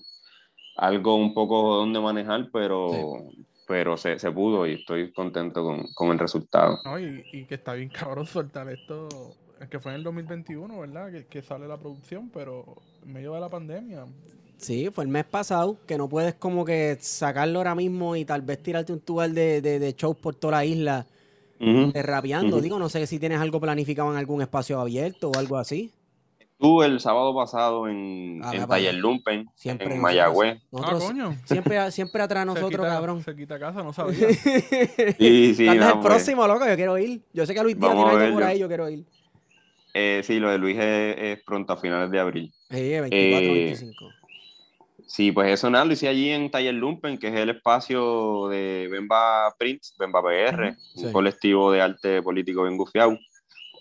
algo 0.78 1.16
un 1.16 1.34
poco 1.34 1.76
donde 1.78 2.00
manejar, 2.00 2.50
pero, 2.54 2.92
pero 3.68 3.98
se, 3.98 4.20
se 4.20 4.32
pudo 4.32 4.68
y 4.68 4.74
estoy 4.74 5.12
contento 5.12 5.64
con, 5.64 5.84
con 5.94 6.10
el 6.12 6.20
resultado. 6.20 6.78
No, 6.86 7.00
y, 7.00 7.24
y 7.34 7.46
que 7.46 7.56
está 7.56 7.74
bien 7.74 7.90
cabrón 7.90 8.26
soltar 8.28 8.70
esto. 8.70 9.08
Es 9.60 9.70
que 9.70 9.80
fue 9.80 9.92
en 9.92 9.98
el 9.98 10.04
2021, 10.04 10.80
¿verdad? 10.80 11.12
Que, 11.12 11.26
que 11.28 11.42
sale 11.42 11.68
la 11.68 11.78
producción, 11.78 12.30
pero 12.34 12.64
en 13.04 13.14
medio 13.14 13.34
de 13.34 13.40
la 13.42 13.50
pandemia. 13.50 14.06
Sí, 14.62 14.90
fue 14.94 15.04
el 15.04 15.10
mes 15.10 15.26
pasado, 15.26 15.78
que 15.88 15.98
no 15.98 16.08
puedes 16.08 16.36
como 16.36 16.64
que 16.64 16.96
sacarlo 17.02 17.60
ahora 17.60 17.74
mismo 17.74 18.16
y 18.16 18.26
tal 18.26 18.42
vez 18.44 18.62
tirarte 18.62 18.94
un 18.94 19.00
tour 19.00 19.28
de, 19.28 19.60
de, 19.60 19.80
de 19.80 19.94
shows 19.94 20.16
por 20.18 20.36
toda 20.36 20.52
la 20.58 20.66
isla 20.66 21.08
Ujú. 21.60 21.92
de 21.92 22.04
rapeando. 22.04 22.58
Ujú. 22.58 22.62
Digo, 22.64 22.78
no 22.80 22.88
sé 22.88 23.08
si 23.08 23.18
tienes 23.18 23.40
algo 23.40 23.60
planificado 23.60 24.12
en 24.12 24.18
algún 24.18 24.42
espacio 24.42 24.80
abierto 24.80 25.32
o 25.32 25.38
algo 25.40 25.58
así. 25.58 25.92
Estuve 26.40 26.86
el 26.86 27.00
sábado 27.00 27.34
pasado 27.36 27.88
en, 27.88 28.40
Ah, 28.44 28.52
en 28.54 28.68
Taller. 28.68 28.94
Lumpen, 28.94 29.50
Siempre 29.56 29.96
en 29.96 30.00
Mayagüez. 30.00 30.62
Nosotros 30.72 31.04
ah, 31.04 31.08
coño. 31.08 31.36
siempre, 31.46 31.92
siempre 31.92 32.22
atrás 32.22 32.42
Se 32.44 32.46
nosotros, 32.46 32.86
quita- 32.86 32.88
cabrón. 32.96 33.24
Se 33.24 33.36
quita 33.36 33.58
casa, 33.60 33.82
no 33.82 33.94
sabía. 33.94 34.28
Sí, 35.18 35.56
sí, 35.56 35.66
¿Cuándo 35.66 35.86
es 35.88 35.94
el 35.96 36.00
próximo, 36.02 36.46
loco? 36.48 36.68
Yo 36.68 36.76
quiero 36.76 37.00
ir. 37.00 37.24
Yo 37.34 37.48
sé 37.48 37.56
que 37.56 37.64
Luis 37.64 37.80
Díaz 37.80 37.94
tiene 37.96 38.10
algo 38.12 38.34
por 38.36 38.44
ahí, 38.44 38.60
yo 38.60 38.68
quiero 38.68 38.88
ir. 38.92 39.04
Eh, 39.96 40.22
sí, 40.24 40.40
lo 40.40 40.52
de 40.52 40.60
Luis 40.60 40.78
es, 40.78 41.16
es 41.18 41.44
pronto, 41.44 41.74
a 41.74 41.78
finales 41.78 42.12
de 42.12 42.20
abril. 42.20 42.54
Sí, 42.70 42.76
24, 42.80 43.10
Eh, 43.18 43.54
25. 43.66 44.06
Sí, 45.14 45.34
pues 45.34 45.52
eso 45.52 45.70
nada, 45.70 45.84
lo 45.84 45.92
hice 45.92 46.08
allí 46.08 46.30
en 46.30 46.50
Taller 46.50 46.74
Lumpen, 46.74 47.18
que 47.18 47.28
es 47.28 47.36
el 47.36 47.50
espacio 47.50 48.48
de 48.48 48.88
Bemba 48.90 49.54
Prince, 49.60 49.94
Bemba 50.00 50.22
PR, 50.24 50.74
Sí. 50.96 51.08
un 51.08 51.12
colectivo 51.12 51.70
de 51.70 51.82
arte 51.82 52.22
político 52.22 52.64
bien 52.64 52.78
gufiado. 52.78 53.18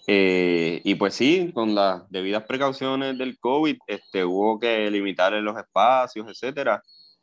Eh, 0.09 0.81
y 0.83 0.97
pues 0.97 1.15
sí, 1.15 1.53
con 1.55 1.73
las 1.73 2.11
debidas 2.11 2.43
precauciones 2.43 3.17
del 3.17 3.39
COVID, 3.39 3.77
este, 3.87 4.25
hubo 4.25 4.59
que 4.59 4.91
limitar 4.91 5.33
los 5.35 5.57
espacios, 5.57 6.27
etcétera. 6.29 6.83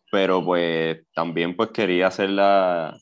Pero 0.10 0.42
pues 0.42 1.00
también 1.14 1.54
pues 1.54 1.72
quería 1.72 2.08
hacerla, 2.08 2.98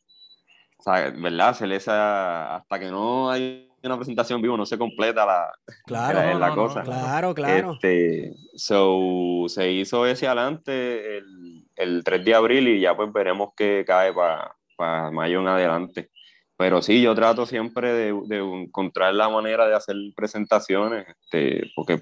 o 0.80 0.82
sea, 0.82 1.12
¿verdad? 1.12 1.49
Hacer 1.49 1.72
esa, 1.72 2.56
hasta 2.56 2.80
que 2.80 2.89
no 2.89 3.30
hay 3.30 3.64
una 3.88 3.97
presentación 3.97 4.41
vivo, 4.41 4.57
no 4.57 4.65
se 4.65 4.77
completa 4.77 5.25
la, 5.25 5.51
Claro, 5.86 6.19
la, 6.19 6.33
no, 6.33 6.39
la 6.39 6.49
no, 6.49 6.55
cosa. 6.55 6.79
no. 6.79 6.86
claro, 6.86 7.33
claro. 7.36 7.73
Este, 7.73 8.33
so, 8.55 9.45
se 9.47 9.71
hizo 9.71 10.05
ese 10.05 10.27
adelante 10.27 11.17
el, 11.17 11.65
el 11.75 12.03
3 12.03 12.25
de 12.25 12.36
abril 12.36 12.67
y 12.67 12.79
ya 12.81 12.95
pues 12.95 13.11
veremos 13.13 13.49
qué 13.55 13.83
cae 13.86 14.13
para 14.13 15.11
mayo 15.11 15.41
en 15.41 15.47
adelante. 15.47 16.09
Pero 16.57 16.81
sí, 16.81 17.01
yo 17.01 17.13
trato 17.15 17.45
siempre 17.45 17.91
de, 17.91 18.17
de 18.27 18.38
encontrar 18.38 19.13
la 19.13 19.27
manera 19.27 19.67
de 19.67 19.75
hacer 19.75 19.95
presentaciones, 20.15 21.05
este, 21.09 21.69
porque, 21.75 22.01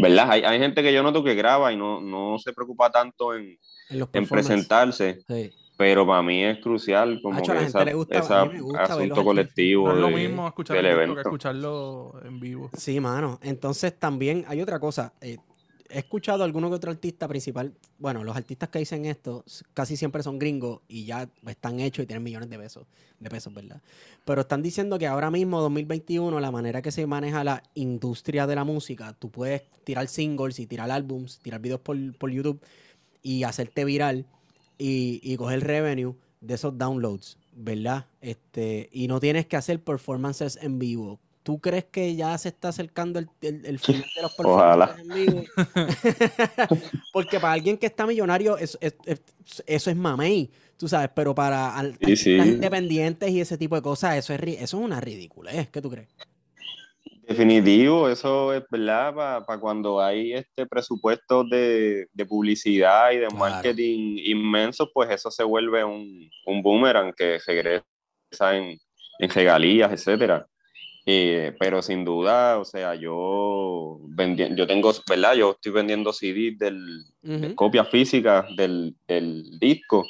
¿verdad? 0.00 0.28
Hay, 0.28 0.42
hay 0.42 0.58
gente 0.58 0.82
que 0.82 0.92
yo 0.92 1.04
noto 1.04 1.22
que 1.22 1.36
graba 1.36 1.72
y 1.72 1.76
no, 1.76 2.00
no 2.00 2.36
se 2.40 2.52
preocupa 2.52 2.90
tanto 2.90 3.34
en, 3.34 3.56
en 3.90 4.08
en 4.12 4.26
presentarse, 4.28 5.20
Sí. 5.28 5.52
Pero 5.82 6.06
para 6.06 6.22
mí 6.22 6.44
es 6.44 6.58
crucial 6.60 7.20
como 7.22 7.38
Hacho, 7.38 7.52
a 7.52 7.54
que 7.54 7.60
la 7.60 7.66
gente 7.66 7.78
esa, 7.78 7.84
le 7.84 7.94
gusta, 7.94 8.18
a 8.18 8.20
esa 8.22 8.44
mí 8.46 8.52
me 8.54 8.60
gusta 8.60 8.78
verlos 8.80 8.98
asunto 8.98 9.20
en 9.20 9.24
colectivo 9.26 9.88
No 9.88 9.94
es 9.94 10.00
lo 10.00 10.06
de- 10.08 10.14
mismo 10.28 10.46
escuchar 10.48 10.76
del 10.76 10.86
el 10.86 10.90
disco 10.92 10.98
que 11.00 11.10
evento. 11.12 11.28
escucharlo 11.28 12.14
en 12.24 12.40
vivo. 12.40 12.70
Sí, 12.76 13.00
mano. 13.00 13.38
Entonces 13.42 13.98
también 13.98 14.44
hay 14.48 14.60
otra 14.60 14.78
cosa. 14.78 15.12
eh, 15.20 15.38
he 15.94 15.98
escuchado 15.98 16.42
a 16.42 16.46
alguno 16.46 16.70
que 16.70 16.76
otro 16.76 16.90
artista 16.90 17.28
principal. 17.28 17.74
Bueno, 17.98 18.24
los 18.24 18.34
artistas 18.34 18.70
que 18.70 18.78
dicen 18.78 19.04
esto 19.04 19.44
casi 19.74 19.94
siempre 19.98 20.22
son 20.22 20.38
gringos 20.38 20.80
y 20.88 21.04
ya 21.04 21.28
están 21.46 21.80
hechos 21.80 22.04
y 22.04 22.06
tienen 22.06 22.22
millones 22.22 22.48
de 22.48 22.58
pesos, 22.58 22.86
de 23.20 23.28
pesos, 23.28 23.52
¿verdad? 23.52 23.82
Pero 24.24 24.40
están 24.40 24.62
diciendo 24.62 24.98
que 24.98 25.06
ahora 25.06 25.30
mismo, 25.30 25.60
2021, 25.60 26.40
la 26.40 26.50
manera 26.50 26.80
que 26.80 26.90
se 26.92 27.06
maneja 27.06 27.44
la 27.44 27.62
industria 27.74 28.46
de 28.46 28.54
la 28.54 28.64
música, 28.64 29.12
tú 29.18 29.30
puedes 29.30 29.64
tirar 29.84 30.08
singles 30.08 30.58
y 30.60 30.66
tirar 30.66 30.90
álbums, 30.90 31.40
tirar 31.40 31.60
videos 31.60 31.80
por, 31.80 31.96
por 32.16 32.30
YouTube 32.30 32.58
y 33.22 33.42
hacerte 33.42 33.84
viral 33.84 34.24
y, 34.82 35.20
y 35.22 35.36
coger 35.36 35.60
revenue 35.64 36.14
de 36.40 36.54
esos 36.54 36.76
downloads, 36.76 37.38
¿verdad? 37.54 38.06
Este, 38.20 38.88
y 38.92 39.06
no 39.06 39.20
tienes 39.20 39.46
que 39.46 39.56
hacer 39.56 39.80
performances 39.82 40.58
en 40.60 40.78
vivo. 40.78 41.20
¿Tú 41.44 41.60
crees 41.60 41.84
que 41.84 42.14
ya 42.14 42.36
se 42.38 42.48
está 42.50 42.68
acercando 42.68 43.18
el, 43.18 43.28
el, 43.42 43.64
el 43.66 43.78
final 43.78 44.04
de 44.16 44.22
los 44.22 44.32
Ojalá. 44.38 44.94
performances 44.96 45.06
en 45.06 45.14
vivo? 45.14 45.44
Porque 47.12 47.40
para 47.40 47.52
alguien 47.54 47.76
que 47.78 47.86
está 47.86 48.06
millonario, 48.06 48.56
eso, 48.58 48.78
es- 48.80 48.96
es- 49.06 49.20
eso 49.66 49.90
es 49.90 49.96
mamey, 49.96 50.50
tú 50.76 50.88
sabes, 50.88 51.10
pero 51.14 51.34
para 51.34 51.74
Sí, 52.04 52.16
sí. 52.16 52.30
independientes 52.36 53.30
y 53.30 53.40
ese 53.40 53.58
tipo 53.58 53.74
de 53.76 53.82
cosas, 53.82 54.16
eso 54.16 54.32
es, 54.34 54.40
eso 54.42 54.78
es 54.78 54.84
una 54.84 55.00
ridiculez. 55.00 55.68
¿Qué 55.70 55.80
tú 55.82 55.90
crees? 55.90 56.08
Definitivo, 57.26 58.08
eso 58.08 58.52
es 58.52 58.64
verdad 58.68 59.14
para 59.46 59.60
cuando 59.60 60.00
hay 60.02 60.32
este 60.32 60.66
presupuesto 60.66 61.44
de, 61.44 62.08
de 62.12 62.26
publicidad 62.26 63.12
y 63.12 63.16
de 63.18 63.28
Claro. 63.28 63.36
marketing 63.36 64.18
inmensos, 64.24 64.90
pues 64.92 65.08
eso 65.10 65.30
se 65.30 65.44
vuelve 65.44 65.84
un, 65.84 66.28
un 66.46 66.62
boomerang 66.62 67.12
que 67.12 67.38
regresa 67.46 67.84
en, 68.56 68.76
en 69.20 69.30
regalías, 69.30 69.92
etcétera. 69.92 70.46
Eh, 71.06 71.52
pero 71.58 71.80
sin 71.82 72.04
duda, 72.04 72.58
o 72.58 72.64
sea, 72.64 72.94
yo 72.96 73.98
vendi- 74.08 74.54
yo 74.56 74.66
tengo, 74.66 74.92
¿verdad? 75.08 75.34
Yo 75.34 75.52
estoy 75.52 75.72
vendiendo 75.72 76.12
CDs 76.12 76.58
del, 76.58 77.04
de 77.22 77.54
copias 77.54 77.88
físicas 77.88 78.46
del, 78.56 78.94
del 79.06 79.58
disco 79.58 80.06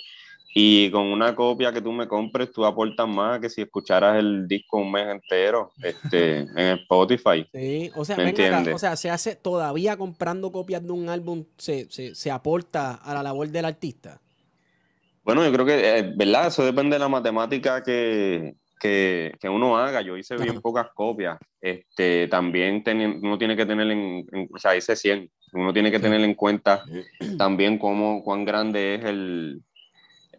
y 0.55 0.90
con 0.90 1.05
una 1.07 1.34
copia 1.34 1.72
que 1.72 1.80
tú 1.80 1.92
me 1.92 2.07
compres, 2.07 2.53
tú 2.53 2.64
aportas 2.64 3.09
más 3.09 3.40
que 3.40 3.48
si 3.48 3.62
escucharas 3.62 4.18
el 4.18 4.46
disco 4.46 4.78
un 4.78 4.92
mes 4.92 5.07
entero 5.09 5.72
este, 5.82 6.38
en 6.57 6.78
Spotify. 6.80 7.46
Sí, 7.53 7.90
o 7.94 8.05
sea, 8.05 8.16
¿Me 8.16 8.24
ven 8.24 8.34
acá, 8.34 8.46
entiendes? 8.48 8.74
o 8.74 8.78
sea, 8.78 8.96
se 8.96 9.11
hace 9.11 9.34
todavía 9.36 9.96
comprando 9.96 10.53
copias 10.53 10.84
de 10.84 10.92
un 10.92 11.09
álbum, 11.09 11.44
se, 11.57 11.90
se, 11.90 12.14
se 12.14 12.30
aporta 12.30 12.94
a 12.94 13.14
la 13.14 13.22
labor 13.22 13.48
del 13.48 13.64
artista. 13.64 14.20
Bueno, 15.24 15.44
yo 15.44 15.53
creo 15.53 15.64
que, 15.64 15.98
eh, 15.98 16.12
¿verdad? 16.16 16.48
Eso 16.48 16.64
depende 16.64 16.96
de 16.96 17.00
la 17.00 17.09
matemática 17.09 17.82
que, 17.82 18.55
que, 18.80 19.32
que 19.40 19.48
uno 19.48 19.78
haga. 19.78 20.03
Yo 20.03 20.16
hice 20.16 20.36
bien 20.36 20.61
pocas 20.62 20.88
copias. 20.94 21.38
Este, 21.61 22.26
también 22.28 22.82
teni- 22.82 23.20
uno 23.22 23.38
tiene 23.38 23.57
que 23.57 23.64
tener 23.64 23.88
en, 23.90 24.26
en- 24.32 24.48
o 24.53 24.59
sea, 24.59 24.76
hice 24.76 24.96
100. 24.96 25.30
Uno 25.53 25.72
tiene 25.72 25.90
que 25.92 26.00
tener 26.00 26.20
en 26.22 26.34
cuenta 26.34 26.82
también 27.38 27.78
cómo, 27.78 28.22
cuán 28.24 28.44
grande 28.44 28.96
es 28.96 29.05
el, 29.05 29.62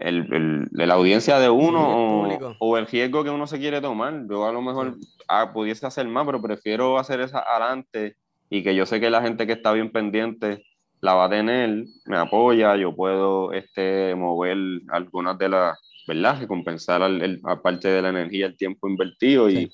el, 0.03 0.33
el- 0.33 0.67
de 0.71 0.85
la 0.87 0.93
audiencia 0.95 1.39
de 1.39 1.49
uno 1.49 2.27
Sí, 2.29 2.37
o, 2.43 2.55
o 2.59 2.77
el 2.77 2.87
riesgo 2.87 3.23
que 3.23 3.29
uno 3.29 3.47
se 3.47 3.59
quiere 3.59 3.81
tomar. 3.81 4.25
Yo 4.29 4.45
a 4.47 4.51
lo 4.51 4.61
mejor 4.61 4.95
ah, 5.27 5.51
pudiese 5.53 5.85
hacer 5.87 6.07
más, 6.07 6.25
pero 6.25 6.41
prefiero 6.41 6.97
hacer 6.99 7.19
esa 7.21 7.39
adelante 7.39 8.15
y 8.49 8.61
que 8.63 8.75
yo 8.75 8.85
sé 8.85 8.99
que 8.99 9.09
la 9.09 9.21
gente 9.21 9.47
que 9.47 9.53
está 9.53 9.71
bien 9.73 9.91
pendiente 9.91 10.63
la 11.01 11.15
va 11.15 11.25
a 11.25 11.29
tener, 11.29 11.85
me 12.05 12.17
apoya, 12.17 12.75
yo 12.77 12.95
puedo 12.95 13.51
este, 13.51 14.15
mover 14.15 14.57
algunas 14.89 15.37
de 15.37 15.49
las, 15.49 15.77
¿verdad? 16.07 16.39
Recompensar 16.39 17.01
aparte 17.43 17.89
de 17.89 18.01
la 18.01 18.09
energía, 18.09 18.45
el 18.45 18.55
tiempo 18.55 18.87
invertido 18.87 19.49
y, 19.49 19.55
Sí. 19.55 19.71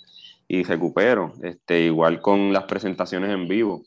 y 0.48 0.64
recupero. 0.64 1.34
Este, 1.44 1.82
igual 1.82 2.20
con 2.22 2.52
las 2.52 2.64
presentaciones 2.64 3.30
en 3.32 3.48
vivo. 3.48 3.84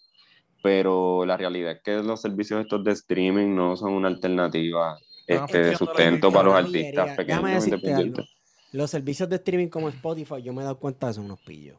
Pero 0.63 1.25
la 1.27 1.37
realidad 1.37 1.73
es 1.73 1.83
que 1.83 1.97
los 2.03 2.21
servicios 2.21 2.61
estos 2.61 2.85
de 2.85 2.93
streaming 2.93 3.55
no 3.55 3.77
son 3.77 3.95
una 3.95 4.07
alternativa 4.09 4.97
este, 5.35 5.59
de 5.59 5.77
sustento 5.77 6.33
para 6.33 6.45
los 6.45 6.55
artistas 6.55 7.17
pequeños 7.17 7.65
independientes. 7.67 8.27
Los 8.73 8.91
servicios 8.91 9.29
de 9.29 9.37
streaming 9.37 9.69
como 9.69 9.89
Spotify, 9.91 10.43
yo 10.43 10.53
me 10.53 10.63
he 10.63 10.65
dado 10.65 10.79
cuenta 10.79 11.09
que 11.09 11.15
son 11.15 11.27
unos 11.27 11.41
pillos. 11.41 11.79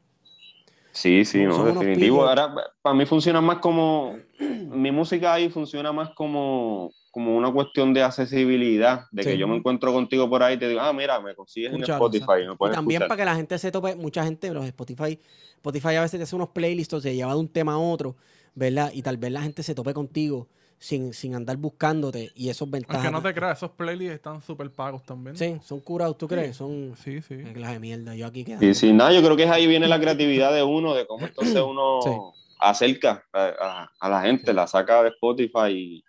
Sí, 0.91 1.25
sí, 1.25 1.43
no, 1.43 1.55
son 1.55 1.79
definitivo. 1.79 2.23
Ahora, 2.23 2.53
para 2.81 2.95
mí 2.95 3.05
funciona 3.07 3.41
más 3.41 3.57
como, 3.57 4.15
mi 4.39 4.91
música 4.91 5.33
ahí 5.33 5.49
funciona 5.49 5.91
más 5.91 6.11
como, 6.11 6.91
como 7.09 7.35
una 7.35 7.51
cuestión 7.51 7.95
de 7.95 8.03
accesibilidad, 8.03 9.05
de 9.11 9.23
Sí. 9.23 9.29
que 9.29 9.37
yo 9.39 9.47
me 9.47 9.55
encuentro 9.55 9.91
contigo 9.91 10.29
por 10.29 10.43
ahí 10.43 10.53
y 10.53 10.59
te 10.59 10.67
digo, 10.69 10.81
ah, 10.81 10.93
mira, 10.93 11.19
me 11.19 11.33
consigues 11.33 11.71
Escúchalo, 11.71 12.05
en 12.05 12.13
Spotify, 12.13 12.47
me 12.47 12.53
Y 12.53 12.71
también 12.71 13.01
escuchar. 13.01 13.07
para 13.07 13.17
que 13.17 13.25
la 13.25 13.35
gente 13.35 13.57
se 13.57 13.71
tope, 13.71 13.95
mucha 13.95 14.23
gente, 14.23 14.53
los 14.53 14.65
Spotify, 14.65 15.19
Spotify 15.55 15.95
a 15.95 16.01
veces 16.01 16.19
te 16.19 16.23
hace 16.23 16.35
unos 16.35 16.49
playlists 16.49 16.93
o 16.93 17.01
se 17.01 17.15
lleva 17.15 17.33
de 17.33 17.39
un 17.39 17.47
tema 17.47 17.73
a 17.73 17.77
otro, 17.79 18.15
¿verdad? 18.53 18.91
Y 18.93 19.01
tal 19.01 19.17
vez 19.17 19.31
la 19.31 19.41
gente 19.41 19.63
se 19.63 19.73
tope 19.73 19.95
contigo 19.95 20.47
sin, 20.84 21.13
sin 21.13 21.34
andar 21.34 21.55
buscándote 21.55 22.34
y 22.36 22.49
esos 22.49 22.69
ventajas. 22.69 23.05
Aunque 23.05 23.11
no 23.17 23.23
te 23.23 23.34
creas, 23.34 23.57
esos 23.57 23.71
playlists 23.71 24.15
están 24.15 24.41
súper 24.41 24.69
pagos 24.69 25.05
también. 25.05 25.38
Sí, 25.38 25.57
son 25.63 25.79
curados, 25.79 26.17
¿tú 26.17 26.27
crees? 26.27 26.57
Son 26.57 26.93
Sí, 26.97 27.21
sí. 27.21 27.38
clase 27.53 27.73
de 27.75 27.79
mierda. 27.79 28.15
Yo 28.15 28.27
aquí 28.27 28.43
quedando. 28.43 28.65
Sí, 28.65 28.73
sí, 28.73 28.91
nada, 28.91 29.13
yo 29.13 29.21
creo 29.23 29.38
que 29.38 29.45
ahí 29.45 29.65
viene 29.65 29.88
la 29.88 29.97
creatividad 29.97 30.53
de 30.53 30.61
uno, 30.61 30.93
de 30.93 31.07
cómo 31.07 31.25
entonces 31.25 31.61
uno 31.61 31.99
Sí. 32.03 32.11
acerca 32.59 33.23
a, 33.31 33.45
a- 33.61 33.91
a 33.97 34.09
la 34.09 34.21
gente, 34.23 34.51
la 34.53 34.67
saca 34.67 35.03
de 35.03 35.09
Spotify 35.09 35.69
y, 35.71 36.03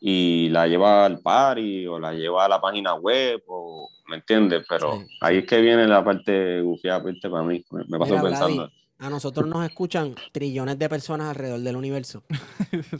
y 0.00 0.48
la 0.48 0.66
lleva 0.66 1.04
al 1.04 1.20
party 1.20 1.86
o 1.86 1.98
la 1.98 2.14
lleva 2.14 2.46
a 2.46 2.48
la 2.48 2.62
página 2.62 2.94
web, 2.94 3.42
o, 3.46 3.90
¿me 4.06 4.16
entiendes? 4.16 4.64
Pero 4.66 4.92
Sí, 4.92 5.06
ahí 5.20 5.36
es 5.38 5.44
que 5.46 5.60
viene 5.60 5.86
la 5.86 6.02
parte 6.02 6.62
gufiada, 6.62 7.00
¿viste? 7.00 7.28
Para 7.28 7.42
mí, 7.44 7.62
me, 7.70 7.84
me 7.86 7.98
paso 7.98 8.12
Mira, 8.12 8.22
pensando. 8.22 8.56
Vladi, 8.62 8.72
a 9.00 9.08
nosotros 9.08 9.46
nos 9.46 9.64
escuchan 9.64 10.14
trillones 10.32 10.78
de 10.78 10.88
personas 10.88 11.28
alrededor 11.28 11.60
del 11.60 11.76
universo. 11.76 12.22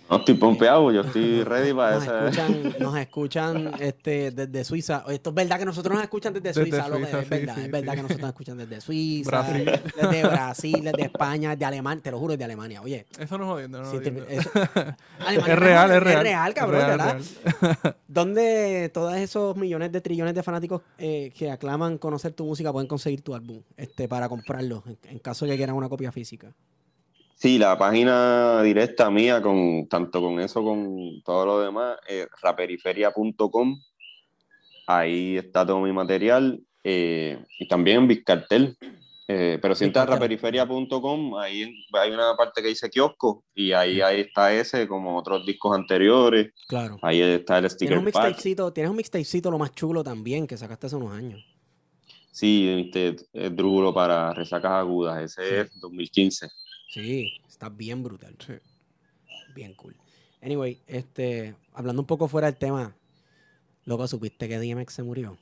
No 0.08 0.18
estoy 0.18 0.34
pompeado, 0.34 0.92
yo 0.92 1.00
estoy 1.00 1.42
ready 1.42 1.72
para 1.74 1.94
Nos 1.96 2.02
esa. 2.04 2.28
escuchan, 2.28 2.74
nos 2.78 2.96
escuchan 2.96 3.72
este, 3.80 4.30
desde 4.30 4.64
Suiza. 4.64 5.04
Esto 5.08 5.30
es 5.30 5.34
verdad 5.34 5.58
que 5.58 5.64
nosotros 5.64 5.94
nos 5.94 6.02
escuchan 6.04 6.32
desde 6.34 6.48
Desde 6.50 6.62
Suiza, 6.62 6.86
Suiza, 6.86 7.18
es 7.18 7.24
sí, 7.24 7.30
verdad. 7.30 7.54
sí, 7.56 7.60
es 7.62 7.70
verdad 7.70 7.92
sí. 7.92 7.96
que 7.96 8.02
nosotros 8.02 8.20
nos 8.20 8.28
escuchan 8.30 8.58
desde 8.58 8.80
Suiza, 8.80 9.30
Brasil. 9.30 9.70
desde 9.96 10.22
Brasil, 10.22 10.80
desde 10.84 11.02
España, 11.02 11.50
desde 11.50 11.64
Alemania. 11.64 12.02
Te 12.02 12.10
lo 12.12 12.18
juro, 12.20 12.32
desde 12.34 12.44
Alemania. 12.44 12.80
Oye, 12.82 13.04
Eso 13.18 13.36
no 13.38 13.44
es 13.44 13.50
jodiendo, 13.50 13.78
no 13.82 13.84
es 13.84 13.90
jodiendo. 13.90 14.24
eso- 14.28 14.50
Alemania 15.26 15.52
Es 15.52 15.58
real, 15.58 15.90
es 15.90 15.96
Es 15.96 16.02
real. 16.04 16.22
real, 16.22 16.54
cabrón, 16.54 16.80
Es 16.80 16.86
real, 16.86 16.98
¿verdad? 16.98 17.20
es 17.20 17.42
real. 17.82 17.96
¿Dónde 18.08 18.90
todos 18.94 19.14
esos 19.16 19.56
millones 19.56 19.92
de 19.92 20.00
trillones 20.00 20.34
de 20.34 20.42
fanáticos 20.42 20.82
eh, 20.98 21.32
que 21.36 21.50
aclaman 21.50 21.98
conocer 21.98 22.32
tu 22.32 22.44
música 22.44 22.72
pueden 22.72 22.86
conseguir 22.88 23.22
tu 23.22 23.34
álbum 23.34 23.60
este, 23.76 24.08
para 24.08 24.28
comprarlo 24.28 24.82
en, 24.86 24.98
en 25.10 25.18
caso 25.18 25.44
de 25.44 25.50
que 25.52 25.56
quieran 25.58 25.76
una 25.76 25.87
copia 25.88 26.12
física? 26.12 26.54
Sí, 27.34 27.56
la 27.58 27.78
página 27.78 28.62
directa 28.62 29.10
mía, 29.10 29.40
con 29.40 29.86
tanto 29.88 30.20
con 30.20 30.40
eso, 30.40 30.62
con 30.62 31.22
todo 31.24 31.46
lo 31.46 31.60
demás, 31.60 31.96
es 32.08 32.26
raperiferia.com. 32.42 33.80
Ahí 34.86 35.36
está 35.36 35.64
todo 35.64 35.80
mi 35.80 35.92
material. 35.92 36.60
eh, 36.82 37.38
y 37.58 37.68
también 37.68 37.98
en 37.98 38.08
Vizcartel. 38.08 38.76
Eh, 39.30 39.58
pero 39.60 39.74
si 39.74 39.84
entras 39.84 40.08
a 40.08 40.10
raperiferia.com, 40.12 41.36
ahí 41.36 41.70
hay 41.92 42.10
una 42.10 42.34
parte 42.34 42.62
que 42.62 42.68
dice 42.68 42.88
kiosco 42.88 43.44
y 43.54 43.72
ahí, 43.72 44.00
ahí 44.00 44.20
está 44.22 44.54
ese, 44.54 44.88
como 44.88 45.18
otros 45.18 45.44
discos 45.44 45.76
anteriores. 45.76 46.52
Claro. 46.66 46.96
Ahí 47.02 47.20
está 47.20 47.58
el 47.58 47.64
Tienes 47.64 47.72
sticker 47.74 47.98
un 47.98 48.04
pack. 48.06 48.24
mixtapecito, 48.24 48.72
tienes 48.72 48.88
un 48.90 48.96
mixtapecito 48.96 49.50
lo 49.50 49.58
más 49.58 49.72
chulo 49.74 50.02
también 50.02 50.46
que 50.46 50.56
sacaste 50.56 50.86
hace 50.86 50.96
unos 50.96 51.12
años. 51.12 51.44
Sí, 52.38 52.84
este, 52.86 53.16
es 53.32 53.56
Drúgulo 53.56 53.92
para 53.92 54.32
resacas 54.32 54.70
agudas. 54.70 55.20
Ese 55.24 55.48
Sí. 55.48 55.54
es 55.56 55.80
2015. 55.80 56.48
Sí, 56.88 57.32
está 57.48 57.68
bien 57.68 58.04
brutal. 58.04 58.36
Sí. 58.38 58.52
Bien 59.56 59.74
cool. 59.74 59.96
Anyway, 60.40 60.80
este, 60.86 61.56
hablando 61.72 62.00
un 62.02 62.06
poco 62.06 62.28
fuera 62.28 62.46
del 62.48 62.56
tema, 62.56 62.94
loco, 63.86 64.06
¿supiste 64.06 64.48
que 64.48 64.56
DMX 64.60 64.92
se 64.94 65.02
murió? 65.02 65.36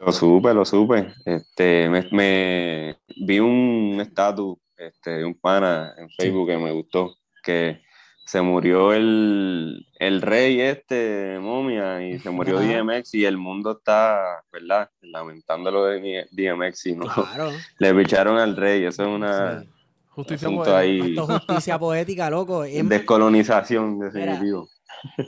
Lo 0.00 0.10
supe, 0.10 0.52
lo 0.52 0.64
supe. 0.64 1.14
Este, 1.24 1.88
me, 1.90 2.08
me- 2.10 2.98
vi 3.24 3.38
un 3.38 3.98
estatus 4.00 4.58
este, 4.76 5.10
de 5.18 5.24
un 5.24 5.34
pana 5.34 5.94
en 5.96 6.10
Facebook 6.10 6.48
que 6.48 6.58
me 6.58 6.72
gustó, 6.72 7.16
que 7.40 7.82
se 8.26 8.42
murió 8.42 8.92
el, 8.92 9.86
el 10.00 10.20
rey 10.20 10.60
este, 10.60 11.38
momia, 11.40 12.04
y 12.06 12.18
se 12.18 12.28
murió. 12.28 12.58
DMX 12.58 13.14
y 13.14 13.24
el 13.24 13.38
mundo 13.38 13.78
está, 13.78 14.42
¿verdad? 14.52 14.90
Lamentando 15.00 15.70
lo 15.70 15.84
de 15.86 16.26
DMX 16.32 16.86
y 16.86 16.96
no 16.96 17.06
Claro. 17.06 17.50
le 17.78 17.94
picharon 17.94 18.36
al 18.38 18.56
rey, 18.56 18.84
eso 18.84 19.04
es 19.04 19.08
una 19.08 19.60
Sí. 19.62 19.68
Justicia 20.08 20.48
poética. 20.48 20.78
ahí, 20.78 21.14
justicia 21.16 21.78
poética, 21.78 22.30
loco. 22.30 22.62
Descolonización 22.84 23.98
definitivo. 24.00 24.68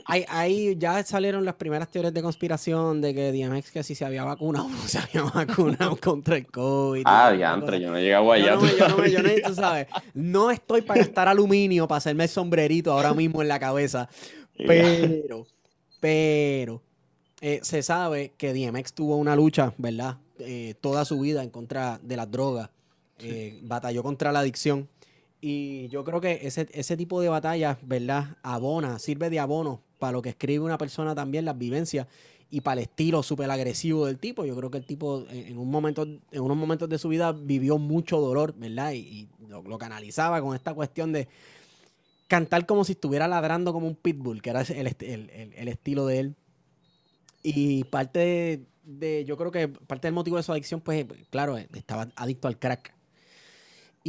Hay- 0.05 0.75
ya 0.77 1.03
salieron 1.03 1.45
las 1.45 1.55
primeras 1.55 1.89
teorías 1.89 2.13
de 2.13 2.21
conspiración 2.21 3.01
de 3.01 3.13
que 3.13 3.31
DMX 3.31 3.71
que 3.71 3.83
si 3.83 3.95
se 3.95 4.03
había 4.05 4.23
vacunado 4.23 4.65
o 4.65 4.69
no 4.69 4.77
se 4.87 4.97
había 4.99 5.23
vacunado 5.23 5.95
contra 6.01 6.37
el 6.37 6.47
COVID. 6.47 7.03
Ah, 7.05 7.31
diantre, 7.31 7.79
yo 7.79 7.91
no 7.91 7.97
llegué 7.99 8.15
a 8.15 8.19
allá. 8.19 8.55
Yo 8.55 8.55
no, 8.61 8.67
yo 8.77 8.87
no 8.89 8.97
me- 8.97 9.11
yo 9.11 9.21
no- 9.23 9.29
tú 9.45 9.53
sabes, 9.55 9.87
no 10.13 10.51
estoy 10.51 10.81
para 10.81 11.01
gastar 11.01 11.27
aluminio 11.27 11.87
para 11.87 11.97
hacerme 11.97 12.23
el 12.23 12.29
sombrerito 12.29 12.91
ahora 12.91 13.13
mismo 13.13 13.41
en 13.41 13.47
la 13.47 13.59
cabeza. 13.59 14.09
Pero, 14.57 15.45
pero, 15.99 16.81
eh, 17.41 17.59
se 17.63 17.81
sabe 17.83 18.33
que 18.37 18.53
DMX 18.53 18.93
tuvo 18.93 19.15
una 19.17 19.35
lucha, 19.35 19.73
¿verdad? 19.77 20.17
Eh, 20.39 20.75
toda 20.81 21.05
su 21.05 21.19
vida 21.19 21.43
en 21.43 21.49
contra 21.49 21.99
de 22.01 22.17
las 22.17 22.29
drogas. 22.29 22.69
Eh, 23.21 23.59
batalló 23.63 24.01
contra 24.03 24.31
la 24.31 24.39
adicción. 24.39 24.87
Y 25.41 25.87
yo 25.87 26.03
creo 26.03 26.19
que 26.19 26.39
ese, 26.43 26.67
ese 26.73 26.97
tipo 26.97 27.21
de 27.21 27.29
batallas, 27.29 27.77
¿verdad? 27.83 28.37
Abona, 28.43 28.99
sirve 28.99 29.29
de 29.29 29.39
abono 29.39 29.81
para 29.97 30.11
lo 30.13 30.21
que 30.21 30.29
escribe 30.29 30.63
una 30.65 30.77
persona 30.77 31.15
también, 31.15 31.45
las 31.45 31.57
vivencias, 31.57 32.07
y 32.51 32.61
para 32.61 32.81
el 32.81 32.87
estilo 32.87 33.23
súper 33.23 33.49
agresivo 33.49 34.05
del 34.05 34.17
tipo. 34.17 34.43
Yo 34.45 34.55
creo 34.55 34.71
que 34.71 34.79
el 34.79 34.85
tipo 34.85 35.25
en, 35.29 35.47
en 35.47 35.57
un 35.57 35.69
momento, 35.69 36.03
en 36.03 36.41
unos 36.41 36.57
momentos 36.57 36.89
de 36.89 36.97
su 36.97 37.07
vida 37.09 37.31
vivió 37.31 37.77
mucho 37.77 38.19
dolor, 38.19 38.53
¿verdad? 38.57 38.93
Y, 38.93 39.29
lo, 39.47 39.77
canalizaba 39.77 40.41
con 40.41 40.55
esta 40.55 40.73
cuestión 40.73 41.11
de 41.11 41.27
cantar 42.27 42.65
como 42.65 42.83
si 42.83 42.91
estuviera 42.93 43.27
ladrando 43.27 43.73
como 43.73 43.87
un 43.87 43.95
pitbull, 43.95 44.41
que 44.41 44.49
era 44.51 44.61
el, 44.61 44.87
el- 44.99 45.29
el- 45.55 45.67
estilo 45.67 46.05
de 46.05 46.19
él. 46.19 46.35
Y 47.41 47.85
parte 47.85 48.65
de- 48.83 49.25
yo 49.25 49.37
creo 49.37 49.51
que 49.51 49.67
parte 49.69 50.07
del 50.07 50.13
motivo 50.13 50.37
de 50.37 50.43
su 50.43 50.51
adicción, 50.51 50.81
pues, 50.81 51.05
claro, 51.29 51.57
estaba 51.57 52.09
adicto 52.15 52.47
al 52.47 52.59
crack. 52.59 52.93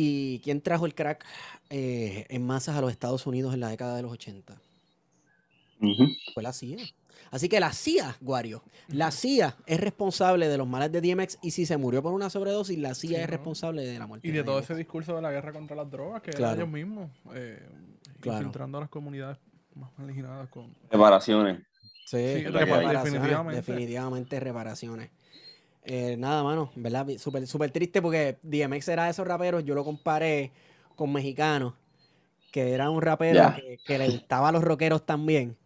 ¿Y 0.03 0.38
quién 0.40 0.62
trajo 0.62 0.86
el 0.86 0.94
crack 0.94 1.26
eh, 1.68 2.24
en 2.30 2.46
masas 2.46 2.74
a 2.76 2.80
los 2.80 2.90
Estados 2.90 3.26
Unidos 3.26 3.53
en 3.53 3.61
la 3.61 3.68
década 3.68 3.96
de 3.96 4.03
los 4.03 4.12
80? 4.12 4.55
Ujú. 5.82 6.07
Fue 6.32 6.42
la 6.42 6.53
CIA. 6.55 6.78
Así 7.30 7.48
que 7.51 7.61
la 7.61 7.72
CIA, 7.72 8.16
Guario, 8.22 8.62
la 8.88 9.11
CIA 9.11 9.57
es 9.66 9.78
responsable 9.78 10.48
de 10.48 10.57
los 10.57 10.66
males 10.66 10.90
de 10.90 11.01
DMX 11.03 11.38
y 11.42 11.51
si 11.51 11.66
se 11.66 11.76
murió 11.76 12.03
por 12.03 12.14
una 12.14 12.30
sobredosis, 12.30 12.78
la 12.78 12.94
CIA 12.94 13.09
Sí, 13.11 13.14
es 13.16 13.20
¿no? 13.20 13.26
responsable 13.26 13.82
de 13.86 13.98
la 13.98 14.07
muerte. 14.07 14.26
Y 14.26 14.30
de 14.30 14.42
todo 14.42 14.57
DMX. 14.57 14.64
ese 14.70 14.74
discurso 14.76 15.14
de 15.16 15.22
la 15.22 15.30
guerra 15.30 15.53
contra 15.53 15.76
las 15.76 15.90
drogas, 15.90 16.22
que 16.22 16.30
Claro. 16.30 16.57
ellos 16.57 16.68
mismos, 16.72 17.11
eh, 17.34 17.62
Claro. 18.20 18.38
infiltrando 18.38 18.78
a 18.78 18.80
las 18.82 18.90
comunidades 18.90 19.36
más 19.74 19.90
marginadas 19.98 20.48
con... 20.48 20.74
Reparaciones. 20.90 21.61
Sí, 22.07 22.16
Sí, 22.16 22.44
reparaciones, 22.46 23.03
definitivamente. 23.05 23.57
definitivamente. 23.57 24.40
reparaciones. 24.40 25.11
Eh, 25.85 26.16
nada, 26.18 26.43
mano, 26.43 26.70
¿verdad? 26.76 27.07
Súper 27.18 27.47
súper 27.47 27.70
triste 27.70 28.03
porque 28.03 28.39
DMX 28.43 28.89
era 28.89 29.05
de 29.05 29.11
esos 29.11 29.26
raperos, 29.26 29.64
yo 29.64 29.74
lo 29.74 29.85
comparé 29.85 30.53
con 30.95 31.12
mexicanos, 31.12 31.74
que 32.53 32.72
era 32.72 32.91
un 32.91 33.03
rapero 33.03 33.55
que, 33.55 33.81
que 33.85 33.99
le 33.99 34.09
gustaba 34.11 34.49
a 34.51 34.53
los 34.53 34.62
rockeros 34.62 35.07
también. 35.07 35.57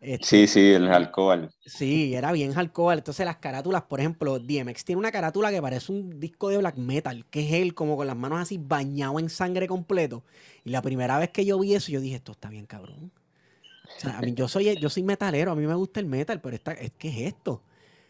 Este, 0.00 0.24
Sí, 0.26 0.46
sí, 0.46 0.72
el 0.72 0.86
alcohol. 0.88 1.50
Sí, 1.64 2.14
era 2.14 2.30
bien 2.32 2.52
hardcore. 2.52 2.98
Entonces 2.98 3.26
las 3.26 3.36
carátulas, 3.38 3.82
por 3.82 3.98
ejemplo, 3.98 4.38
DMX 4.38 4.84
tiene 4.84 5.00
una 5.00 5.10
carátula 5.10 5.50
que 5.50 5.60
parece 5.60 5.90
un 5.90 6.20
disco 6.20 6.48
de 6.48 6.58
black 6.58 6.76
metal, 6.76 7.24
que 7.30 7.40
es 7.46 7.52
él 7.54 7.74
como 7.74 7.96
con 7.96 8.06
las 8.06 8.16
manos 8.16 8.40
así 8.40 8.58
bañado 8.58 9.18
en 9.18 9.28
sangre 9.28 9.66
completo. 9.66 10.22
Y 10.64 10.70
la 10.70 10.82
primera 10.82 11.18
vez 11.18 11.30
que 11.30 11.44
yo 11.44 11.58
vi 11.58 11.74
eso, 11.74 11.90
yo 11.90 12.00
dije, 12.00 12.16
esto 12.16 12.32
está 12.32 12.48
bien 12.50 12.66
cabrón. 12.66 13.10
O 13.96 14.00
sea, 14.00 14.18
a 14.18 14.22
mí, 14.22 14.34
yo 14.34 14.48
soy, 14.48 14.76
yo 14.78 14.90
soy 14.90 15.02
metalero, 15.02 15.52
a 15.52 15.56
mí 15.56 15.66
me 15.66 15.74
gusta 15.74 16.00
el 16.00 16.06
metal, 16.06 16.40
pero 16.40 16.56
esta, 16.56 16.72
es, 16.72 16.92
¿qué 16.98 17.08
es 17.08 17.34
esto? 17.34 17.62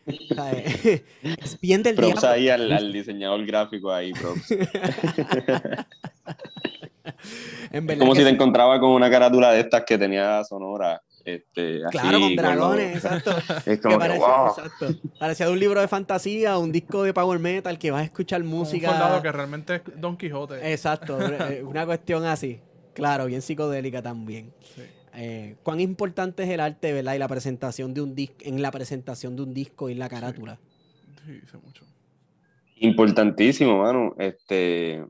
Es 1.22 1.60
bien 1.60 1.82
del 1.82 1.96
Props 1.96 2.20
diablo. 2.20 2.28
ahí 2.30 2.48
al, 2.48 2.70
al 2.72 2.92
diseñador 2.92 3.44
gráfico 3.44 3.92
ahí, 3.92 4.12
props. 4.12 4.50
En 7.72 7.88
Es 7.90 7.98
como 7.98 8.12
que 8.12 8.18
si 8.20 8.24
te 8.24 8.28
sí. 8.30 8.34
encontrabas 8.34 8.78
con 8.80 8.90
una 8.90 9.10
carátula 9.10 9.52
de 9.52 9.60
estas 9.60 9.84
que 9.84 9.98
tenía 9.98 10.42
Sonora. 10.44 11.02
Este, 11.24 11.80
Claro, 11.90 12.08
así, 12.18 12.20
con 12.20 12.20
los- 12.20 12.36
dragones, 12.36 12.96
exacto. 12.96 13.30
Es 13.58 13.62
Que 13.64 13.80
como 13.80 13.94
que, 13.96 13.98
parecía, 13.98 14.26
wow. 14.26 14.48
exacto. 14.48 14.86
Parecía 15.18 15.46
de 15.46 15.52
un 15.52 15.58
libro 15.60 15.80
de 15.80 15.88
fantasía, 15.88 16.56
un 16.58 16.70
disco 16.72 17.02
de 17.02 17.12
power 17.12 17.38
metal 17.40 17.78
que 17.78 17.90
vas 17.90 18.02
a 18.02 18.04
escuchar 18.04 18.44
música. 18.44 18.90
Un 18.90 18.96
soldado 18.96 19.22
que 19.22 19.32
realmente 19.32 19.74
es 19.76 19.82
Don 19.96 20.16
Quijote. 20.16 20.72
Exacto, 20.72 21.18
eh, 21.20 21.62
una 21.64 21.84
cuestión 21.84 22.24
así. 22.26 22.60
Claro, 22.94 23.26
bien 23.26 23.42
psicodélica 23.42 24.00
también. 24.02 24.52
Sí. 24.74 24.82
Eh, 25.16 25.56
¿Cuán 25.62 25.80
importante 25.80 26.42
es 26.42 26.50
el 26.50 26.60
arte, 26.60 26.92
verdad? 26.92 27.14
Y 27.14 27.18
la 27.18 27.28
presentación 27.28 27.94
de 27.94 28.02
un 28.02 28.14
disco, 28.14 28.36
en 28.40 28.60
la 28.60 28.70
presentación 28.70 29.34
de 29.34 29.42
un 29.42 29.54
disco 29.54 29.88
y 29.88 29.92
en 29.92 29.98
la 29.98 30.08
carátula. 30.08 30.58
Sí, 31.24 31.40
hice 31.42 31.56
mucho. 31.58 31.84
Importantísimo, 32.76 33.82
mano. 33.82 34.14
Este, 34.18 35.04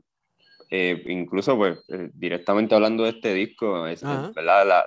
eh, 0.69 1.03
incluso, 1.07 1.57
pues, 1.57 1.79
eh, 1.89 2.09
directamente 2.13 2.73
hablando 2.73 3.03
de 3.03 3.09
este 3.09 3.33
disco, 3.33 3.85
es. 3.87 4.01
¿verdad? 4.01 4.31
La, 4.35 4.63
la, 4.63 4.83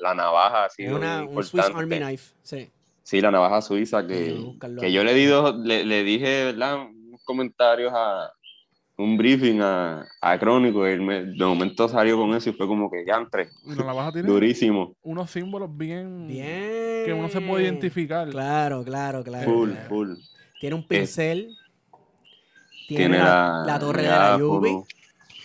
la 0.00 0.14
navaja 0.14 0.64
ha 0.64 0.66
Es 0.66 0.74
sido 0.74 0.96
una, 0.96 1.22
muy 1.24 1.36
un 1.36 1.42
Swiss 1.44 1.66
importante. 1.66 1.94
Army 1.96 2.06
Knife, 2.06 2.34
sí. 2.42 2.70
Sí, 3.02 3.20
la 3.20 3.30
navaja 3.30 3.60
suiza 3.62 4.04
que, 4.06 4.36
que 4.80 4.90
yo 4.90 5.04
le, 5.04 5.14
di 5.14 5.26
dos- 5.26 5.56
le, 5.58 5.84
le 5.84 6.02
dije, 6.02 6.46
¿verdad? 6.46 6.78
Unos 6.88 7.22
comentarios 7.24 7.92
a 7.94 8.32
un 8.98 9.16
briefing 9.18 9.60
a, 9.60 10.06
a 10.20 10.38
Crónico 10.38 10.86
y 10.88 10.92
él 10.92 11.02
me- 11.02 11.24
de 11.24 11.44
momento 11.44 11.88
salió 11.88 12.16
con 12.16 12.34
eso 12.34 12.50
y 12.50 12.52
fue 12.54 12.66
como 12.66 12.90
que 12.90 13.04
la 13.04 13.84
navaja 13.84 14.12
tiene 14.12 14.28
durísimo, 14.28 14.94
unos 15.02 15.30
símbolos 15.30 15.76
bien, 15.76 16.26
Bien. 16.28 17.04
que 17.04 17.12
uno 17.16 17.28
se 17.28 17.40
puede 17.40 17.64
identificar. 17.64 18.28
Claro, 18.30 18.82
claro, 18.84 19.22
claro. 19.22 19.50
full, 19.50 19.70
claro. 19.70 19.88
full. 19.88 20.12
Tiene 20.60 20.76
un 20.76 20.86
pincel. 20.86 21.56
Tiene, 22.88 23.16
Tiene 23.16 23.18
la, 23.18 23.76
torre 23.80 24.02
de 24.02 24.08
la. 24.08 24.36
Yubi. 24.38 24.82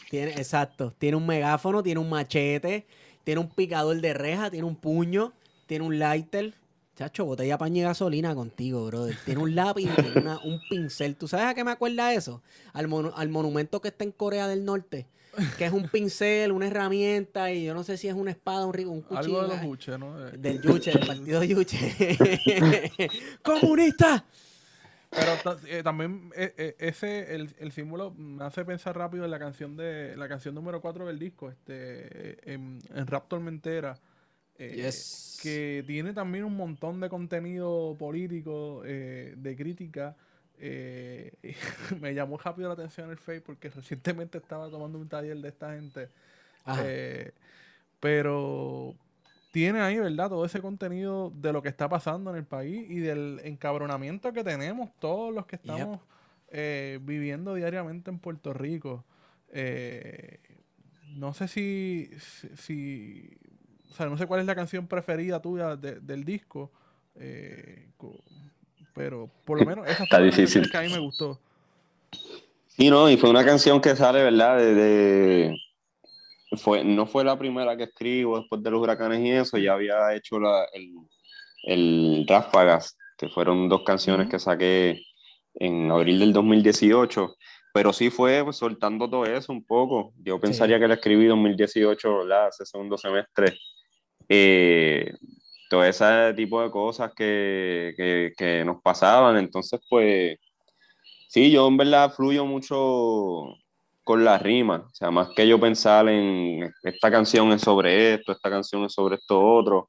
Tiene, 0.10 0.32
exacto. 0.32 0.94
Tiene 0.98 1.18
un 1.18 1.26
megáfono, 1.26 1.82
tiene 1.82 2.00
un 2.00 2.10
machete, 2.10 2.86
tiene 3.24 3.42
un 3.42 3.50
picador 3.50 4.00
de 4.00 4.14
reja, 4.14 4.52
tiene 4.52 4.66
un 4.68 4.76
puño, 4.76 5.34
tiene 5.66 5.86
un 5.86 5.98
lighter. 5.98 6.54
Chacho, 6.96 7.26
botella 7.26 7.58
paña 7.58 7.80
y 7.80 7.84
gasolina 7.84 8.36
contigo, 8.36 8.86
brother. 8.86 9.16
Tiene 9.26 9.42
un 9.42 9.56
lápiz 9.56 9.90
tiene 9.96 10.20
una- 10.22 10.40
un 10.40 10.60
pincel. 10.70 11.16
¿Tú 11.16 11.28
sabes 11.28 11.46
a 11.48 11.54
qué 11.54 11.64
me 11.64 11.72
acuerda 11.72 12.14
eso? 12.14 12.42
Al, 12.74 12.88
monu- 12.90 13.14
al 13.16 13.30
monumento 13.30 13.80
que 13.82 13.88
está 13.88 14.04
en 14.04 14.12
Corea 14.12 14.48
del 14.48 14.66
Norte. 14.66 15.08
Que 15.58 15.66
es 15.66 15.72
un 15.72 15.88
pincel, 15.88 16.52
una 16.52 16.68
herramienta 16.68 17.54
y 17.54 17.64
yo 17.64 17.74
no 17.74 17.84
sé 17.86 17.96
si 17.96 18.10
es 18.10 18.14
una 18.14 18.32
espada, 18.32 18.66
un, 18.66 18.78
un 18.88 19.02
cuchillo. 19.02 19.18
Algo 19.40 19.42
de 19.44 19.48
los 19.48 19.58
ay, 19.60 19.66
buches, 19.68 19.98
¿no? 19.98 20.28
Eh, 20.28 20.32
Del 20.38 20.62
Yuche, 20.62 20.92
del 20.92 21.08
partido 21.08 21.44
Yuche. 21.46 22.18
¡Comunista! 23.42 24.26
Pero 25.10 25.58
eh, 25.68 25.84
también 25.84 26.32
eh, 26.36 26.54
eh, 26.58 26.76
ese, 26.80 27.34
el, 27.36 27.54
el 27.60 27.72
símbolo 27.72 28.12
me 28.12 28.44
hace 28.44 28.64
pensar 28.66 28.98
rápido 28.98 29.24
en 29.26 29.32
la 29.32 29.40
canción 29.40 29.76
de 29.78 30.16
la 30.18 30.28
canción 30.28 30.54
número 30.56 30.82
4 30.82 31.06
del 31.06 31.20
disco, 31.20 31.50
este, 31.50 32.54
en, 32.54 32.80
en 32.94 33.08
Rap 33.08 33.28
Tormentera, 33.30 33.98
eh, 34.64 34.76
Yes. 34.76 35.40
que 35.42 35.84
tiene 35.88 36.14
también 36.14 36.44
un 36.44 36.56
montón 36.56 37.00
de 37.00 37.10
contenido 37.10 37.96
político, 37.98 38.84
eh, 38.86 39.34
de 39.38 39.56
crítica. 39.56 40.16
eh, 40.60 41.32
me 42.00 42.14
llamó 42.14 42.38
rápido 42.38 42.68
la 42.68 42.76
atención 42.76 43.10
el 43.10 43.18
Face 43.18 43.42
porque 43.42 43.70
recientemente 43.76 44.38
estaba 44.38 44.70
tomando 44.70 45.00
un 45.00 45.10
taller 45.10 45.38
de 45.38 45.50
esta 45.50 45.74
gente. 45.74 46.10
Eh, 46.84 47.32
pero 48.00 48.94
tiene 49.52 49.82
ahí, 49.82 49.98
¿verdad? 49.98 50.30
Todo 50.30 50.46
ese 50.46 50.62
contenido 50.62 51.32
de 51.36 51.52
lo 51.54 51.62
que 51.62 51.70
está 51.70 51.90
pasando 51.90 52.30
en 52.32 52.38
el 52.38 52.46
país 52.46 52.90
y 52.90 53.00
del 53.00 53.42
encabronamiento 53.44 54.32
que 54.34 54.44
tenemos 54.44 54.92
todos 55.00 55.34
los 55.34 55.46
que 55.48 55.56
estamos 55.58 56.00
viviendo 57.02 57.56
diariamente 57.56 58.12
en 58.12 58.20
Puerto 58.20 58.54
Rico. 58.54 59.04
Eh, 59.54 60.40
no 61.16 61.34
sé 61.34 61.48
si, 61.48 62.10
si, 62.20 62.50
si- 62.56 63.38
O 63.92 63.94
sea, 63.94 64.06
no 64.08 64.18
sé 64.18 64.26
cuál 64.26 64.40
es 64.40 64.46
la 64.46 64.56
canción 64.56 64.88
preferida 64.88 65.42
tuya 65.42 65.76
de- 65.76 66.00
del 66.00 66.24
disco. 66.24 66.72
eh, 67.16 67.90
pero 68.94 69.30
por 69.46 69.60
lo 69.60 69.66
menos 69.66 69.86
esa 69.88 70.04
Está 70.04 70.18
fue 70.18 70.26
difícil. 70.28 70.70
que 70.70 70.78
a 70.78 70.82
mí 70.82 70.90
me 70.90 71.00
gustó. 71.00 71.40
Sí, 72.68 72.90
no, 72.90 73.10
y 73.10 73.18
fue 73.18 73.30
una 73.30 73.44
canción 73.44 73.82
que 73.82 73.96
sale, 73.98 74.24
¿verdad? 74.24 74.58
De, 74.58 74.74
de- 74.74 75.58
fue, 76.58 76.84
no 76.84 77.06
fue 77.06 77.24
la 77.26 77.38
primera 77.38 77.76
que 77.78 77.84
escribo 77.84 78.40
después 78.40 78.64
de 78.64 78.72
los 78.72 78.82
huracanes 78.82 79.20
y 79.22 79.32
eso, 79.32 79.58
ya 79.58 79.74
había 79.74 80.14
hecho 80.16 80.40
la, 80.40 80.66
el, 80.74 80.94
el 81.64 82.26
Ráfagas, 82.28 82.98
que 83.18 83.28
fueron 83.30 83.68
dos 83.70 83.84
canciones 83.84 84.30
que 84.30 84.40
saqué 84.40 85.04
en 85.56 85.92
abril 85.92 86.20
del 86.20 86.34
2018, 86.34 87.36
pero 87.74 87.92
sí 87.94 88.10
fue 88.10 88.42
pues, 88.44 88.56
soltando 88.58 89.10
todo 89.10 89.26
eso 89.26 89.52
un 89.54 89.64
poco. 89.66 90.14
Yo 90.18 90.40
pensaría 90.40 90.80
que 90.80 90.88
la 90.88 90.96
escribí 90.96 91.24
en 91.24 91.30
2018, 91.30 92.20
¿verdad? 92.20 92.50
Ese 92.50 92.66
segundo 92.66 92.98
semestre. 92.98 93.58
Eh, 94.34 95.14
todo 95.70 95.84
ese 95.84 96.34
tipo 96.36 96.62
de 96.62 96.72
cosas 96.72 97.12
que, 97.16 97.94
que, 97.98 98.34
que 98.38 98.64
nos 98.64 98.82
pasaban, 98.82 99.38
entonces 99.38 99.80
pues 99.90 100.38
Sí, 101.32 101.50
yo 101.50 101.66
en 101.66 101.78
verdad 101.78 102.12
fluyo 102.12 102.46
mucho 102.46 103.56
con 104.04 104.26
la 104.26 104.38
rima, 104.38 104.86
o 104.86 104.94
sea, 104.94 105.12
más 105.12 105.30
que 105.30 105.48
yo 105.48 105.58
pensar 105.62 106.10
en 106.10 106.70
esta 106.84 107.10
canción 107.10 107.54
es 107.54 107.62
sobre 107.62 108.16
esto, 108.16 108.34
esta 108.34 108.50
canción 108.50 108.84
es 108.84 108.92
sobre 108.92 109.16
esto 109.16 109.42
otro. 109.42 109.88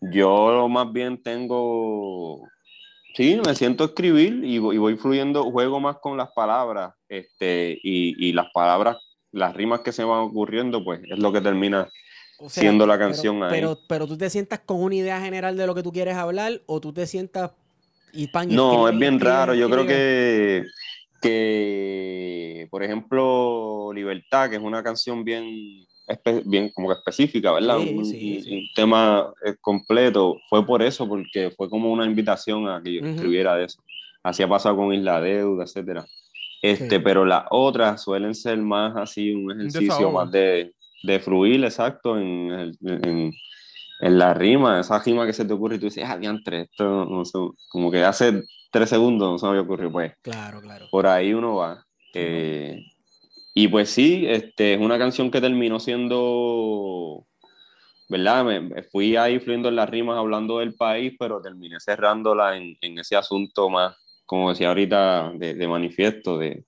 Yo 0.00 0.66
más 0.70 0.90
bien 0.90 1.22
tengo, 1.22 2.48
sí, 3.14 3.38
me 3.44 3.54
siento 3.54 3.84
a 3.84 3.88
escribir 3.88 4.42
y, 4.42 4.56
voy 4.56 4.96
fluyendo, 4.96 5.50
juego 5.50 5.80
más 5.80 5.98
con 5.98 6.16
las 6.16 6.30
palabras, 6.32 6.94
este, 7.10 7.78
y, 7.82 8.28
y, 8.28 8.32
las 8.32 8.46
palabras, 8.54 8.96
las 9.32 9.54
rimas 9.54 9.80
que 9.80 9.92
se 9.92 10.02
van 10.02 10.20
ocurriendo, 10.20 10.82
pues 10.82 11.02
es 11.04 11.18
lo 11.18 11.30
que 11.30 11.42
termina 11.42 11.90
siendo 12.48 12.86
la 12.86 12.98
canción 12.98 13.42
ahí. 13.42 13.50
Pero, 13.50 13.78
pero 13.88 14.06
tú 14.06 14.16
te 14.16 14.30
sientas 14.30 14.60
con 14.60 14.82
una 14.82 14.94
idea 14.94 15.20
general 15.20 15.56
de 15.56 15.66
lo 15.66 15.74
que 15.74 15.82
tú 15.82 15.92
quieres 15.92 16.16
hablar 16.16 16.60
o 16.66 16.80
tú 16.80 16.92
te 16.92 17.06
sientas 17.06 17.52
y 18.12 18.26
pan 18.26 18.48
No, 18.54 18.88
es 18.88 18.98
bien 18.98 19.20
raro, 19.20 19.54
yo 19.54 19.68
creo 19.70 19.86
que 19.86 20.64
que, 21.20 22.66
por 22.70 22.82
ejemplo, 22.82 23.92
Libertad, 23.94 24.48
que 24.48 24.56
es 24.56 24.62
una 24.62 24.82
canción 24.82 25.22
bien, 25.22 25.86
bien 26.44 26.70
como 26.70 26.88
que 26.88 26.94
específica, 26.94 27.52
¿verdad? 27.52 27.78
un, 27.78 28.68
tema 28.74 29.32
eh, 29.44 29.54
completo, 29.60 30.38
fue 30.48 30.64
por 30.64 30.82
eso, 30.82 31.06
porque 31.06 31.50
fue 31.56 31.68
como 31.68 31.92
una 31.92 32.06
invitación 32.06 32.68
a 32.68 32.82
que 32.82 32.94
yo 32.94 33.06
escribiera 33.06 33.54
de 33.56 33.64
eso. 33.64 33.82
Así 34.22 34.42
ha 34.42 34.48
pasado 34.48 34.76
con 34.76 34.92
Isla 34.92 35.20
Deuda, 35.20 35.64
etcétera. 35.64 36.06
Este, 36.62 37.00
pero 37.00 37.24
las 37.24 37.44
otras 37.50 38.02
suelen 38.02 38.34
ser 38.34 38.58
más 38.58 38.94
así, 38.96 39.32
un 39.32 39.50
ejercicio 39.52 40.10
más 40.10 40.30
de, 40.30 40.74
de 41.02 41.20
fluir, 41.20 41.64
exacto, 41.64 42.18
en, 42.18 42.72
en, 42.82 43.32
en, 44.00 44.18
la 44.18 44.34
rima, 44.34 44.80
esa 44.80 44.98
rima 44.98 45.26
que 45.26 45.32
se 45.32 45.44
te 45.44 45.52
ocurre 45.52 45.76
y 45.76 45.78
tú 45.78 45.86
dices, 45.86 46.04
ah, 46.06 46.18
diantre, 46.18 46.62
esto 46.62 47.04
no 47.04 47.24
sé, 47.24 47.38
como 47.68 47.90
que 47.90 48.04
hace 48.04 48.42
tres 48.70 48.88
segundos 48.88 49.30
no 49.30 49.38
se 49.38 49.46
me 49.46 49.50
había 49.50 49.62
ocurrido, 49.62 49.92
pues. 49.92 50.12
Claro, 50.22 50.60
claro. 50.60 50.86
Por 50.90 51.06
ahí 51.06 51.32
uno 51.32 51.56
va. 51.56 51.84
Eh, 52.14 52.84
y 53.54 53.68
pues 53.68 53.90
sí, 53.90 54.24
este, 54.26 54.74
es 54.74 54.80
una 54.80 54.98
canción 54.98 55.30
que 55.30 55.40
terminó 55.40 55.80
siendo, 55.80 57.26
¿verdad? 58.08 58.44
Me, 58.44 58.82
fui 58.84 59.16
ahí 59.16 59.40
fluyendo 59.40 59.68
en 59.68 59.76
las 59.76 59.90
rimas 59.90 60.18
hablando 60.18 60.58
del 60.58 60.74
país, 60.74 61.14
pero 61.18 61.40
terminé 61.40 61.80
cerrándola 61.80 62.56
en, 62.56 62.76
en 62.80 62.98
ese 62.98 63.16
asunto 63.16 63.68
más, 63.68 63.96
como 64.24 64.50
decía 64.50 64.68
ahorita, 64.68 65.32
de, 65.34 65.68
manifiesto, 65.68 66.38
de, 66.38 66.64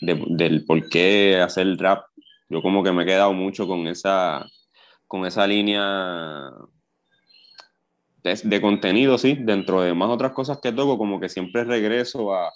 del 0.00 0.64
por 0.66 0.88
qué 0.88 1.40
hacer 1.42 1.66
el 1.66 1.78
rap. 1.78 2.04
Yo 2.48 2.62
como 2.62 2.82
que 2.82 2.92
me 2.92 3.02
he 3.02 3.06
quedado 3.06 3.32
mucho 3.32 3.66
con 3.66 3.86
esa, 3.86 4.46
con 5.06 5.26
esa 5.26 5.46
línea 5.46 6.50
de, 8.22 8.60
contenido, 8.60 9.18
sí, 9.18 9.36
dentro 9.38 9.82
de 9.82 9.94
más 9.94 10.10
otras 10.10 10.32
cosas 10.32 10.58
que 10.60 10.72
toco, 10.72 10.98
como 10.98 11.20
que 11.20 11.28
siempre 11.28 11.64
regreso 11.64 12.34
a, 12.34 12.52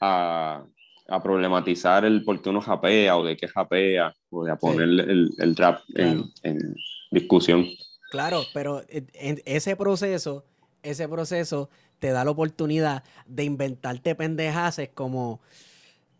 a, 0.00 0.64
a 1.08 1.22
problematizar 1.22 2.04
el 2.04 2.24
por 2.24 2.42
qué 2.42 2.50
uno 2.50 2.60
japea 2.60 3.16
o 3.16 3.24
de 3.24 3.36
qué 3.36 3.46
japea, 3.48 4.14
o 4.30 4.44
de 4.44 4.52
a 4.52 4.56
poner 4.56 4.82
el, 4.82 5.30
el, 5.38 5.56
rap 5.56 5.80
en, 5.94 6.24
en, 6.42 6.74
discusión. 7.10 7.66
Claro, 8.10 8.42
pero 8.52 8.82
en 8.88 9.40
ese 9.44 9.76
proceso, 9.76 10.44
ese 10.82 11.08
proceso 11.08 11.70
te 11.98 12.10
da 12.10 12.24
la 12.24 12.32
oportunidad 12.32 13.04
de 13.26 13.44
inventarte 13.44 14.14
pendejaces 14.14 14.90
como... 14.90 15.40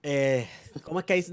Eh, 0.02 0.46
¿Cómo 0.82 1.00
es 1.00 1.06
que 1.06 1.14
hay? 1.14 1.24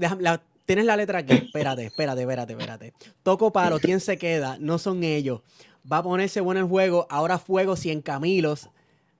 Tienes 0.64 0.84
la 0.84 0.96
letra 0.96 1.20
aquí. 1.20 1.34
Espérate, 1.34 1.86
espérate, 1.86 2.22
espérate, 2.22 2.52
espérate. 2.52 2.92
Toco 3.22 3.52
paro, 3.52 3.78
¿quién 3.78 4.00
se 4.00 4.18
queda? 4.18 4.56
No 4.60 4.78
son 4.78 5.04
ellos 5.04 5.42
va 5.90 5.98
a 5.98 6.02
ponerse 6.02 6.40
bueno 6.40 6.60
el 6.60 6.66
juego. 6.66 7.06
Ahora 7.10 7.38
fuego 7.38 7.76
100 7.76 8.02
Camilos 8.02 8.68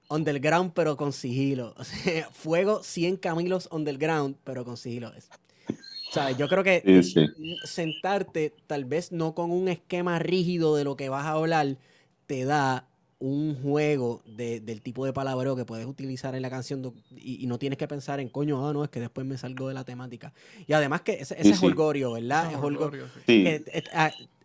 underground, 0.09 0.72
pero 0.74 0.97
con 0.97 1.12
sigilo. 1.12 1.74
O 1.76 1.84
sea, 1.84 2.28
fuego 2.30 2.82
100 2.82 3.16
Camilos 3.16 3.68
underground, 3.70 4.36
pero 4.45 4.64
con 4.64 4.76
sigilo. 4.76 5.12
¿Sabes? 6.11 6.36
Yo 6.36 6.47
creo 6.47 6.62
que 6.62 7.03
sentarte, 7.64 8.53
tal 8.66 8.84
vez 8.84 9.12
no 9.12 9.34
con 9.34 9.51
un 9.51 9.68
esquema 9.68 10.18
rígido 10.18 10.76
de 10.76 10.84
lo 10.84 10.95
que 10.95 11.09
vas 11.09 11.24
a 11.24 11.30
hablar, 11.30 11.78
te 12.26 12.45
da 12.45 12.86
un 13.22 13.54
juego 13.62 14.20
del 14.26 14.82
tipo 14.82 15.06
de 15.06 15.12
palabreo 15.12 15.54
que 15.54 15.64
puedes 15.64 15.86
utilizar 15.86 16.34
en 16.34 16.42
la 16.42 16.50
canción 16.50 16.92
y, 17.16 17.46
no 17.46 17.56
tienes 17.56 17.78
que 17.78 17.86
pensar 17.86 18.18
en 18.18 18.28
coño, 18.28 18.68
ah, 18.68 18.72
no, 18.72 18.82
es 18.82 18.90
que 18.90 18.98
después 18.98 19.24
me 19.24 19.38
salgo 19.38 19.68
de 19.68 19.74
la 19.74 19.84
temática. 19.84 20.32
Y 20.66 20.72
además 20.72 21.02
que 21.02 21.12
ese, 21.20 21.36
es 21.38 21.62
holgorio, 21.62 22.12
¿verdad? 22.12 22.50
es 22.50 22.58
holgorio. 22.58 23.06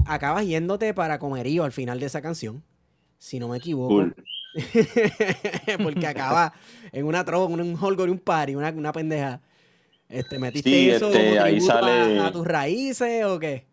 acabas 0.06 0.46
yéndote 0.46 0.94
para 0.94 1.18
comerío 1.18 1.64
al 1.64 1.72
final 1.72 2.00
de 2.00 2.06
esa 2.06 2.22
canción, 2.22 2.62
si 3.18 3.40
no 3.40 3.48
me 3.48 3.58
equivoco. 3.58 4.12
Porque 5.84 6.06
acaba 6.06 6.54
en 6.92 7.06
una 7.06 7.26
trova, 7.26 7.52
en 7.52 7.62
un 7.62 7.84
holgorio, 7.84 8.14
un 8.14 8.20
party, 8.20 8.54
una, 8.54 8.70
una 8.70 8.92
pendeja. 8.92 9.42
Este, 10.08 10.38
¿Metiste 10.38 10.96
eso 10.96 11.08
este, 11.08 11.40
ahí 11.40 11.60
sale... 11.60 12.20
a 12.20 12.32
tus 12.32 12.46
raíces 12.46 13.26
o 13.26 13.40
qué? 13.40 13.66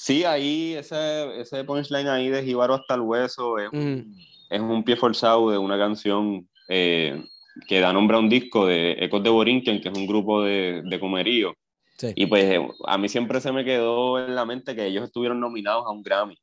Sí, 0.00 0.22
ahí 0.22 0.74
ese, 0.74 1.40
ese 1.40 1.64
punchline 1.64 2.06
ahí 2.06 2.28
de 2.28 2.44
Jíbaro 2.44 2.74
hasta 2.74 2.94
el 2.94 3.00
hueso 3.00 3.58
es, 3.58 3.68
un 3.72 4.84
pie 4.84 4.94
forzado 4.94 5.50
de 5.50 5.58
una 5.58 5.76
canción 5.76 6.48
eh, 6.68 7.20
que 7.66 7.80
da 7.80 7.92
nombre 7.92 8.16
a 8.16 8.20
un 8.20 8.28
disco 8.28 8.64
de 8.64 8.92
Ecos 9.00 9.24
de 9.24 9.30
Borinquen, 9.30 9.80
que 9.80 9.88
es 9.88 9.98
un 9.98 10.06
grupo 10.06 10.40
de, 10.42 10.82
de 10.84 11.00
comerío. 11.00 11.52
Y 12.14 12.26
pues 12.26 12.60
a 12.86 12.96
mí 12.96 13.08
siempre 13.08 13.40
se 13.40 13.50
me 13.50 13.64
quedó 13.64 14.24
en 14.24 14.36
la 14.36 14.44
mente 14.44 14.76
que 14.76 14.86
ellos 14.86 15.02
estuvieron 15.02 15.40
nominados 15.40 15.84
a 15.84 15.90
un 15.90 16.04
Grammy 16.04 16.38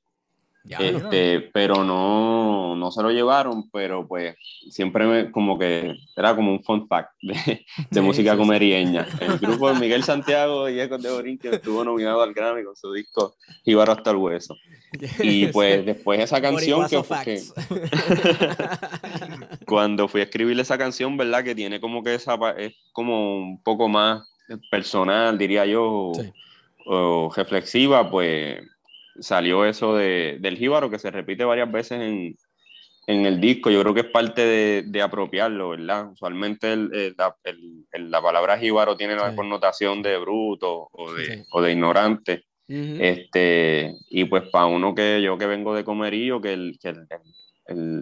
este, 0.67 1.41
pero 1.53 1.83
no, 1.83 2.75
no 2.75 2.91
se 2.91 3.03
lo 3.03 3.11
llevaron, 3.11 3.69
pero 3.69 4.07
pues 4.07 4.35
siempre 4.69 5.05
me, 5.05 5.31
como 5.31 5.59
que 5.59 5.95
era 6.15 6.35
como 6.35 6.51
un 6.51 6.63
fun 6.63 6.87
fact 6.87 7.11
de, 7.21 8.01
música 8.01 8.35
comerieña. 8.35 9.07
El 9.19 9.37
grupo 9.39 9.71
de 9.71 9.79
Miguel 9.79 10.03
Santiago 10.03 10.67
y 10.69 10.79
Ecos 10.79 11.01
de 11.03 11.11
Borín 11.11 11.37
que 11.37 11.49
estuvo 11.49 11.83
nominado 11.83 12.21
al 12.21 12.33
Grammy 12.33 12.63
con 12.63 12.75
su 12.75 12.91
disco 12.93 13.35
Jíbaro 13.63 13.91
hasta 13.91 14.11
el 14.11 14.17
hueso. 14.17 14.55
Y 15.19 15.47
pues 15.53 15.85
después 15.85 16.19
esa 16.19 16.41
canción 16.41 16.87
que, 16.87 17.01
que 17.23 17.41
cuando 19.65 20.07
fui 20.07 20.21
a 20.21 20.25
escribir 20.25 20.59
esa 20.59 20.77
canción, 20.77 21.15
¿verdad? 21.15 21.43
Que 21.43 21.53
tiene 21.53 21.79
como 21.79 22.03
que 22.03 22.15
esa, 22.15 22.37
es 22.57 22.73
como 22.91 23.37
un 23.37 23.61
poco 23.61 23.87
más 23.87 24.27
personal, 24.71 25.37
diría 25.37 25.65
yo, 25.65 26.11
o 26.85 27.31
reflexiva, 27.35 28.09
pues 28.09 28.59
salió 29.19 29.65
eso 29.65 29.95
de, 29.95 30.37
del 30.39 30.57
jíbaro 30.57 30.89
que 30.89 30.99
se 30.99 31.11
repite 31.11 31.43
varias 31.43 31.71
veces 31.71 32.01
en, 32.01 32.35
en 33.07 33.25
el 33.25 33.39
disco. 33.39 33.69
Yo 33.69 33.81
creo 33.81 33.93
que 33.93 34.01
es 34.01 34.11
parte 34.11 34.45
de, 34.45 34.83
de 34.85 35.01
apropiarlo, 35.01 35.69
¿verdad? 35.69 36.11
Usualmente 36.11 36.73
el, 36.73 36.91
el, 36.93 38.11
la 38.11 38.21
palabra 38.21 38.57
jíbaro 38.57 38.97
tiene 38.97 39.15
la 39.15 39.35
connotación 39.35 40.01
de 40.01 40.17
bruto 40.17 40.89
o 40.91 41.13
de, 41.13 41.45
o 41.51 41.61
de 41.61 41.71
ignorante. 41.71 42.45
este, 42.67 43.93
y 44.09 44.25
pues 44.25 44.43
para 44.49 44.65
uno 44.65 44.95
que 44.95 45.21
yo 45.21 45.37
que 45.37 45.45
vengo 45.45 45.75
de 45.75 45.83
comerío, 45.83 46.41
que 46.41 46.53
el, 46.53 46.79
que 46.81 46.95
el, 47.67 48.01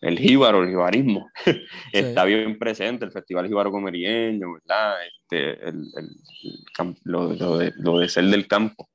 el, 0.00 0.18
jíbaro, 0.18 0.62
el 0.62 0.68
jibarismo, 0.68 1.28
está 1.92 2.24
bien 2.24 2.56
presente, 2.58 3.04
el 3.04 3.10
Festival 3.10 3.48
Jíbaro 3.48 3.72
Comerieño, 3.72 4.52
¿verdad? 4.52 4.94
Este, 5.06 5.68
el, 5.68 5.90
lo, 7.04 7.32
lo, 7.32 7.58
de, 7.58 7.72
lo 7.76 7.98
de 7.98 8.08
ser 8.08 8.26
del 8.26 8.46
campo. 8.46 8.88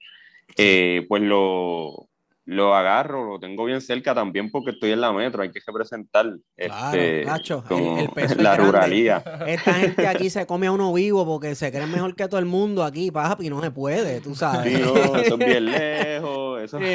Eh, 0.62 1.05
pues 1.07 1.22
lo, 1.22 2.10
lo 2.49 2.76
agarro, 2.76 3.26
lo 3.26 3.39
tengo 3.39 3.64
bien 3.66 3.80
cerca 3.80 4.16
también 4.16 4.49
porque 4.49 4.72
estoy 4.72 4.91
en 4.91 5.01
la 5.01 5.14
metro, 5.14 5.43
hay 5.43 5.51
que 5.51 5.60
representar 5.66 6.26
este, 6.57 7.24
la 8.38 8.57
ruralía. 8.57 9.24
Esta 9.45 9.74
gente 9.76 10.07
aquí 10.07 10.32
se 10.32 10.45
come 10.47 10.68
a 10.68 10.72
uno 10.72 10.91
vivo 10.91 11.26
porque 11.26 11.53
se 11.53 11.72
creen 11.72 11.91
mejor 11.91 12.16
que 12.16 12.28
todo 12.28 12.39
el 12.39 12.47
mundo 12.47 12.84
aquí, 12.84 13.12
papi, 13.12 13.49
no 13.49 13.62
se 13.62 13.70
puede, 13.70 14.20
tú 14.20 14.34
sabes. 14.34 14.76
Sí, 14.76 14.84
no, 14.84 15.24
son 15.26 15.39
bien 15.39 15.66
lejos, 15.66 16.62
eso. 16.64 16.80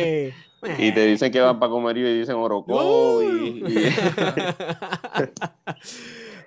Y 0.79 0.93
te 0.93 1.05
dicen 1.05 1.31
que 1.31 1.41
van 1.41 1.59
para 1.59 1.71
comer 1.71 1.99
y 1.99 2.21
dicen 2.21 2.37
Orocó. 2.37 3.23
Y, 3.23 3.63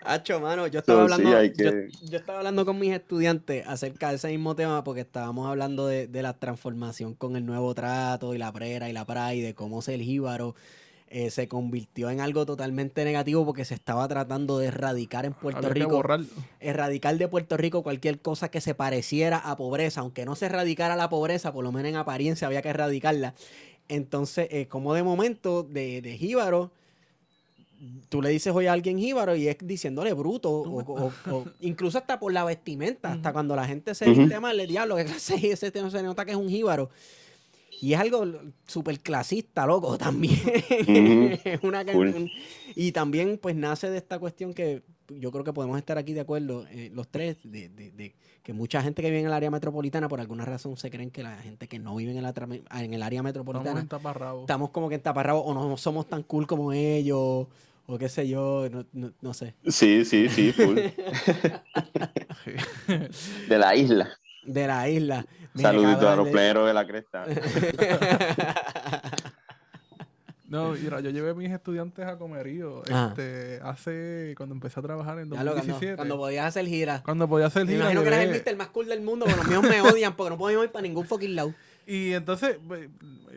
Hacho, 0.08 0.40
mano, 0.40 0.68
yo 0.68 0.80
estaba, 0.80 1.04
hablando, 1.04 1.30
yo, 1.30 2.18
estaba 2.18 2.38
hablando 2.38 2.66
con 2.66 2.80
mis 2.80 2.94
estudiantes 2.94 3.68
acerca 3.68 4.10
de 4.10 4.16
ese 4.16 4.30
mismo 4.30 4.56
tema 4.56 4.82
porque 4.84 5.02
estábamos 5.02 5.48
hablando 5.48 5.86
de, 5.86 6.08
la 6.22 6.34
transformación 6.34 7.14
con 7.14 7.36
el 7.36 7.46
nuevo 7.46 7.76
trato 7.76 8.34
y 8.34 8.38
la 8.38 8.52
prera 8.54 8.90
y 8.90 8.94
la 8.94 9.06
pra 9.06 9.36
y 9.36 9.42
de 9.42 9.54
cómo 9.54 9.82
el 9.86 10.02
jíbaro 10.02 10.56
eh, 11.10 11.30
se 11.30 11.50
convirtió 11.50 12.10
en 12.10 12.22
algo 12.22 12.46
totalmente 12.46 13.04
negativo 13.04 13.46
porque 13.46 13.66
se 13.66 13.74
estaba 13.74 14.08
tratando 14.08 14.60
de 14.60 14.68
erradicar 14.68 15.26
en 15.26 15.34
Puerto 15.34 15.68
Rico. 15.70 16.02
Erradicar 16.62 17.18
de 17.18 17.28
Puerto 17.28 17.58
Rico 17.58 17.84
cualquier 17.84 18.20
cosa 18.20 18.50
que 18.50 18.62
se 18.62 18.76
pareciera 18.76 19.38
a 19.38 19.58
pobreza, 19.58 20.02
aunque 20.02 20.24
no 20.24 20.36
se 20.36 20.46
erradicara 20.46 20.96
la 20.96 21.10
pobreza, 21.10 21.52
por 21.52 21.66
lo 21.66 21.74
menos 21.74 21.90
en 21.90 21.98
apariencia 21.98 22.48
había 22.48 22.62
que 22.62 22.70
erradicarla. 22.70 23.34
Entonces, 23.90 24.48
eh, 24.52 24.68
como 24.68 24.94
de 24.94 25.04
momento 25.04 25.64
de, 25.64 26.02
de 26.02 26.18
jíbaro 26.18 26.72
tú 28.10 28.22
le 28.22 28.30
dices 28.30 28.54
hoy 28.56 28.68
a 28.68 28.74
alguien 28.74 28.98
jíbaro 29.00 29.36
y 29.36 29.48
es 29.48 29.58
diciéndole 29.62 30.14
bruto, 30.14 30.50
o, 30.52 31.46
incluso 31.62 31.98
hasta 31.98 32.20
por 32.20 32.34
la 32.34 32.44
vestimenta, 32.44 33.14
hasta 33.14 33.34
cuando 33.34 33.56
la 33.56 33.66
gente 33.66 33.94
se 33.96 34.10
viste 34.10 34.40
mal, 34.40 34.58
le 34.58 34.68
diablo, 34.68 34.96
que 34.96 35.06
clase 35.06 35.36
ese 35.52 35.72
no 35.82 35.90
se 35.92 36.02
nota 36.04 36.26
que 36.26 36.32
es 36.32 36.38
un 36.38 36.50
jíbaro. 36.50 36.90
Y 37.80 37.94
es 37.94 38.00
algo 38.00 38.26
súper 38.66 39.00
clasista, 39.00 39.68
loco, 39.68 39.98
también. 40.00 40.40
una, 41.62 41.86
y 42.76 42.92
también, 42.92 43.38
pues, 43.42 43.56
nace 43.56 43.90
de 43.92 43.98
esta 43.98 44.18
cuestión 44.18 44.54
que, 44.54 44.82
yo 45.10 45.32
creo 45.32 45.44
que 45.44 45.54
podemos 45.54 45.78
estar 45.78 45.98
aquí 45.98 46.14
de 46.14 46.22
acuerdo, 46.22 46.66
eh, 46.72 46.90
los 46.94 47.08
tres, 47.08 47.38
de, 47.44 47.70
de- 47.70 47.92
de 47.92 48.16
que 48.44 48.54
mucha 48.54 48.82
gente 48.82 49.02
que 49.02 49.10
vive 49.10 49.20
en 49.20 49.28
el 49.28 49.34
área 49.34 49.52
metropolitana, 49.52 50.08
por 50.08 50.20
alguna 50.22 50.46
razón, 50.46 50.76
se 50.78 50.90
creen 50.90 51.12
que 51.12 51.22
la 51.22 51.38
gente 51.38 51.68
que 51.68 51.80
no 51.80 51.96
vive 51.96 52.12
en 52.12 52.18
el, 52.18 52.26
en 52.26 52.94
el 52.94 53.04
área 53.04 53.20
Estamos 53.20 53.24
metropolitana 53.24 53.80
en 53.82 53.88
taparrabo. 53.88 54.42
estamos 54.42 54.70
como 54.72 54.90
que 54.90 54.96
en 54.96 55.02
taparrabo 55.02 55.42
o 55.42 55.54
no 55.54 55.76
somos 55.78 56.08
tan 56.08 56.24
cool 56.24 56.48
como 56.48 56.72
ellos, 56.74 57.48
o 57.88 57.98
qué 57.98 58.08
sé 58.10 58.28
yo, 58.28 58.68
no, 58.70 58.86
no- 58.94 59.12
no 59.22 59.34
sé. 59.34 59.56
Sí, 59.68 60.06
sí, 60.06 60.30
sí, 60.30 60.52
full. 60.54 60.76
de 63.50 63.58
la 63.58 63.76
isla. 63.76 64.10
De 64.44 64.68
la 64.68 64.88
isla. 64.90 65.26
Mira, 65.54 65.72
Saludito 65.72 66.08
a 66.10 66.16
los 66.16 66.26
de- 66.28 66.32
pleneros 66.32 66.68
de 66.68 66.74
la 66.74 66.86
cresta. 66.88 67.26
No, 70.50 70.72
mira, 70.72 71.02
yo 71.02 71.10
llevé 71.10 71.32
a 71.32 71.34
mis 71.34 71.52
estudiantes 71.52 72.06
a 72.06 72.18
Comerío 72.18 72.82
Ajá. 72.90 73.08
este, 73.10 73.60
hace, 73.64 74.34
cuando 74.38 74.56
empecé 74.56 74.80
a 74.80 74.84
trabajar 74.84 75.20
en 75.20 75.26
Ya 75.30 75.44
lo, 75.44 75.52
cuando, 75.52 75.56
2017. 75.56 75.96
cuando 75.98 76.16
podías 76.18 76.46
hacer 76.46 76.66
gira. 76.68 77.02
Cuando 77.04 77.28
podía 77.28 77.48
hacer 77.48 77.66
Me 77.66 77.74
gira. 77.74 77.84
imagino 77.84 78.02
que 78.04 78.08
eres 78.08 78.20
el 78.22 78.30
llevé- 78.30 78.34
mister 78.34 78.56
más 78.56 78.68
cool 78.70 78.86
del 78.88 79.02
mundo, 79.02 79.26
pero 79.26 79.38
los 79.40 79.48
míos 79.50 79.64
me 79.64 79.82
odian 79.82 80.16
porque 80.16 80.30
no 80.30 80.38
podemos 80.38 80.64
ir 80.64 80.72
para 80.72 80.84
ningún 80.84 81.06
fucking 81.06 81.36
lado. 81.36 81.54
Y 81.86 82.14
entonces, 82.14 82.60
pues, 82.66 82.88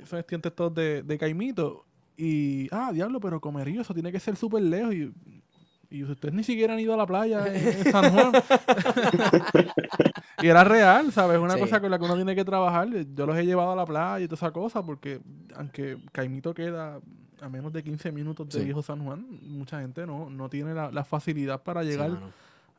son 0.09 0.21
estudiantes 0.21 0.55
todos 0.55 0.73
de, 0.77 1.03
de 1.03 1.19
Caimito. 1.19 1.85
Y, 2.23 2.69
ah, 2.71 2.91
diablo, 2.93 3.19
pero 3.21 3.41
Comerío, 3.41 3.81
eso 3.81 3.95
tiene 3.95 4.13
que 4.13 4.21
ser 4.21 4.37
súper 4.37 4.63
lejos. 4.63 4.95
Y, 4.95 5.13
y 5.91 6.05
ustedes 6.05 6.35
ni 6.35 6.45
siquiera 6.45 6.75
han 6.75 6.81
ido 6.81 6.95
a 6.95 6.97
la 6.97 7.07
playa 7.07 7.47
en, 7.47 7.57
en 7.67 7.85
San 7.91 8.13
Juan. 8.13 8.33
y 10.43 10.47
era 10.49 10.65
real, 10.65 11.13
¿sabes? 11.13 11.39
Una 11.39 11.55
Sí. 11.55 11.61
cosa 11.61 11.81
con 11.81 11.91
la 11.91 11.99
que 11.99 12.05
uno 12.05 12.17
tiene 12.17 12.35
que 12.35 12.45
trabajar. 12.45 12.89
Yo 13.15 13.27
los 13.27 13.37
he 13.37 13.45
llevado 13.45 13.73
a 13.73 13.77
la 13.77 13.85
playa 13.87 14.25
y 14.25 14.29
toda 14.29 14.37
esa 14.37 14.51
cosa, 14.53 14.83
porque 14.85 15.21
aunque 15.57 15.99
Caimito 16.13 16.55
queda 16.55 17.01
a 17.41 17.49
menos 17.49 17.73
de 17.73 17.83
15 17.83 18.13
minutos 18.13 18.49
de 18.51 18.59
Sí. 18.59 18.65
Viejo 18.65 18.83
San 18.83 19.05
Juan, 19.05 19.27
mucha 19.43 19.81
gente 19.81 20.07
no, 20.07 20.29
no 20.31 20.49
tiene 20.49 20.75
la, 20.75 20.91
la 20.91 21.05
facilidad 21.05 21.63
para 21.63 21.83
llegar. 21.83 22.11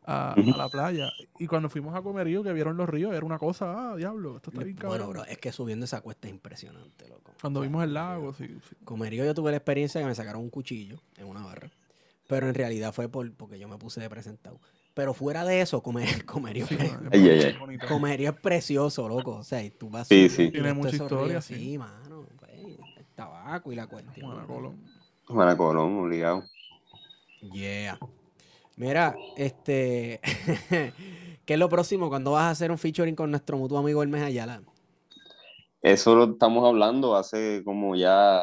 A, 0.05 0.35
la 0.37 0.69
playa. 0.69 1.11
Y 1.39 1.47
cuando 1.47 1.69
fuimos 1.69 1.95
a 1.95 2.01
Comerío, 2.01 2.43
que 2.43 2.53
vieron 2.53 2.77
los 2.77 2.89
ríos, 2.89 3.13
era 3.13 3.25
una 3.25 3.37
cosa, 3.37 3.91
ah, 3.91 3.95
diablo, 3.95 4.37
esto 4.37 4.49
está 4.51 4.63
bien 4.63 4.75
Bueno, 4.75 5.05
cabrón. 5.05 5.09
bro, 5.09 5.25
es 5.25 5.37
que 5.37 5.51
subiendo 5.51 5.85
esa 5.85 6.01
cuesta 6.01 6.27
es 6.27 6.33
impresionante, 6.33 7.07
loco. 7.07 7.31
Cuando 7.41 7.59
O 7.59 7.63
sea, 7.63 7.67
vimos 7.69 7.83
el 7.83 7.93
lago, 7.93 8.33
sí. 8.33 8.47
sí. 8.47 8.75
Comerío 8.83 9.25
yo 9.25 9.33
tuve 9.33 9.51
la 9.51 9.57
experiencia 9.57 10.01
que 10.01 10.07
me 10.07 10.15
sacaron 10.15 10.41
un 10.41 10.49
cuchillo 10.49 10.97
en 11.17 11.27
una 11.27 11.43
barra. 11.43 11.69
Pero 12.27 12.47
en 12.47 12.55
realidad 12.55 12.93
fue 12.93 13.09
por, 13.09 13.31
porque 13.33 13.59
yo 13.59 13.67
me 13.67 13.77
puse 13.77 13.99
de 13.99 14.09
presentado. 14.09 14.59
Pero 14.93 15.13
fuera 15.13 15.45
de 15.45 15.61
eso, 15.61 15.81
comer, 15.83 16.25
comerío, 16.25 16.65
Sí, 16.67 16.75
es- 16.79 16.91
Ay, 17.11 17.29
ay, 17.29 17.55
ay. 17.71 17.77
comerío 17.87 18.29
es 18.31 18.35
precioso, 18.37 19.07
loco. 19.07 19.37
O 19.37 19.43
sea, 19.43 19.63
y 19.63 19.69
tú 19.69 19.89
vas 19.89 20.07
Sí, 20.07 20.29
subiendo 20.29 20.35
sí. 20.35 20.51
Tiene 20.51 20.73
mucha 20.73 20.95
historia, 20.95 21.27
ríos, 21.27 21.45
sí. 21.45 21.55
Sí, 21.55 21.77
mano. 21.77 22.25
pues, 22.37 22.51
el 22.97 23.05
tabaco 23.15 23.71
y 23.71 23.75
la 23.75 23.87
cuestión. 23.87 24.25
Juana 24.31 24.47
Colón. 24.47 24.77
Juana 25.25 25.57
Colón, 25.57 25.97
obligado. 25.99 26.43
Yeah. 27.53 27.97
Mira, 28.81 29.15
este. 29.37 30.19
¿Qué 31.45 31.53
es 31.53 31.59
lo 31.59 31.69
próximo? 31.69 32.09
cuando 32.09 32.31
vas 32.31 32.45
a 32.45 32.49
hacer 32.49 32.71
un 32.71 32.79
featuring 32.79 33.15
con 33.15 33.29
nuestro 33.29 33.55
mutuo 33.55 33.77
amigo 33.77 34.01
Hermes 34.01 34.23
Ayala? 34.23 34.63
Eso 35.83 36.15
lo 36.15 36.31
estamos 36.31 36.67
hablando 36.67 37.15
hace 37.15 37.61
como 37.63 37.95
ya 37.95 38.41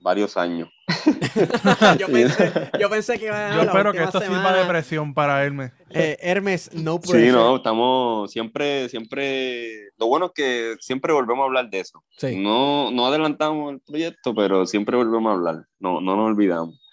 varios 0.00 0.36
años. 0.36 0.68
yo, 1.98 2.06
pensé, 2.12 2.52
yo 2.78 2.88
pensé 2.88 3.18
que 3.18 3.24
iba 3.24 3.50
a 3.50 3.56
Yo 3.56 3.62
espero 3.62 3.92
que 3.92 4.04
esto 4.04 4.20
sirva 4.20 4.52
de 4.52 4.64
presión 4.64 5.12
para 5.12 5.42
Hermes. 5.42 5.72
Eh, 5.90 6.18
Hermes, 6.20 6.72
no 6.72 7.00
pressure. 7.00 7.26
Sí, 7.26 7.32
no, 7.32 7.56
estamos 7.56 8.30
siempre, 8.30 8.88
siempre, 8.88 9.90
lo 9.98 10.06
bueno 10.06 10.26
es 10.26 10.32
que 10.36 10.76
siempre 10.78 11.12
volvemos 11.12 11.42
a 11.42 11.46
hablar 11.46 11.68
de 11.68 11.80
eso. 11.80 12.04
Sí. 12.16 12.36
No, 12.36 12.92
no 12.92 13.08
adelantamos 13.08 13.72
el 13.72 13.80
proyecto, 13.80 14.36
pero 14.36 14.66
siempre 14.66 14.96
volvemos 14.96 15.30
a 15.30 15.34
hablar. 15.34 15.66
No, 15.80 16.00
no 16.00 16.14
nos 16.14 16.26
olvidamos. 16.26 16.83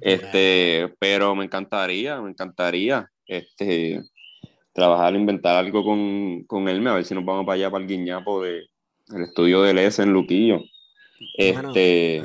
Este, 0.00 0.94
pero 0.98 1.34
me 1.34 1.44
encantaría, 1.44 2.20
me 2.20 2.30
encantaría, 2.30 3.10
este, 3.26 4.02
trabajar, 4.72 5.14
inventar 5.14 5.56
algo 5.56 5.84
con, 5.84 6.44
con 6.44 6.68
él, 6.68 6.86
a 6.86 6.94
ver 6.94 7.04
si 7.04 7.14
nos 7.14 7.24
vamos 7.24 7.44
para 7.44 7.56
allá, 7.56 7.70
para 7.70 7.82
el 7.82 7.88
guiñapo 7.88 8.42
de 8.42 8.70
el 9.14 9.22
estudio 9.22 9.62
del 9.62 9.78
S 9.78 10.02
en 10.02 10.12
Luquillo. 10.12 10.62
Este, 11.36 12.22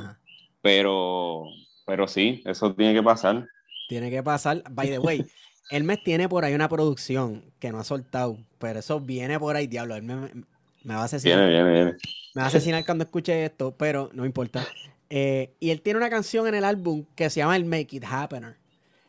pero, 0.61 1.45
pero 1.85 2.07
sí, 2.07 2.41
eso 2.45 2.73
tiene 2.73 2.93
que 2.93 3.03
pasar. 3.03 3.45
Tiene 3.89 4.09
que 4.09 4.23
pasar. 4.23 4.63
By 4.71 4.89
the 4.89 4.99
way, 4.99 5.25
Hermes 5.69 6.03
tiene 6.03 6.29
por 6.29 6.45
ahí 6.45 6.53
una 6.53 6.69
producción 6.69 7.43
que 7.59 7.71
no 7.71 7.79
ha 7.79 7.83
soltado, 7.83 8.37
pero 8.59 8.79
eso 8.79 8.99
viene 8.99 9.39
por 9.39 9.55
ahí, 9.55 9.67
diablo. 9.67 9.95
Hermes 9.95 10.33
me, 10.33 10.43
me 10.83 10.95
va 10.95 11.01
a 11.01 11.05
asesinar. 11.05 11.39
Viene, 11.39 11.51
viene, 11.51 11.71
viene. 11.71 11.97
Me 12.35 12.41
va 12.41 12.45
a 12.45 12.47
asesinar 12.47 12.85
cuando 12.85 13.03
escuche 13.03 13.45
esto, 13.45 13.75
pero 13.77 14.09
no 14.13 14.25
importa. 14.25 14.65
Eh, 15.09 15.53
y 15.59 15.69
él 15.69 15.81
tiene 15.81 15.97
una 15.97 16.09
canción 16.09 16.47
en 16.47 16.55
el 16.55 16.65
álbum 16.65 17.05
que 17.15 17.29
se 17.29 17.39
llama 17.39 17.55
el 17.55 17.65
Make 17.65 17.97
It 17.97 18.03
Happener. 18.05 18.57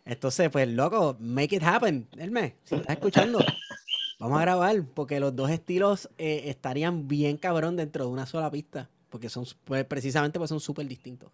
Entonces, 0.06 0.48
pues, 0.50 0.68
loco, 0.68 1.16
make 1.18 1.56
it 1.56 1.62
happen, 1.64 2.06
Hermes. 2.16 2.52
Si 2.62 2.76
estás 2.76 2.96
escuchando, 2.96 3.40
vamos 4.20 4.38
a 4.38 4.42
grabar, 4.42 4.84
porque 4.94 5.18
los 5.18 5.34
dos 5.34 5.50
estilos 5.50 6.08
eh, 6.16 6.42
estarían 6.44 7.08
bien 7.08 7.36
cabrón 7.36 7.76
dentro 7.76 8.04
de 8.04 8.10
una 8.10 8.24
sola 8.24 8.48
pista, 8.50 8.88
porque 9.10 9.28
son 9.28 9.44
pues, 9.64 9.84
precisamente 9.84 10.38
pues 10.38 10.48
son 10.48 10.60
súper 10.60 10.86
distintos. 10.86 11.30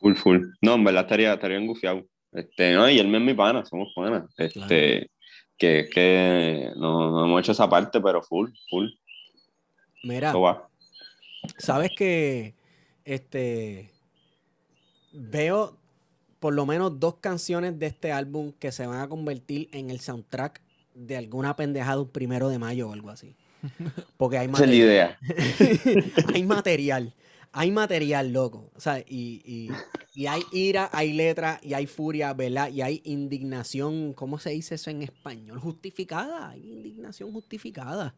Full, 0.00 0.14
full. 0.16 0.38
No, 0.60 0.74
en 0.74 0.84
verdad 0.84 1.02
estaría, 1.02 1.34
estaría 1.34 1.58
engufiado. 1.58 2.04
Este, 2.32 2.74
no, 2.74 2.90
y 2.90 2.98
él 2.98 3.14
es 3.14 3.20
mi 3.20 3.32
pana, 3.32 3.64
somos 3.64 3.92
panas. 3.94 4.24
Este, 4.36 5.08
que 5.56 5.80
es 5.80 5.90
que 5.90 6.72
no, 6.74 7.12
no 7.12 7.26
hemos 7.26 7.40
hecho 7.40 7.52
esa 7.52 7.70
parte, 7.70 8.00
pero 8.00 8.20
full, 8.22 8.50
full. 8.68 8.88
Mira, 10.02 10.34
sabes 11.58 11.92
que 11.96 12.54
este 13.04 13.90
veo 15.12 15.76
por 16.40 16.54
lo 16.54 16.66
menos 16.66 17.00
dos 17.00 17.16
canciones 17.16 17.78
de 17.78 17.86
este 17.86 18.12
álbum 18.12 18.52
que 18.58 18.72
se 18.72 18.86
van 18.86 19.00
a 19.00 19.08
convertir 19.08 19.68
en 19.72 19.90
el 19.90 20.00
soundtrack 20.00 20.60
de 20.94 21.16
alguna 21.16 21.56
pendejada 21.56 22.00
un 22.00 22.08
primero 22.08 22.48
de 22.48 22.58
mayo 22.58 22.88
o 22.88 22.92
algo 22.92 23.10
así. 23.10 23.34
Porque 24.18 24.38
hay 24.38 24.48
Esa 24.52 24.52
es 24.52 24.60
la 24.60 24.66
material. 24.66 24.88
idea. 24.88 25.18
hay 26.34 26.42
material. 26.44 27.14
Hay 27.56 27.70
material, 27.70 28.32
loco. 28.32 28.70
O 28.74 28.80
sea, 28.80 28.98
y, 28.98 29.40
y- 29.44 29.70
y 30.16 30.26
hay 30.26 30.42
ira, 30.52 30.90
hay 30.92 31.12
letra, 31.12 31.58
y 31.62 31.74
hay 31.74 31.86
furia, 31.88 32.32
¿verdad? 32.34 32.68
Y 32.70 32.82
hay 32.82 33.00
indignación, 33.04 34.12
¿cómo 34.12 34.38
se 34.38 34.50
dice 34.50 34.76
eso 34.76 34.90
en 34.90 35.02
español? 35.02 35.58
Justificada. 35.58 36.50
Hay 36.50 36.60
indignación 36.70 37.32
justificada 37.32 38.14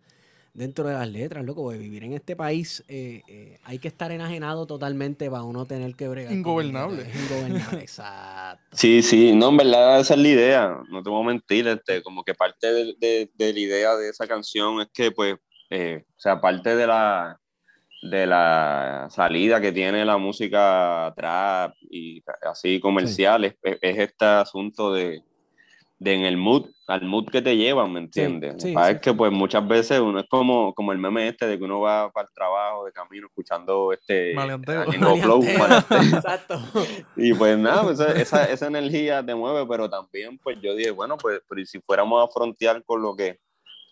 dentro 0.56 0.88
de 0.88 0.94
las 0.94 1.08
letras, 1.08 1.44
loco. 1.44 1.62
Porque 1.62 1.78
vivir 1.78 2.02
en 2.04 2.12
este 2.14 2.34
país 2.34 2.82
eh, 2.88 3.22
eh, 3.28 3.58
hay 3.64 3.78
que 3.78 3.88
estar 3.88 4.10
enajenado 4.10 4.66
totalmente 4.66 5.30
para 5.30 5.42
uno 5.42 5.66
tener 5.66 5.94
que 5.94 6.08
bregar. 6.08 6.28
con 6.30 6.38
Ingobernable. 6.38 7.04
letras. 7.04 7.22
Ingobernable, 7.30 7.80
exacto. 7.82 8.76
Sí, 8.76 9.02
sí, 9.02 9.32
no, 9.34 9.50
en 9.50 9.56
verdad 9.58 10.00
esa 10.00 10.14
es 10.14 10.20
la 10.20 10.28
idea, 10.28 10.78
no 10.90 11.02
te 11.02 11.10
voy 11.10 11.22
a 11.22 11.26
mentir, 11.28 11.66
este, 11.68 12.02
como 12.02 12.24
que 12.24 12.34
parte 12.34 12.72
de, 12.72 12.94
de- 12.98 13.30
de 13.34 13.52
la 13.52 13.58
idea 13.60 13.96
de 13.96 14.08
esa 14.08 14.26
canción 14.26 14.80
es 14.80 14.88
que, 14.92 15.10
pues, 15.12 15.36
eh, 15.70 16.04
o 16.08 16.14
sea, 16.20 16.40
parte 16.40 16.74
de 16.76 16.86
la, 16.86 17.38
de 18.02 18.26
la 18.26 19.08
salida 19.10 19.60
que 19.60 19.72
tiene 19.72 20.04
la 20.04 20.16
música 20.16 21.12
trap 21.16 21.74
y 21.90 22.22
así 22.50 22.78
comercial 22.80 23.44
es, 23.44 23.54
es- 23.62 23.78
es 23.82 23.98
este 23.98 24.24
asunto 24.24 24.92
de, 24.92 25.20
de 25.98 26.14
en 26.14 26.24
el 26.24 26.36
mood, 26.36 26.66
al 26.86 27.02
mood 27.02 27.26
que 27.30 27.40
te 27.40 27.56
llevan, 27.56 27.92
¿me 27.92 28.00
entiendes? 28.00 28.62
sí, 28.62 28.72
pasa 28.72 28.88
sí. 28.88 28.94
es 28.94 29.00
que, 29.00 29.14
pues, 29.14 29.32
muchas 29.32 29.66
veces 29.66 29.98
uno 29.98 30.20
es 30.20 30.26
como, 30.28 30.74
como 30.74 30.92
el 30.92 30.98
meme 30.98 31.28
este 31.28 31.46
de 31.46 31.58
que 31.58 31.64
uno 31.64 31.80
va 31.80 32.10
para 32.12 32.28
el 32.28 32.34
trabajo 32.34 32.84
de 32.84 32.92
camino 32.92 33.26
escuchando 33.26 33.92
este... 33.92 34.34
Maleanteo. 34.34 34.84
Flow, 35.22 35.42
Maleanteo. 35.58 36.02
Exacto. 36.16 36.60
Y 37.16 37.32
pues 37.32 37.56
nada, 37.56 37.82
pues, 37.82 38.00
esa, 38.00 38.44
esa, 38.44 38.66
energía 38.66 39.24
te 39.24 39.34
mueve, 39.34 39.66
pero 39.66 39.88
también 39.88 40.38
pues 40.38 40.58
yo 40.60 40.74
dije, 40.74 40.90
bueno, 40.90 41.16
pues 41.16 41.40
pero 41.48 41.60
¿y 41.60 41.66
si 41.66 41.80
fuéramos 41.80 42.22
a 42.22 42.30
frontear 42.30 42.84
con 42.84 43.00
lo 43.00 43.16
que, 43.16 43.38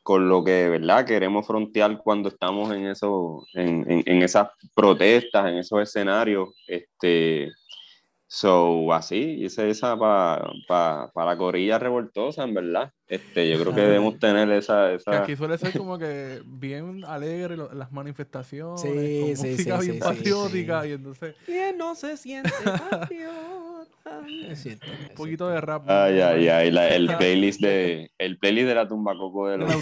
con 0.03 0.29
lo 0.29 0.45
que, 0.45 0.69
¿verdad? 0.69 1.07
Queremos 1.07 1.47
frontear 1.47 1.99
cuando 1.99 2.29
estamos 2.29 2.71
en 2.73 2.87
eso, 2.87 3.47
en, 3.55 3.91
en, 3.91 4.03
en 4.05 4.23
esas 4.23 4.49
protestas, 4.75 5.49
en 5.49 5.57
esos 5.57 5.81
escenarios, 5.81 6.51
este, 6.67 7.51
so, 8.37 8.93
así, 8.93 9.45
hice 9.45 9.71
esa 9.71 9.97
para 9.97 10.45
pa, 10.67 11.11
pa 11.15 11.25
la 11.25 11.37
corilla 11.37 11.79
revoltosa, 11.79 12.43
en 12.43 12.55
verdad. 12.55 12.93
Este, 13.07 13.49
yo 13.49 13.61
creo 13.61 13.75
que 13.75 13.81
debemos 13.83 14.19
tener 14.19 14.51
esa, 14.51 14.89
Que 14.89 14.95
esa, 14.97 15.23
aquí 15.23 15.37
suele 15.37 15.57
ser 15.59 15.73
como 15.79 15.99
que 15.99 16.43
bien 16.45 17.05
alegre 17.07 17.57
lo- 17.57 17.73
las 17.73 17.93
manifestaciones, 17.93 18.81
Sí, 18.81 19.21
con 19.21 19.37
sí, 19.37 19.51
música 19.51 19.81
sí, 19.81 19.91
bien 19.91 20.01
patriótica 20.01 20.83
sí. 20.83 20.89
y 20.89 20.93
entonces 20.93 21.37
¿Quién 21.47 21.79
no 21.79 21.95
se 21.95 22.17
siente 22.17 22.51
patriota? 22.91 24.21
Es 24.49 24.63
cierto. 24.63 24.87
un 25.11 25.15
poquito 25.17 25.49
de 25.49 25.61
rap. 25.61 25.89
ay, 25.89 26.21
ay, 26.21 26.49
ay, 26.49 26.71
la- 26.71 26.89
el 26.89 27.07
playlist 27.17 27.61
de, 27.61 28.11
el 28.19 28.39
playlist 28.39 28.67
de 28.69 28.75
la 28.75 28.87
tumba 28.89 29.17
coco 29.17 29.47
de 29.49 29.59
De 29.59 29.65
los 29.65 29.75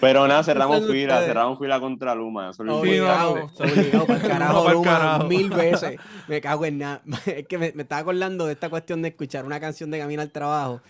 Pero 0.00 0.26
nada, 0.26 0.42
cerramos 0.42 0.86
fila, 0.86 1.20
cerramos 1.24 1.58
fila 1.58 1.80
contra 1.80 2.14
Luma. 2.14 2.50
Obligado, 2.50 3.50
obligado 3.58 4.06
para 4.06 4.20
el 4.20 4.28
carajo, 4.28 4.70
Luma, 4.70 4.84
carajo. 4.84 5.24
mil 5.28 5.50
veces. 5.50 5.98
Me 6.28 6.40
cago 6.40 6.64
en 6.66 6.78
nada. 6.78 7.02
Es 7.26 7.46
que 7.46 7.58
me, 7.58 7.72
me 7.74 7.82
estaba 7.82 8.00
acordando 8.00 8.46
de 8.46 8.52
esta 8.52 8.68
cuestión 8.70 9.02
de 9.02 9.08
escuchar 9.08 9.44
una 9.44 9.60
canción 9.60 9.90
de 9.90 9.98
Camino 9.98 10.22
al 10.22 10.30
Trabajo. 10.30 10.80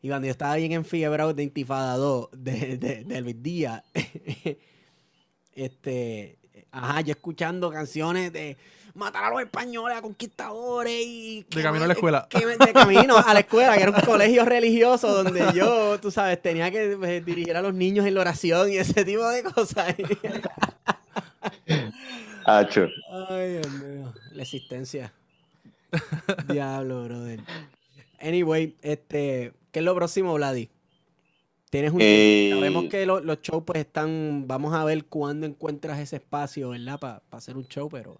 Y 0.00 0.08
cuando 0.08 0.26
yo 0.26 0.30
estaba 0.30 0.54
bien 0.56 0.72
enfiebrado 0.72 1.34
de 1.34 1.42
Intifada 1.42 1.96
2, 1.96 2.28
de, 2.32 2.78
de, 2.78 3.04
de 3.04 3.20
Luis 3.20 3.42
Díaz, 3.42 3.82
este, 5.54 6.38
ajá, 6.70 7.00
yo 7.00 7.12
escuchando 7.12 7.70
canciones 7.70 8.32
de 8.32 8.56
matar 8.98 9.24
a 9.24 9.30
los 9.30 9.40
españoles, 9.40 9.96
a 9.96 10.02
conquistadores 10.02 10.92
y... 11.06 11.46
De 11.48 11.62
camino 11.62 11.84
a 11.84 11.86
la 11.86 11.92
escuela. 11.94 12.26
que 12.28 12.44
me- 12.44 12.56
de 12.56 12.72
camino 12.72 13.16
a 13.16 13.32
la 13.32 13.40
escuela, 13.40 13.74
que 13.76 13.82
era 13.82 13.90
un 13.92 14.00
colegio 14.04 14.44
religioso 14.44 15.22
donde 15.22 15.44
yo, 15.54 15.98
tú 16.00 16.10
sabes, 16.10 16.40
tenía 16.42 16.70
que 16.70 16.92
eh, 17.02 17.20
dirigir 17.20 17.56
a 17.56 17.62
los 17.62 17.72
niños 17.74 18.04
en 18.06 18.14
la 18.14 18.20
oración 18.20 18.70
y 18.72 18.76
ese 18.76 19.04
tipo 19.04 19.26
de 19.28 19.42
cosas. 19.44 19.94
Hacho. 22.44 22.88
Ay, 23.28 23.52
Dios 23.52 23.70
mío. 23.70 24.12
La 24.32 24.42
existencia. 24.42 25.12
Diablo, 26.48 27.04
brother. 27.04 27.40
Anyway, 28.20 28.76
este, 28.82 29.52
¿qué 29.70 29.78
es 29.80 29.84
lo 29.84 29.94
próximo, 29.94 30.34
Vladi? 30.34 30.68
Tienes 31.70 31.92
un 31.92 31.98
Eh, 32.00 32.50
Sabemos 32.54 32.86
que 32.88 33.04
lo- 33.06 33.20
los 33.20 33.40
shows 33.42 33.62
pues 33.66 33.78
están, 33.80 34.44
vamos 34.48 34.74
a 34.74 34.84
ver 34.84 35.04
cuándo 35.04 35.46
encuentras 35.46 35.98
ese 35.98 36.16
espacio, 36.16 36.70
¿verdad? 36.70 36.98
Para 36.98 37.22
hacer 37.30 37.56
un 37.58 37.66
show, 37.68 37.88
pero 37.90 38.18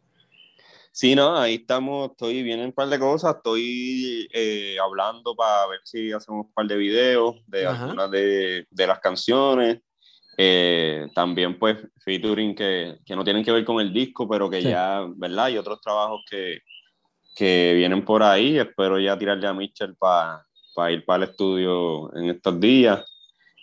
Sí, 0.93 1.15
no, 1.15 1.37
ahí 1.37 1.55
estamos, 1.57 2.11
estoy 2.11 2.43
viendo 2.43 2.65
un 2.65 2.73
par 2.73 2.89
de 2.89 2.99
cosas, 2.99 3.37
estoy 3.37 4.29
eh, 4.33 4.77
hablando 4.83 5.35
para 5.37 5.67
ver 5.69 5.81
si 5.85 6.11
hacemos 6.13 6.47
un 6.47 6.53
par 6.53 6.67
de 6.67 6.77
videos 6.77 7.37
de 7.47 7.67
Ajá. 7.67 7.85
algunas 7.85 8.11
de, 8.11 8.67
de 8.71 8.87
las 8.87 8.99
canciones. 8.99 9.79
Eh, 10.41 11.09
también 11.17 11.59
pues 11.59 11.77
featuring 12.05 12.55
que, 12.55 12.99
que 13.05 13.17
no 13.17 13.25
tienen 13.25 13.45
que 13.45 13.51
ver 13.53 13.65
con 13.65 13.81
el 13.81 13.93
disco, 13.93 14.29
pero 14.29 14.49
que 14.49 14.63
Sí. 14.63 14.69
ya, 14.69 15.05
¿verdad? 15.17 15.47
Hay 15.47 15.59
otros 15.59 15.81
trabajos 15.81 16.21
que, 16.31 16.61
que 17.35 17.75
vienen 17.77 18.05
por 18.05 18.23
ahí. 18.23 18.59
Espero 18.59 18.99
ya 19.01 19.19
tirarle 19.19 19.47
a 19.49 19.53
Mitchell 19.53 19.97
para 19.97 20.45
ir 20.93 21.05
para 21.05 21.25
el 21.25 21.31
estudio 21.31 22.15
en 22.17 22.31
estos 22.31 22.61
días 22.61 23.05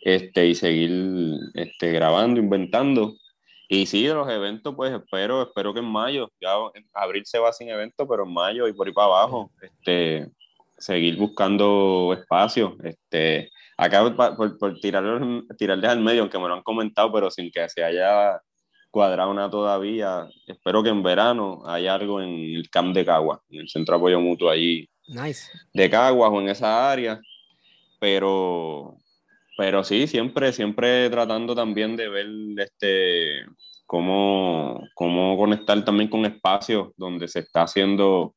este, 0.02 0.48
y 0.48 0.56
seguir 0.56 1.38
este, 1.54 1.92
grabando, 1.94 2.42
inventando. 2.42 3.16
Y 3.68 3.86
sí, 3.86 4.06
de 4.06 4.14
los 4.14 4.30
eventos, 4.30 4.76
pues 4.76 4.94
espero, 4.94 5.44
espero 5.44 5.74
que 5.74 5.80
en 5.80 5.86
mayo, 5.86 6.30
ya 6.40 6.54
en 6.74 6.88
abril 6.94 7.24
se 7.26 7.40
va 7.40 7.52
sin 7.52 7.70
evento, 7.70 8.08
pero 8.08 8.24
en 8.24 8.34
mayo 8.34 8.68
y 8.68 8.74
por 8.74 8.88
ahí 8.88 8.94
para 8.94 9.08
abajo, 9.08 9.52
este, 9.62 10.30
seguir 10.78 11.18
buscando 11.18 12.16
espacios. 12.18 12.74
Este, 12.84 13.50
acá 13.78 14.04
por, 14.36 14.58
por 14.58 14.80
tirarles, 14.80 15.44
tirarles 15.58 15.90
al 15.90 16.00
medio, 16.00 16.22
aunque 16.22 16.40
me 16.40 16.48
lo 16.48 16.54
han 16.54 16.64
comentado, 16.64 17.12
pero 17.12 17.32
sin 17.32 17.50
que 17.52 17.68
se 17.70 17.84
haya 17.84 18.40
cuadrado 18.96 19.34
nada 19.34 19.50
todavía, 19.50 20.26
espero 20.48 20.82
que 20.82 20.88
en 20.88 21.04
verano 21.04 21.64
haya 21.66 21.96
algo 21.96 22.22
en 22.22 22.30
el 22.30 22.70
CAMP 22.70 22.96
de 22.96 23.04
Cagua, 23.04 23.42
en 23.50 23.60
el 23.60 23.68
Centro 23.68 23.96
de 23.96 23.98
Apoyo 23.98 24.22
Mutuo 24.22 24.50
allí 24.50 24.88
nice. 25.08 25.52
de 25.74 25.90
Caguas 25.90 26.32
o 26.32 26.40
en 26.40 26.48
esa 26.48 26.90
área, 26.90 27.20
pero, 28.00 28.98
pero 29.58 29.84
sí, 29.84 30.08
siempre, 30.08 30.52
siempre 30.54 31.10
tratando 31.10 31.56
también 31.56 31.96
de 31.96 32.10
ver 32.10 32.28
este, 32.58 33.46
cómo, 33.86 34.82
cómo 34.94 35.38
conectar 35.38 35.84
también 35.86 36.10
con 36.10 36.26
espacios 36.26 36.90
donde 36.98 37.28
se 37.28 37.40
está 37.40 37.64
haciendo 37.64 38.36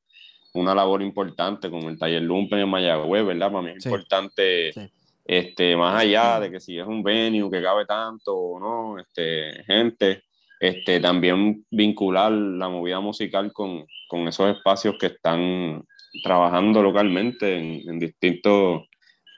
una 0.54 0.74
labor 0.74 1.02
importante, 1.02 1.70
como 1.70 1.88
el 1.88 1.98
Taller 1.98 2.22
Lumpen 2.22 2.58
en 2.60 2.68
Mayagüez, 2.68 3.24
¿verdad? 3.26 3.50
Para 3.52 3.62
mí 3.62 3.70
es 3.76 3.82
Sí. 3.82 3.88
importante, 3.88 4.72
Sí. 4.72 4.80
este, 5.24 5.76
más 5.76 6.00
allá 6.00 6.40
de 6.40 6.50
que 6.50 6.60
si 6.60 6.78
es 6.78 6.86
un 6.86 7.02
venue 7.02 7.50
que 7.50 7.62
cabe 7.62 7.84
tanto 7.86 8.34
o 8.34 8.58
no, 8.60 8.98
este, 8.98 9.62
gente, 9.64 10.22
este, 10.60 10.98
también 11.00 11.64
vincular 11.70 12.32
la 12.32 12.68
movida 12.68 12.98
musical 13.00 13.52
con, 13.52 13.84
con 14.08 14.26
esos 14.26 14.56
espacios 14.56 14.96
que 14.98 15.06
están 15.06 15.84
trabajando 16.24 16.82
localmente 16.82 17.56
en, 17.56 17.88
en 17.88 17.98
distintos 17.98 18.87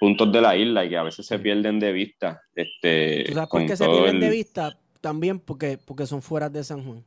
puntos 0.00 0.32
de 0.32 0.40
la 0.40 0.56
isla 0.56 0.84
y 0.84 0.88
que 0.88 0.96
a 0.96 1.02
veces 1.02 1.26
se 1.26 1.38
pierden 1.38 1.78
de 1.78 1.92
vista. 1.92 2.40
Este, 2.54 3.24
¿Tú 3.26 3.34
sabes 3.34 3.48
por 3.50 3.66
qué 3.66 3.76
se 3.76 3.86
pierden 3.86 4.14
el- 4.16 4.20
de 4.20 4.30
vista? 4.30 4.76
También 5.00 5.38
porque, 5.38 5.78
porque 5.78 6.06
son 6.06 6.22
fuera 6.22 6.48
de 6.48 6.64
San 6.64 6.82
Juan. 6.84 7.04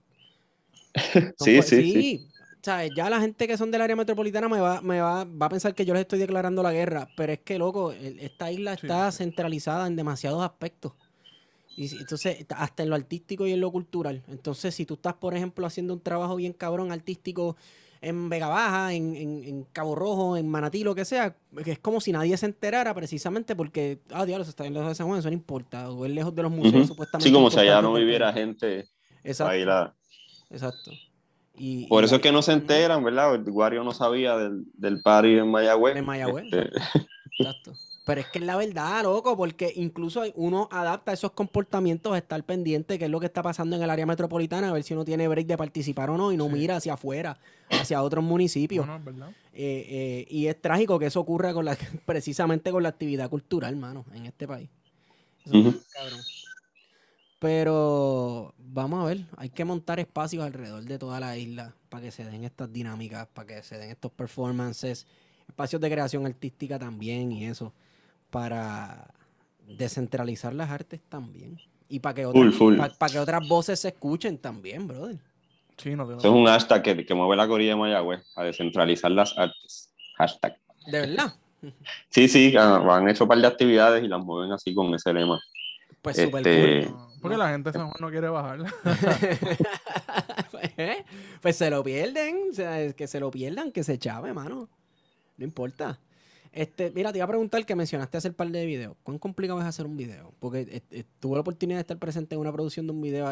Sí, 1.40 1.62
sí, 1.64 1.92
sí. 1.92 2.28
¿Sabes? 2.62 2.92
Ya 2.96 3.10
la 3.10 3.20
gente 3.20 3.46
que 3.46 3.58
son 3.58 3.72
del 3.72 3.82
área 3.82 3.96
metropolitana 3.96 4.48
me 4.48 4.62
va, 4.62 4.80
me 4.82 5.02
va, 5.02 5.26
va 5.26 5.48
a 5.48 5.50
pensar 5.50 5.76
que 5.76 5.84
yo 5.86 5.94
les 5.94 6.02
estoy 6.02 6.18
declarando 6.20 6.64
la 6.64 6.72
guerra, 6.72 7.10
pero 7.18 7.34
es 7.34 7.40
que, 7.40 7.58
loco, 7.58 7.92
el- 7.92 8.20
esta 8.20 8.52
isla 8.52 8.78
Sí. 8.78 8.86
está 8.88 9.12
centralizada 9.12 9.86
en 9.88 9.98
demasiados 9.98 10.42
aspectos. 10.44 10.94
Y 11.76 11.98
entonces, 11.98 12.46
hasta 12.56 12.84
en 12.84 12.90
lo 12.90 12.96
artístico 12.96 13.48
y 13.48 13.52
en 13.52 13.60
lo 13.60 13.72
cultural. 13.72 14.22
Entonces, 14.30 14.76
si 14.76 14.86
tú 14.86 14.94
estás, 14.94 15.16
por 15.16 15.36
ejemplo, 15.36 15.66
haciendo 15.66 15.94
un 15.94 16.00
trabajo 16.00 16.36
bien 16.38 16.54
cabrón 16.54 16.92
artístico 16.92 17.58
en 18.04 18.30
Vega 18.30 18.48
Baja, 18.48 18.94
en, 18.94 19.16
en- 19.16 19.44
en 19.44 19.64
Cabo 19.72 19.96
Rojo, 19.96 20.38
en 20.38 20.48
Manatí, 20.50 20.84
lo 20.84 20.94
que 20.94 21.06
sea, 21.06 21.36
que 21.64 21.72
es 21.72 21.80
como 21.80 22.02
si 22.02 22.12
nadie 22.12 22.36
se 22.38 22.46
enterara 22.46 22.94
precisamente 22.94 23.56
porque, 23.56 24.00
ah, 24.12 24.26
diablos, 24.26 24.48
está 24.50 24.66
en 24.66 24.74
lejos 24.74 24.90
de 24.90 24.96
San 24.96 25.08
Juan, 25.08 25.20
eso 25.20 25.30
no 25.30 25.34
importa. 25.34 25.90
O 25.90 26.06
es 26.06 26.12
lejos 26.12 26.36
de 26.36 26.44
los 26.44 26.52
museos, 26.52 26.88
supuestamente. 26.88 27.28
Sí, 27.30 27.34
como 27.34 27.50
si 27.50 27.60
allá 27.60 27.82
no 27.82 27.94
viviera 27.94 28.32
gente 28.34 28.88
Exacto. 29.24 29.66
la- 29.66 29.94
Exacto. 30.50 30.92
Y, 31.56 31.86
Por 31.88 32.04
y 32.04 32.06
eso 32.08 32.16
es 32.16 32.22
que 32.22 32.32
no 32.32 32.42
se 32.42 32.52
enteran, 32.52 33.04
¿verdad? 33.04 33.36
El 33.36 33.44
Guario 33.44 33.84
no 33.84 33.92
sabía 33.92 34.36
del, 34.38 34.66
del 34.74 35.02
party 35.02 35.38
en 35.38 35.50
Mayagüez. 35.52 35.94
De 35.96 36.02
Mayagüez. 36.02 36.46
Este, 36.46 36.70
Exacto. 37.40 37.74
Pero 38.04 38.20
es 38.20 38.28
que 38.28 38.40
es 38.40 38.46
la 38.46 38.58
verdad, 38.58 39.04
loco, 39.04 39.38
porque 39.38 39.72
incluso 39.76 40.24
uno 40.36 40.68
adapta 40.72 41.14
esos 41.14 41.32
comportamientos 41.32 42.14
a 42.14 42.18
estar 42.18 42.44
pendiente, 42.44 43.00
que 43.00 43.06
es 43.06 43.12
lo 43.12 43.20
que 43.20 43.28
está 43.28 43.42
pasando 43.42 43.78
en 43.78 43.84
el 43.84 43.90
área 43.90 44.06
metropolitana, 44.06 44.70
a 44.70 44.74
ver 44.74 44.84
si 44.84 44.94
uno 44.94 45.06
tiene 45.06 45.28
break 45.28 45.48
de 45.48 45.58
participar 45.58 46.10
o 46.10 46.18
no, 46.18 46.32
y 46.34 46.38
no 46.38 46.48
Sí. 46.48 46.54
mira 46.54 46.76
hacia 46.76 46.94
afuera, 46.96 47.38
hacia 47.70 48.04
otros 48.04 48.24
municipios. 48.24 48.86
No, 48.86 48.94
no, 48.94 49.00
es 49.00 49.06
verdad. 49.06 49.30
Eh, 49.54 49.86
eh, 49.88 50.28
y 50.30 50.48
es 50.48 50.60
trágico 50.62 51.00
que 51.00 51.06
eso 51.06 51.22
ocurra 51.22 51.54
con 51.54 51.64
la, 51.64 51.78
precisamente 52.06 52.72
con 52.72 52.84
la 52.84 52.90
actividad 52.90 53.30
cultural, 53.30 53.76
mano, 53.78 54.06
en 54.14 54.26
este 54.26 54.48
país. 54.48 54.70
Eso 55.46 55.58
Ujú. 55.58 55.70
está 55.70 56.00
cabrón. 56.00 56.22
Pero 57.40 58.54
vamos 58.58 59.04
a 59.04 59.08
ver, 59.08 59.26
hay 59.36 59.50
que 59.50 59.66
montar 59.66 60.00
espacios 60.00 60.46
alrededor 60.46 60.84
de 60.86 60.98
toda 60.98 61.20
la 61.20 61.38
isla 61.38 61.76
para 61.90 62.04
que 62.04 62.12
se 62.12 62.24
den 62.24 62.46
estas 62.46 62.72
dinámicas, 62.72 63.28
para 63.28 63.48
que 63.48 63.64
se 63.64 63.78
den 63.78 63.90
estos 63.90 64.12
performances, 64.12 65.06
espacios 65.48 65.82
de 65.82 65.92
creación 65.92 66.26
artística 66.26 66.80
también 66.80 67.32
y 67.34 67.46
eso, 67.46 67.74
para 68.34 69.08
descentralizar 69.68 70.54
las 70.54 70.70
artes 70.72 71.00
también. 71.08 71.60
Y 71.88 72.00
para 72.00 72.16
que, 72.16 72.26
otras, 72.26 72.42
Full, 72.44 72.52
full. 72.54 72.76
pa- 72.78 72.90
pa' 72.90 73.08
que 73.10 73.20
otras 73.20 73.48
voces 73.48 73.80
se 73.80 73.90
escuchen 73.90 74.40
también, 74.40 74.88
brother. 74.88 75.18
Sí, 75.78 75.96
no 75.96 76.08
te 76.08 76.14
Eso 76.18 76.28
es 76.28 76.34
un 76.34 76.46
hashtag 76.48 76.82
que, 76.82 77.06
que 77.06 77.14
mueve 77.14 77.36
la 77.36 77.48
corilla 77.48 77.72
de 77.72 77.76
Mayagüez 77.78 78.22
a 78.36 78.44
descentralizar 78.44 79.12
las 79.12 79.38
artes. 79.38 79.92
Hashtag. 80.18 80.58
De 80.88 81.00
verdad. 81.02 81.34
Sí, 82.10 82.28
sí, 82.28 82.56
han, 82.58 82.90
han 82.90 83.08
hecho 83.10 83.24
un 83.26 83.28
par 83.30 83.38
de 83.38 83.48
actividades 83.48 84.04
y 84.04 84.08
las 84.08 84.20
mueven 84.24 84.52
así 84.52 84.74
con 84.74 84.94
ese 84.96 85.14
lema. 85.14 85.40
Pues 86.02 86.18
súper 86.18 86.46
Este, 86.48 86.88
cool. 86.88 86.96
No, 86.98 87.08
Porque 87.22 87.38
la 87.38 87.50
gente 87.52 87.70
de 87.72 87.78
San 87.78 87.88
Juan 87.88 87.98
no 88.02 88.10
quiere 88.10 88.28
bajar. 88.30 88.60
pues, 90.52 90.72
pues 91.42 91.56
se 91.56 91.70
lo 91.70 91.84
pierden, 91.84 92.38
o 92.52 92.54
sea, 92.54 92.82
es 92.82 92.94
que 92.96 93.08
se 93.08 93.20
lo 93.20 93.32
pierdan, 93.32 93.72
que 93.72 93.84
se 93.84 93.98
chave, 93.98 94.34
mano. 94.34 94.68
No 95.38 95.46
importa. 95.46 96.00
Este, 96.54 96.92
mira, 96.92 97.12
te 97.12 97.18
iba 97.18 97.26
a 97.26 97.28
preguntar 97.28 97.66
que 97.66 97.76
mencionaste 97.76 98.18
hacer 98.18 98.34
par 98.34 98.48
de 98.50 98.66
videos. 98.66 98.96
¿Cuán 99.02 99.18
complicado 99.18 99.60
es 99.60 99.66
hacer 99.66 99.88
un 99.88 99.98
video? 99.98 100.32
Porque 100.40 100.62
eh, 100.62 100.84
eh, 100.92 101.04
tuve 101.20 101.36
la 101.36 101.42
oportunidad 101.42 101.78
de 101.78 101.82
estar 101.82 101.98
presente 101.98 102.36
en 102.36 102.42
una 102.42 102.52
producción 102.54 102.86
de 102.86 102.94
un 102.94 103.02
video. 103.02 103.28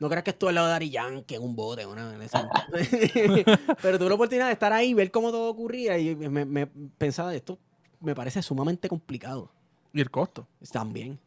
no 0.00 0.08
creas 0.08 0.24
que 0.24 0.30
estuve 0.30 0.48
al 0.48 0.54
lado 0.54 0.68
de 0.68 0.72
Dari 0.72 0.88
Yankee 0.88 1.34
en 1.34 1.42
un 1.42 1.54
bote, 1.54 1.84
una 1.84 2.16
Pero 3.82 3.98
tuve 3.98 4.08
la 4.08 4.14
oportunidad 4.14 4.46
de 4.46 4.54
estar 4.54 4.72
ahí, 4.72 4.94
ver 4.94 5.10
cómo 5.10 5.30
todo 5.30 5.50
ocurría 5.50 5.98
y 5.98 6.16
me, 6.16 6.46
me 6.46 6.66
pensaba, 6.66 7.34
esto 7.34 7.58
me 8.00 8.14
parece 8.14 8.40
sumamente 8.40 8.88
complicado. 8.88 9.50
y 9.92 10.00
el 10.00 10.10
costo. 10.10 10.48
También. 10.72 11.18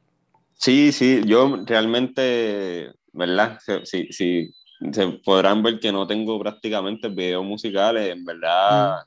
Sí, 0.54 0.92
sí, 0.92 1.22
yo 1.26 1.64
realmente, 1.66 2.92
¿verdad? 3.14 3.60
Sí, 3.64 3.74
sí, 3.84 4.08
sí, 4.12 4.56
se 4.92 5.08
podrán 5.24 5.62
ver 5.62 5.80
que 5.80 5.92
no 5.92 6.08
tengo 6.08 6.40
prácticamente 6.40 7.08
videos 7.08 7.46
musicales, 7.46 8.12
en 8.12 8.26
verdad, 8.26 9.06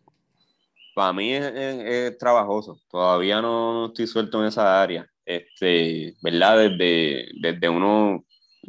para 0.94 1.12
mí 1.12 1.32
es, 1.34 1.44
es- 1.46 1.84
es 2.12 2.18
trabajoso, 2.18 2.78
todavía 2.90 3.40
no, 3.42 3.86
estoy 3.86 4.06
suelto 4.06 4.40
en 4.40 4.48
esa 4.48 4.82
área, 4.82 5.06
este, 5.24 6.14
¿verdad? 6.22 6.58
Desde, 6.58 7.28
desde 7.40 7.68
uno 7.68 8.24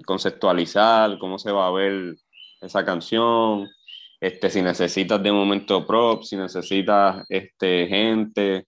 conceptualizar 0.06 1.18
cómo 1.20 1.38
se 1.40 1.52
va 1.52 1.68
a 1.68 1.72
ver 1.72 2.16
esa 2.62 2.84
canción, 2.86 3.70
este, 4.20 4.50
si 4.50 4.62
necesitas 4.62 5.22
de 5.22 5.32
momento 5.32 5.86
props, 5.86 6.30
si 6.30 6.38
necesitas 6.38 7.24
este, 7.30 7.88
gente, 7.88 8.66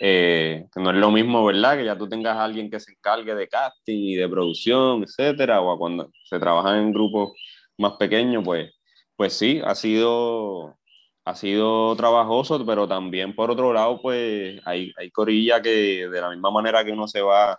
eh, 0.00 0.66
que 0.74 0.80
no 0.80 0.90
es 0.90 0.96
lo 0.96 1.10
mismo, 1.10 1.44
¿verdad? 1.44 1.76
Que 1.78 1.84
ya 1.84 1.96
tú 1.98 2.08
tengas 2.08 2.36
a 2.36 2.44
alguien 2.44 2.70
que 2.70 2.80
se 2.80 2.92
encargue 2.92 3.34
de 3.34 3.48
casting 3.48 3.98
y 4.10 4.14
de 4.16 4.28
producción, 4.28 5.02
etcétera, 5.04 5.60
o 5.60 5.78
cuando 5.78 6.10
se 6.24 6.38
trabaja 6.38 6.78
en 6.78 6.92
grupos 6.92 7.32
más 7.78 7.92
pequeños, 7.94 8.42
pues, 8.44 8.72
pues 9.16 9.32
sí, 9.34 9.60
ha 9.64 9.74
sido, 9.74 10.78
ha 11.26 11.34
sido 11.34 11.96
trabajoso, 11.96 12.64
pero 12.64 12.86
también 12.86 13.34
por 13.34 13.50
otro 13.50 13.72
lado, 13.72 14.00
pues 14.00 14.60
hay, 14.64 14.92
hay 14.96 15.10
corilla 15.10 15.60
que 15.60 16.08
de 16.08 16.20
la 16.20 16.30
misma 16.30 16.52
manera 16.52 16.84
que 16.84 16.92
uno 16.92 17.08
se 17.08 17.20
va 17.20 17.58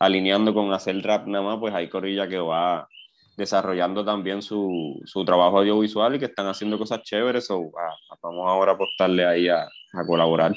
alineando 0.00 0.52
con 0.52 0.72
hacer 0.72 1.00
rap 1.00 1.28
nada 1.28 1.44
más, 1.44 1.58
pues 1.60 1.72
hay 1.72 1.88
corilla 1.88 2.28
que 2.28 2.38
va 2.38 2.88
desarrollando 3.36 4.04
también 4.04 4.42
su, 4.42 5.00
su 5.04 5.24
trabajo 5.24 5.58
audiovisual 5.58 6.16
y 6.16 6.18
que 6.18 6.24
están 6.24 6.48
haciendo 6.48 6.76
cosas 6.76 7.02
chéveres, 7.02 7.46
so, 7.46 7.70
ah, 7.78 8.16
vamos 8.20 8.48
ahora 8.48 8.72
a 8.72 8.74
apostarle 8.74 9.24
ahí 9.24 9.48
a, 9.48 9.62
a 9.62 10.06
colaborar 10.06 10.52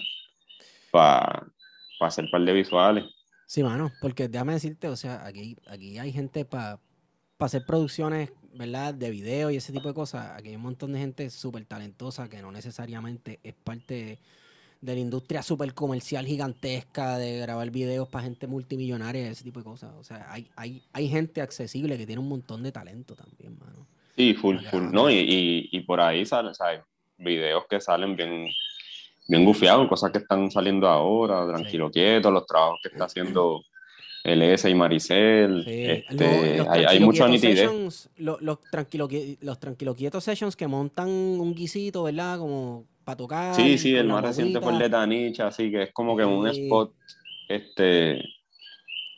para 0.92 1.46
hacer 2.00 2.26
un 2.26 2.32
par 2.32 2.42
de 2.42 2.54
visuales. 2.54 3.06
Sí, 3.46 3.62
mano, 3.62 3.92
porque 4.02 4.28
déjame 4.30 4.54
decirte, 4.54 4.88
o 4.88 4.96
sea, 4.96 5.24
aquí, 5.28 5.56
aquí 5.68 6.00
hay 6.00 6.12
gente 6.12 6.44
para 6.44 6.80
hacer 7.38 7.64
producciones 7.68 8.32
¿verdad? 8.58 8.94
De 8.94 9.10
video 9.10 9.52
y 9.52 9.58
ese 9.58 9.72
tipo 9.72 9.88
de 9.88 9.94
cosas, 9.94 10.32
aquí 10.36 10.50
hay 10.50 10.56
un 10.56 10.62
montón 10.62 10.94
de 10.94 11.00
gente 11.00 11.30
súper 11.30 11.66
talentosa 11.66 12.30
que 12.30 12.42
no 12.42 12.52
necesariamente 12.52 13.40
es 13.44 13.54
parte 13.54 14.20
de, 14.82 14.94
la 14.94 15.00
industria 15.00 15.42
súper 15.42 15.74
comercial 15.74 16.26
gigantesca 16.26 17.18
de 17.18 17.40
grabar 17.40 17.70
videos 17.72 18.08
para 18.08 18.26
gente 18.26 18.48
multimillonaria 18.48 19.24
y 19.24 19.26
ese 19.26 19.44
tipo 19.44 19.60
de 19.60 19.66
cosas. 19.66 19.92
O 20.00 20.04
sea, 20.04 20.32
hay, 20.32 20.48
hay, 20.56 20.82
hay 20.94 21.08
gente 21.08 21.42
accesible 21.42 21.98
que 21.98 22.06
tiene 22.06 22.22
un 22.22 22.30
montón 22.30 22.64
de 22.64 22.72
talento 22.72 23.16
también, 23.16 23.58
mano. 23.60 23.88
Sí, 24.16 24.34
full, 24.34 24.58
full. 24.72 24.92
No, 24.92 25.10
y, 25.12 25.70
y, 25.72 25.80
por 25.82 26.02
ahí 26.02 26.26
salen, 26.26 26.54
¿sabes? 26.56 26.82
Videos 27.18 27.66
que 27.70 27.80
salen 27.80 28.16
bien, 28.16 28.48
bien 29.28 29.46
gufiados, 29.46 29.88
cosas 29.88 30.12
que 30.12 30.20
están 30.20 30.50
saliendo 30.50 30.88
ahora, 30.88 31.48
tranquilo 31.48 31.92
quieto, 31.92 32.32
los 32.32 32.46
trabajos 32.46 32.80
que 32.82 32.90
está 32.90 33.06
haciendo 33.06 33.62
LS 34.36 34.70
y 34.70 34.76
Maricel. 34.76 35.64
Este, 35.68 36.66
hay, 36.70 36.86
hay 36.86 37.00
mucha 37.00 37.28
nitidez. 37.28 38.10
los, 38.18 38.42
los, 38.42 38.60
tranquilo, 38.70 39.08
los 39.42 40.24
sessions 40.24 40.56
que 40.56 40.68
montan 40.68 41.10
un 41.10 41.54
guisito, 41.54 42.04
¿verdad? 42.04 42.38
Como 42.38 42.86
para 43.04 43.18
tocar. 43.18 43.56
Sí, 43.56 43.78
sí, 43.78 43.96
el 43.96 44.08
más 44.08 44.24
reciente 44.24 44.60
fue 44.60 44.74
el 44.74 44.80
de 44.80 44.90
Tanicha, 44.90 45.48
así 45.48 45.72
que 45.72 45.84
es 45.84 45.94
como 45.94 46.16
que 46.16 46.26
un 46.26 46.48
spot 46.48 46.94
este 47.48 48.22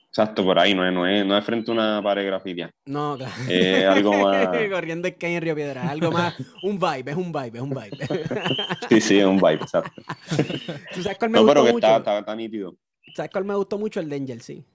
Exacto, 0.10 0.43
por 0.43 0.57
ahí, 0.57 0.74
no 0.74 0.86
es, 0.86 0.91
no 0.91 1.07
es, 1.07 1.24
no 1.24 1.38
es 1.38 1.45
frente 1.45 1.70
a 1.70 1.74
una 1.74 2.01
pared 2.01 2.26
grafitia. 2.26 2.72
No, 2.86 3.16
claro. 3.16 3.32
Es 3.47 3.86
algo 3.86 4.12
más. 4.24 4.47
Corriendo 4.70 5.07
el 5.07 5.16
en 5.20 5.41
Río 5.41 5.55
Piedra. 5.55 5.88
Algo 5.88 6.12
más. 6.12 6.36
Un 6.64 6.80
vibe, 6.80 7.12
es 7.12 7.18
un 7.18 7.32
vibe, 7.32 7.51
es 7.53 7.62
un 7.62 7.70
vibe. 7.70 7.97
sí, 8.89 9.01
sí, 9.01 9.20
es 9.20 9.26
un 9.26 9.38
vibe, 9.38 9.53
exacto. 9.62 10.01
¿Tú 10.93 11.03
sabes 11.03 11.18
cuál 11.20 11.30
me 11.30 11.38
no, 11.38 11.43
gustó 11.43 11.53
pero 11.53 11.66
que 11.66 11.74
mucho? 11.74 11.95
Está, 11.95 12.20
está, 12.20 12.36
nítido. 12.36 12.76
¿Sabes 13.16 13.30
cuál 13.32 13.45
me 13.45 13.53
gustó 13.53 13.78
mucho? 13.78 13.99
El 13.99 14.10
de 14.10 14.16
Angel, 14.16 14.41
sí. 14.41 14.66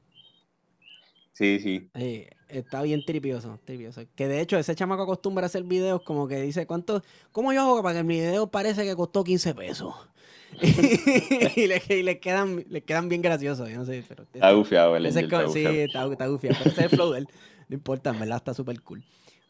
Sí, 1.35 1.59
sí. 1.59 1.91
está 2.49 2.81
bien 2.83 3.05
tripioso, 3.05 3.59
tripioso. 3.65 4.03
Que 4.15 4.29
de 4.29 4.41
hecho, 4.41 4.57
ese 4.57 4.75
chamaco 4.77 5.03
acostumbra 5.03 5.45
a 5.45 5.47
hacer 5.47 5.65
videos 5.65 6.01
como 6.03 6.29
que 6.29 6.41
dice, 6.41 6.65
¿cuánto? 6.67 7.03
¿Cómo 7.33 7.53
yo 7.53 7.63
hago 7.63 7.83
para 7.83 7.99
que 7.99 8.05
mi 8.05 8.21
video 8.21 8.47
parece 8.47 8.85
que 8.85 8.95
costó 8.95 9.25
15 9.25 9.55
pesos? 9.55 9.95
y, 10.63 11.67
le, 11.67 12.21
quedan, 12.21 12.65
le 12.69 12.83
quedan 12.83 13.09
bien 13.09 13.21
graciosos. 13.21 13.69
Yo 13.69 13.79
no 13.79 13.85
sé, 13.85 14.05
pero, 14.09 14.25
está 14.33 14.53
gufiado 14.53 14.97
el 14.97 15.07
está 15.07 15.49
Sí, 15.49 15.67
está, 15.67 16.07
está 16.07 16.27
gufiado. 16.29 16.57
Pero 16.59 16.71
ese 16.71 16.81
es 16.87 16.93
el 16.93 16.97
flow 16.97 17.11
de 17.11 17.19
él. 17.19 17.29
No 17.69 17.75
importa, 17.75 18.11
en 18.11 18.21
verdad 18.21 18.37
está 18.37 18.55
súper 18.55 18.81
cool. 18.83 19.03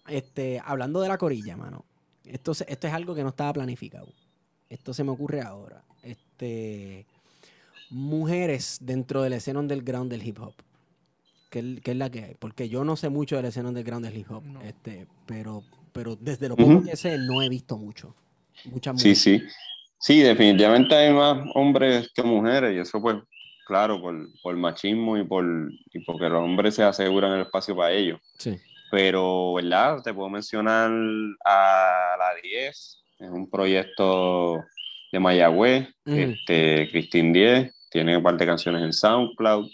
Este, 0.08 0.62
hablando 0.64 1.02
de 1.02 1.08
la 1.08 1.18
corilla, 1.18 1.56
mano. 1.56 1.84
Esto, 2.24 2.52
esto 2.52 2.86
es 2.86 2.92
algo 2.94 3.14
que 3.14 3.22
no 3.22 3.28
estaba 3.28 3.52
planificado. 3.52 4.08
Esto 4.70 4.94
se 4.94 5.04
me 5.04 5.10
ocurre 5.10 5.42
ahora. 5.42 5.84
Este, 6.02 7.06
mujeres 7.90 8.78
dentro 8.80 9.22
de 9.22 9.30
la 9.30 9.36
escena 9.36 9.60
underground 9.60 10.10
del 10.10 10.26
hip 10.26 10.40
hop. 10.40 10.54
¿Qué, 11.54 11.92
es 11.92 11.96
la 11.96 12.10
que 12.10 12.24
hay? 12.24 12.34
Porque 12.36 12.68
yo 12.68 12.84
no 12.84 12.96
sé 12.96 13.10
mucho 13.10 13.36
de 13.36 13.42
la 13.42 13.48
escena 13.48 13.68
underground 13.68 14.04
del 14.04 14.16
hip 14.16 14.30
hop. 14.30 14.42
Este, 14.64 15.06
pero, 15.24 15.62
pero 15.92 16.16
desde 16.16 16.48
lo 16.48 16.56
poco 16.56 16.82
que 16.82 16.96
sé, 16.96 17.16
no 17.16 17.42
he 17.42 17.48
visto 17.48 17.78
mucho. 17.78 18.12
Muchas 18.64 19.00
sí, 19.00 19.14
sí. 19.14 19.40
Sí, 19.98 20.20
definitivamente 20.20 20.96
hay 20.96 21.12
más 21.12 21.46
hombres 21.54 22.10
que 22.12 22.24
mujeres 22.24 22.74
y 22.74 22.78
eso 22.80 23.00
pues, 23.00 23.18
claro, 23.66 24.00
por, 24.00 24.28
por 24.42 24.56
machismo 24.56 25.16
y, 25.16 25.22
por, 25.22 25.44
y 25.92 26.00
porque 26.00 26.28
los 26.28 26.42
hombres 26.42 26.74
se 26.74 26.82
aseguran 26.82 27.32
el 27.34 27.42
espacio 27.42 27.76
para 27.76 27.92
ellos. 27.92 28.20
Sí. 28.36 28.58
Pero, 28.90 29.54
¿verdad? 29.54 30.02
Te 30.02 30.12
puedo 30.12 30.28
mencionar 30.28 30.90
a 31.44 32.16
la 32.18 32.34
10, 32.42 33.04
es 33.20 33.30
un 33.30 33.48
proyecto 33.48 34.64
de 35.12 35.20
Mayagüez, 35.20 35.88
este, 36.04 36.88
Cristín 36.90 37.32
10, 37.32 37.72
tiene 37.90 38.16
un 38.16 38.22
par 38.24 38.36
de 38.36 38.46
canciones 38.46 38.82
en 38.82 38.92
SoundCloud, 38.92 39.70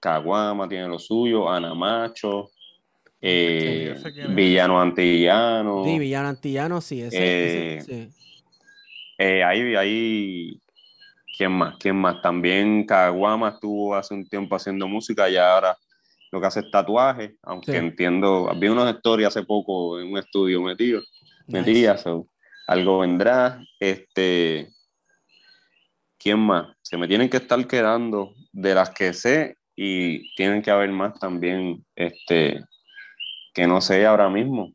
Caguama 0.00 0.68
tiene 0.68 0.88
lo 0.88 0.98
suyo, 0.98 1.50
Ana 1.50 1.74
Macho, 1.74 2.50
eh, 3.20 3.94
Villano 4.30 4.80
Antillano. 4.80 5.84
Sí, 5.84 5.98
Villano 5.98 6.28
Antillano, 6.28 6.80
sí, 6.80 7.02
ese, 7.02 7.78
ese 7.78 7.84
sí. 7.84 8.18
Eh, 9.18 9.42
ahí, 9.42 9.74
ahí, 9.74 10.60
¿quién 11.36 11.52
más? 11.52 11.76
¿Quién 11.78 11.96
más? 11.96 12.22
También 12.22 12.86
Caguama 12.86 13.48
estuvo 13.48 13.96
hace 13.96 14.14
un 14.14 14.28
tiempo 14.28 14.54
haciendo 14.54 14.86
música 14.86 15.28
y 15.28 15.36
ahora 15.36 15.76
lo 16.30 16.40
que 16.40 16.46
hace 16.46 16.60
es 16.60 16.70
tatuaje, 16.70 17.36
aunque 17.42 17.76
entiendo, 17.76 18.48
había 18.50 18.70
una 18.70 18.90
historia 18.90 19.28
hace 19.28 19.42
poco 19.42 19.98
en 19.98 20.12
un 20.12 20.18
estudio 20.18 20.62
metido, 20.62 21.02
metida, 21.46 21.96
algo 22.66 22.98
vendrá. 23.00 23.60
Este, 23.80 24.68
¿quién 26.18 26.38
más? 26.38 26.76
Se 26.82 26.96
me 26.96 27.08
tienen 27.08 27.28
que 27.28 27.38
estar 27.38 27.66
quedando 27.66 28.34
de 28.52 28.74
las 28.74 28.90
que 28.90 29.12
sé 29.12 29.56
y 29.80 30.34
tienen 30.34 30.60
que 30.60 30.72
haber 30.72 30.90
más 30.90 31.16
también, 31.20 31.84
este, 31.94 32.64
que 33.54 33.68
no 33.68 33.80
sé 33.80 34.04
ahora 34.04 34.28
mismo. 34.28 34.72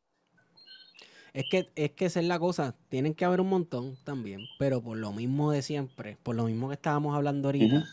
Es 1.34 1.44
que, 1.52 1.68
es 1.76 1.92
que 1.92 2.06
esa 2.06 2.22
es 2.22 2.26
la 2.26 2.40
cosa. 2.40 2.74
Tienen 2.88 3.14
que 3.14 3.26
haber 3.26 3.42
un 3.42 3.50
montón 3.50 3.98
también. 4.06 4.46
Pero 4.58 4.82
por 4.82 4.98
lo 4.98 5.12
mismo 5.12 5.52
de 5.52 5.62
siempre, 5.62 6.16
por 6.24 6.36
lo 6.36 6.46
mismo 6.46 6.70
que 6.70 6.76
estábamos 6.76 7.18
hablando 7.18 7.50
ahorita, 7.50 7.84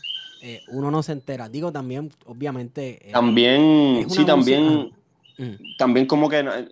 eh, 0.41 0.61
uno 0.69 0.89
no 0.89 1.03
se 1.03 1.11
entera. 1.11 1.49
Digo 1.49 1.69
también, 1.73 2.13
obviamente. 2.25 3.09
Eh, 3.09 3.11
también, 3.11 4.09
sí, 4.09 4.25
también. 4.25 4.93
Mm. 5.37 5.77
También 5.77 6.05
como 6.05 6.29
que, 6.29 6.39
eh, 6.39 6.69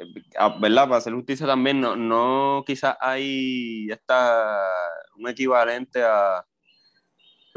¿verdad? 0.62 0.84
Para 0.84 0.98
hacer 0.98 1.12
justicia 1.12 1.46
también, 1.46 1.82
no, 1.82 1.98
no 1.98 2.64
quizás 2.66 2.96
hay 3.02 3.90
esta, 3.92 4.58
un 5.18 5.28
equivalente 5.28 6.02
a, 6.02 6.46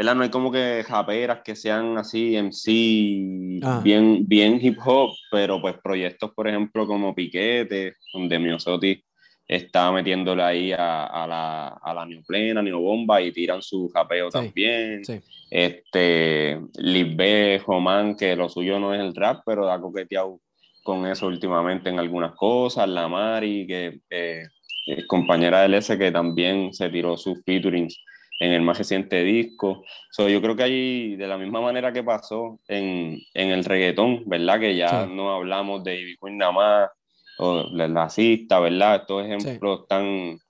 ¿verdad? 0.03 0.17
No 0.17 0.23
hay 0.25 0.31
como 0.31 0.51
que 0.51 0.85
japeras 0.85 1.43
que 1.45 1.55
sean 1.55 1.97
así 1.97 2.37
en 2.37 2.53
sí, 2.53 3.61
ah. 3.63 3.81
bien, 3.85 4.27
bien 4.27 4.59
hip 4.61 4.77
hop, 4.85 5.13
pero 5.31 5.61
pues 5.61 5.77
proyectos, 5.83 6.33
por 6.35 6.49
ejemplo, 6.49 6.89
como 6.89 7.15
Piquete, 7.15 7.95
donde 8.13 8.39
Miosotti 8.41 9.01
está 9.47 9.93
metiéndole 9.93 10.43
ahí 10.43 10.73
a, 10.73 11.25
la, 11.29 11.69
a 11.69 11.95
la 11.95 12.05
neoplena, 12.05 12.63
neobomba 12.63 13.21
y 13.21 13.31
tiran 13.31 13.63
su 13.63 13.89
japeo 13.91 14.29
también. 14.29 15.05
Sí. 15.05 15.21
Este, 15.49 16.61
Lisbeth, 16.79 17.63
Román, 17.63 18.17
que 18.17 18.35
lo 18.35 18.49
suyo 18.49 18.81
no 18.81 18.93
es 18.93 19.01
el 19.01 19.15
rap, 19.15 19.43
pero 19.47 19.71
ha 19.71 19.81
coqueteado 19.81 20.41
con 20.83 21.07
eso 21.07 21.29
últimamente 21.29 21.91
en 21.91 22.01
algunas 22.01 22.35
cosas. 22.35 22.89
La 22.89 23.07
Mari, 23.07 23.67
que 23.69 24.01
eh, 24.11 24.43
es 24.87 25.07
compañera 25.07 25.63
del 25.63 25.75
S, 25.75 25.97
que 25.97 26.11
también 26.11 26.73
se 26.75 26.89
tiró 26.89 27.17
sus 27.17 27.41
featurings 27.45 28.03
en 28.43 28.53
el 28.53 28.63
más 28.63 28.77
reciente 28.77 29.23
disco. 29.23 29.85
So, 30.11 30.29
yo 30.29 30.43
creo 30.43 30.57
que 30.57 30.65
ahí, 30.65 31.17
de 31.17 31.29
la 31.29 31.39
misma 31.39 31.61
manera 31.61 31.93
que 31.93 32.03
pasó 32.03 32.59
en, 32.67 33.21
en 33.35 33.51
el 33.51 33.65
reggaetón, 33.65 34.25
¿verdad? 34.27 34.59
Que 34.59 34.75
ya 34.75 35.07
no 35.07 35.33
hablamos 35.33 35.85
de 35.85 36.01
Ivy 36.01 36.17
Queen 36.21 36.39
nada 36.39 36.53
más, 36.53 36.91
o 37.39 37.69
la 37.71 38.11
cista, 38.11 38.59
¿verdad? 38.59 38.97
Estos 38.97 39.25
ejemplos 39.25 39.87
tan 39.87 40.41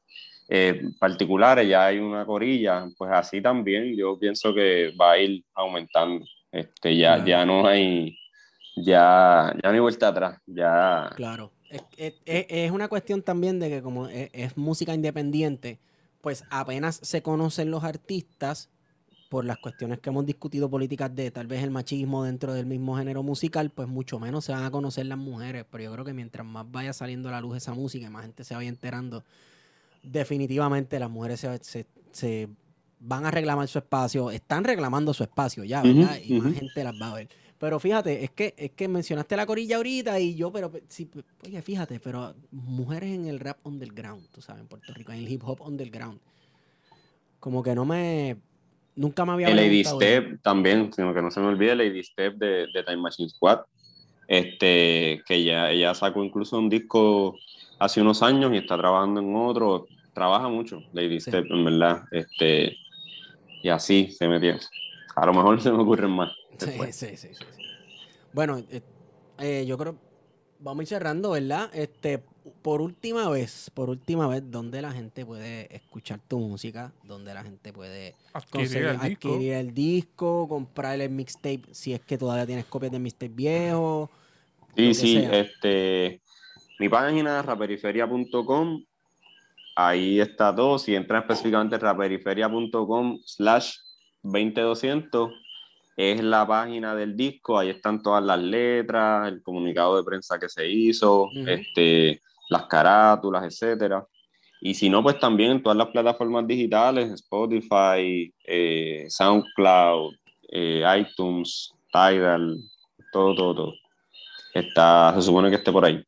eh, 0.48 0.82
particulares, 0.98 1.68
ya 1.68 1.84
hay 1.86 1.98
una 1.98 2.24
corilla, 2.24 2.86
pues 2.96 3.10
así 3.12 3.42
también 3.42 3.94
yo 3.94 4.18
pienso 4.18 4.54
que 4.54 4.94
va 4.98 5.12
a 5.12 5.18
ir 5.18 5.44
aumentando. 5.54 6.24
Este, 6.50 6.96
ya, 6.96 7.22
ya 7.22 7.44
no 7.44 7.66
hay, 7.66 8.16
ya, 8.74 9.54
ya 9.62 9.68
no 9.68 9.74
hay 9.74 9.80
vuelta 9.80 10.08
atrás, 10.08 10.38
ya... 10.46 11.10
Claro, 11.14 11.52
es, 11.68 11.82
es, 11.98 12.14
es 12.24 12.70
una 12.70 12.88
cuestión 12.88 13.20
también 13.20 13.60
de 13.60 13.68
que 13.68 13.82
como 13.82 14.08
es 14.08 14.56
música 14.56 14.94
independiente, 14.94 15.78
pues 16.22 16.44
apenas 16.50 17.00
se 17.02 17.20
conocen 17.20 17.70
los 17.70 17.84
artistas 17.84 18.70
por 19.28 19.44
las 19.44 19.58
cuestiones 19.58 19.98
que 19.98 20.10
hemos 20.10 20.24
discutido 20.24 20.70
políticas 20.70 21.14
de 21.14 21.30
tal 21.30 21.46
vez 21.46 21.62
el 21.62 21.70
machismo 21.70 22.24
dentro 22.24 22.52
del 22.54 22.66
mismo 22.66 22.96
género 22.96 23.22
musical, 23.22 23.70
pues 23.70 23.88
mucho 23.88 24.18
menos 24.18 24.44
se 24.44 24.52
van 24.52 24.62
a 24.62 24.70
conocer 24.70 25.06
las 25.06 25.18
mujeres. 25.18 25.64
Pero 25.70 25.84
yo 25.84 25.92
creo 25.92 26.04
que 26.04 26.12
mientras 26.12 26.46
más 26.46 26.70
vaya 26.70 26.92
saliendo 26.92 27.28
a 27.28 27.32
la 27.32 27.40
luz 27.40 27.56
esa 27.56 27.74
música 27.74 28.06
y 28.06 28.10
más 28.10 28.22
gente 28.22 28.44
se 28.44 28.54
vaya 28.54 28.68
enterando, 28.68 29.24
definitivamente 30.02 30.98
las 30.98 31.10
mujeres 31.10 31.40
se, 31.40 31.86
se, 32.12 32.48
van 33.00 33.26
a 33.26 33.30
reclamar 33.30 33.66
su 33.68 33.78
espacio, 33.78 34.30
están 34.30 34.64
reclamando 34.64 35.14
su 35.14 35.22
espacio 35.22 35.64
ya, 35.64 35.82
¿verdad? 35.82 36.18
y 36.22 36.38
más 36.38 36.54
gente 36.54 36.84
las 36.84 36.94
va 37.00 37.10
a 37.10 37.14
ver. 37.14 37.28
Pero 37.62 37.78
fíjate, 37.78 38.24
es 38.24 38.30
que, 38.32 38.54
es 38.56 38.72
que 38.72 38.88
mencionaste 38.88 39.36
la 39.36 39.46
corilla 39.46 39.76
ahorita 39.76 40.18
y 40.18 40.34
yo, 40.34 40.50
pero 40.50 40.72
sí, 40.88 41.08
oye, 41.46 41.62
fíjate, 41.62 42.00
pero 42.00 42.34
mujeres 42.50 43.14
en 43.14 43.28
el 43.28 43.38
rap 43.38 43.64
underground, 43.64 44.26
tú 44.32 44.42
sabes, 44.42 44.62
en 44.62 44.66
Puerto 44.66 44.92
Rico, 44.92 45.12
en 45.12 45.18
el 45.18 45.30
hip 45.30 45.42
hop 45.44 45.60
underground. 45.60 46.18
Como 47.38 47.62
que 47.62 47.72
no 47.76 47.84
me. 47.84 48.36
Nunca 48.96 49.24
me 49.24 49.34
había 49.34 49.46
El 49.46 49.54
Lady 49.54 49.84
Step 49.84 50.42
también, 50.42 50.92
sino 50.92 51.14
que 51.14 51.22
no 51.22 51.30
se 51.30 51.38
me 51.38 51.46
olvide, 51.46 51.76
Lady 51.76 52.02
Step 52.02 52.34
de, 52.34 52.66
de 52.74 52.82
Time 52.82 52.96
Machine 52.96 53.28
Squad. 53.28 53.60
Este, 54.26 55.22
que 55.24 55.36
ella, 55.36 55.70
ella 55.70 55.94
sacó 55.94 56.24
incluso 56.24 56.58
un 56.58 56.68
disco 56.68 57.36
hace 57.78 58.00
unos 58.00 58.24
años 58.24 58.52
y 58.52 58.56
está 58.56 58.76
trabajando 58.76 59.20
en 59.20 59.36
otro. 59.36 59.86
Trabaja 60.12 60.48
mucho, 60.48 60.82
Lady 60.92 61.20
Step, 61.20 61.46
en 61.48 61.64
verdad. 61.64 62.02
Este, 62.10 62.76
y 63.62 63.68
así 63.68 64.10
se 64.10 64.26
metió. 64.26 64.56
A 65.14 65.26
lo 65.26 65.32
mejor 65.32 65.60
se 65.62 65.70
me 65.70 65.78
ocurren 65.78 66.10
más. 66.10 66.41
Sí, 66.92 67.16
sí, 67.16 67.34
sí, 67.34 67.44
Bueno, 68.32 68.58
eh, 68.70 68.82
eh, 69.38 69.64
yo 69.66 69.76
creo, 69.78 69.96
vamos 70.58 70.80
a 70.80 70.82
ir 70.82 70.88
cerrando, 70.88 71.30
¿verdad? 71.30 71.70
Este, 71.72 72.22
por 72.62 72.80
última 72.80 73.28
vez, 73.28 73.70
por 73.74 73.88
última 73.88 74.26
vez, 74.26 74.42
¿dónde 74.50 74.82
la 74.82 74.92
gente 74.92 75.24
puede 75.24 75.74
escuchar 75.74 76.20
tu 76.26 76.38
música? 76.38 76.92
¿Dónde 77.04 77.34
la 77.34 77.42
gente 77.42 77.72
puede 77.72 78.14
adquirir, 78.32 79.52
el, 79.52 79.74
disco? 79.74 80.48
comprar 80.48 81.00
el 81.00 81.10
mixtape, 81.10 81.62
si 81.72 81.92
es 81.92 82.00
que 82.00 82.18
todavía 82.18 82.46
tienes 82.46 82.64
copias 82.64 82.92
de 82.92 82.98
mixtape 82.98 83.32
viejo. 83.34 84.10
Sí, 84.76 84.94
sí, 84.94 85.28
este, 85.30 86.20
mi 86.78 86.88
página 86.88 87.40
es 87.40 87.46
raperiferia.com. 87.46 88.84
Ahí 89.76 90.20
está 90.20 90.54
todo. 90.54 90.78
Si 90.78 90.94
entran 90.94 91.22
específicamente 91.22 91.78
raperiferia.com 91.78 93.18
slash 93.24 93.76
20200 94.22 95.41
es 95.96 96.22
la 96.22 96.46
página 96.46 96.94
del 96.94 97.16
disco, 97.16 97.58
ahí 97.58 97.70
están 97.70 98.02
todas 98.02 98.24
las 98.24 98.40
letras, 98.40 99.28
el 99.28 99.42
comunicado 99.42 99.96
de 99.96 100.04
prensa 100.04 100.38
que 100.38 100.48
se 100.48 100.68
hizo, 100.68 101.28
este, 101.46 102.20
las 102.48 102.66
carátulas, 102.66 103.44
etcétera. 103.44 104.06
Y 104.60 104.74
si 104.74 104.88
no, 104.88 105.02
pues 105.02 105.18
también 105.18 105.50
en 105.50 105.62
todas 105.62 105.76
las 105.76 105.88
plataformas 105.88 106.46
digitales, 106.46 107.10
Spotify, 107.10 108.32
eh, 108.46 109.06
SoundCloud, 109.08 110.14
eh, 110.50 110.84
iTunes, 110.98 111.72
Tidal, 111.92 112.58
todo, 113.12 113.34
todo, 113.34 113.54
todo. 113.54 113.74
Está, 114.54 115.12
se 115.14 115.22
supone 115.22 115.50
que 115.50 115.56
esté 115.56 115.72
por 115.72 115.84
ahí. 115.84 116.02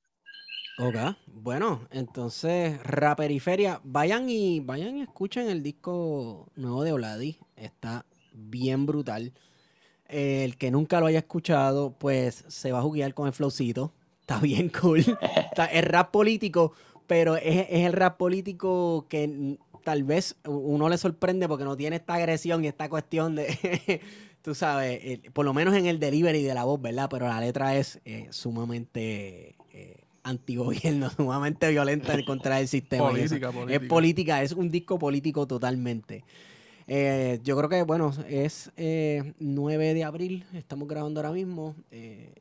Ok, 0.78 0.96
bueno, 1.26 1.86
entonces 1.90 2.82
Raperiferia, 2.82 3.80
vayan 3.84 4.28
y 4.28 4.60
vayan 4.60 4.96
y 4.96 5.02
escuchen 5.02 5.48
el 5.48 5.62
disco 5.62 6.50
nuevo 6.56 6.82
de 6.84 6.92
Oladi, 6.92 7.36
está 7.56 8.04
bien 8.32 8.86
brutal. 8.86 9.32
El 10.08 10.56
que 10.56 10.70
nunca 10.70 11.00
lo 11.00 11.06
haya 11.06 11.18
escuchado, 11.20 11.92
pues 11.98 12.44
se 12.48 12.72
va 12.72 12.78
a 12.80 12.82
juguear 12.82 13.14
con 13.14 13.26
el 13.26 13.32
flowcito, 13.32 13.92
está 14.20 14.38
bien 14.38 14.70
cool. 14.80 15.00
Está- 15.50 15.66
es 15.66 15.84
rap 15.84 16.10
político, 16.10 16.72
pero 17.06 17.36
es, 17.36 17.66
es 17.70 17.86
el 17.86 17.92
rap 17.92 18.16
político 18.16 19.06
que 19.08 19.58
tal 19.82 20.04
vez 20.04 20.36
uno 20.46 20.88
le 20.88 20.96
sorprende 20.98 21.46
porque 21.48 21.64
no 21.64 21.76
tiene 21.76 21.96
esta 21.96 22.14
agresión 22.14 22.64
y 22.64 22.68
esta 22.68 22.88
cuestión 22.88 23.34
de, 23.34 24.00
tú 24.42 24.54
sabes, 24.54 25.20
por 25.32 25.44
lo 25.44 25.52
menos 25.54 25.74
en 25.74 25.86
el 25.86 25.98
delivery 25.98 26.42
de 26.42 26.54
la 26.54 26.64
voz, 26.64 26.80
¿verdad? 26.80 27.08
Pero 27.10 27.28
la 27.28 27.40
letra 27.40 27.76
es 27.76 28.00
eh, 28.04 28.28
sumamente 28.30 29.56
eh, 29.72 30.00
antigobierno, 30.22 31.10
sumamente 31.16 31.68
violenta 31.70 32.14
en 32.14 32.24
contra 32.24 32.56
del 32.56 32.68
sistema. 32.68 33.10
Política, 33.10 33.50
Es 33.82 33.88
política, 33.88 34.42
es 34.42 34.52
un 34.52 34.70
disco 34.70 34.98
político 34.98 35.46
totalmente. 35.46 36.24
Eh, 36.86 37.40
yo 37.42 37.56
creo 37.56 37.68
que, 37.68 37.82
bueno, 37.82 38.12
es 38.28 38.70
eh, 38.76 39.32
9 39.38 39.94
de 39.94 40.04
abril, 40.04 40.44
estamos 40.54 40.86
grabando 40.88 41.20
ahora 41.20 41.32
mismo. 41.32 41.74
eh, 41.90 42.32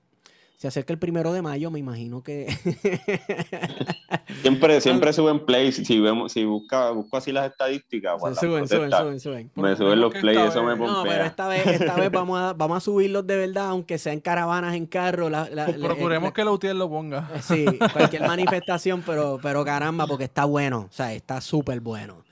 se 0.57 0.67
acerca 0.69 0.93
el 0.93 0.99
primero 0.99 1.33
de 1.33 1.41
mayo, 1.41 1.69
me 1.71 1.79
imagino 1.79 2.23
que. 2.23 2.47
Siempre, 4.41 4.81
siempre 4.81 5.13
suben 5.13 5.45
plays. 5.45 5.75
Si 5.75 5.99
vemos, 5.99 6.31
si 6.31 6.43
busca, 6.45 6.91
busco 6.91 7.17
así 7.17 7.31
las 7.31 7.49
estadísticas, 7.51 8.19
suben, 8.19 8.35
suben, 8.35 8.67
protestas, 8.67 8.99
suben, 9.01 9.19
suben. 9.19 9.51
me 9.55 9.75
suben 9.75 9.99
los 10.01 10.13
plays, 10.13 10.39
eso 10.39 10.63
me 10.63 10.73
vez- 10.73 10.79
No, 10.79 10.85
pero 10.85 10.95
pompea. 11.03 11.25
esta 11.27 11.47
vez, 11.47 11.67
esta 11.67 11.95
vez 11.95 12.11
vamos 12.11 12.39
a, 12.39 12.53
vamos 12.53 12.77
a 12.77 12.79
subirlos 12.79 13.25
de 13.27 13.37
verdad, 13.37 13.67
aunque 13.69 13.97
sean 13.97 14.19
caravanas 14.19 14.75
en 14.75 14.85
carro. 14.85 15.29
la- 15.29 15.49
la- 15.49 15.65
Pues 15.65 15.77
procuremos 15.77 16.29
la- 16.29 16.33
que 16.33 16.43
la 16.45 16.51
UTIER 16.51 16.75
lo 16.75 16.89
ponga. 16.89 17.29
Eh, 17.35 17.39
Sí, 17.41 17.65
cualquier 17.93 18.21
manifestación, 18.27 19.01
pero, 19.05 19.39
pero 19.41 19.63
caramba, 19.65 20.07
porque 20.07 20.25
está 20.25 20.45
bueno, 20.45 20.87
o 20.89 20.93
sea, 20.93 21.13
está 21.13 21.39
súper 21.41 21.79
bueno. 21.79 22.23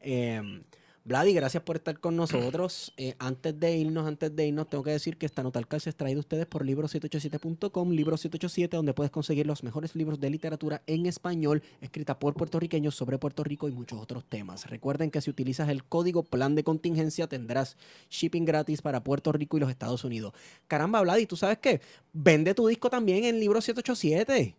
Eh, 0.00 0.60
Vladi, 1.06 1.34
gracias 1.34 1.62
por 1.62 1.76
estar 1.76 1.98
con 2.00 2.16
nosotros. 2.16 2.92
Eh, 3.04 3.14
antes 3.18 3.58
de 3.58 3.76
irnos, 3.76 4.06
antes 4.06 4.34
de 4.34 4.46
irnos, 4.46 4.68
tengo 4.68 4.84
que 4.84 4.92
decir 4.92 5.16
que 5.18 5.26
esta 5.26 5.42
nota 5.42 5.58
al 5.58 5.66
calce 5.66 5.90
es 5.90 5.96
traída 5.96 6.16
a 6.18 6.20
ustedes 6.20 6.46
por 6.46 6.64
libro787.com, 6.64 7.90
libro 7.90 8.16
787, 8.16 8.76
donde 8.76 8.94
puedes 8.94 9.10
conseguir 9.10 9.46
los 9.46 9.62
mejores 9.64 9.96
libros 9.96 10.20
de 10.20 10.30
literatura 10.30 10.82
en 10.86 11.06
español, 11.06 11.62
escrita 11.80 12.18
por 12.18 12.34
puertorriqueños 12.34 12.94
sobre 12.94 13.18
Puerto 13.18 13.42
Rico 13.44 13.68
y 13.68 13.72
muchos 13.72 14.00
otros 14.00 14.24
temas. 14.24 14.70
Recuerden 14.70 15.10
que 15.10 15.20
si 15.20 15.28
utilizas 15.28 15.68
el 15.68 15.84
código 15.84 16.22
plan 16.22 16.54
de 16.54 16.62
contingencia 16.64 17.26
tendrás 17.26 17.76
shipping 18.10 18.44
gratis 18.44 18.80
para 18.80 19.02
Puerto 19.02 19.32
Rico 19.32 19.56
y 19.56 19.60
los 19.60 19.70
Estados 19.70 20.04
Unidos. 20.04 20.32
Caramba, 20.68 21.02
Vladi, 21.02 21.26
¿tú 21.26 21.36
sabes 21.36 21.58
qué? 21.58 21.80
Vende 22.12 22.54
tu 22.54 22.68
disco 22.68 22.88
también 22.88 23.24
en 23.24 23.40
libro 23.40 23.60
787. 23.60 24.54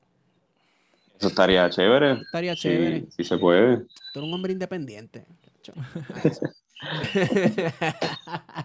Eso 1.17 1.27
estaría 1.29 1.69
chévere. 1.69 2.21
Estaría 2.21 2.53
Sí, 2.53 2.61
chévere. 2.63 3.05
sí 3.15 3.23
se 3.23 3.37
puede. 3.37 3.77
Tú 4.13 4.19
eres 4.19 4.27
un 4.27 4.33
hombre 4.33 4.51
independiente. 4.51 5.25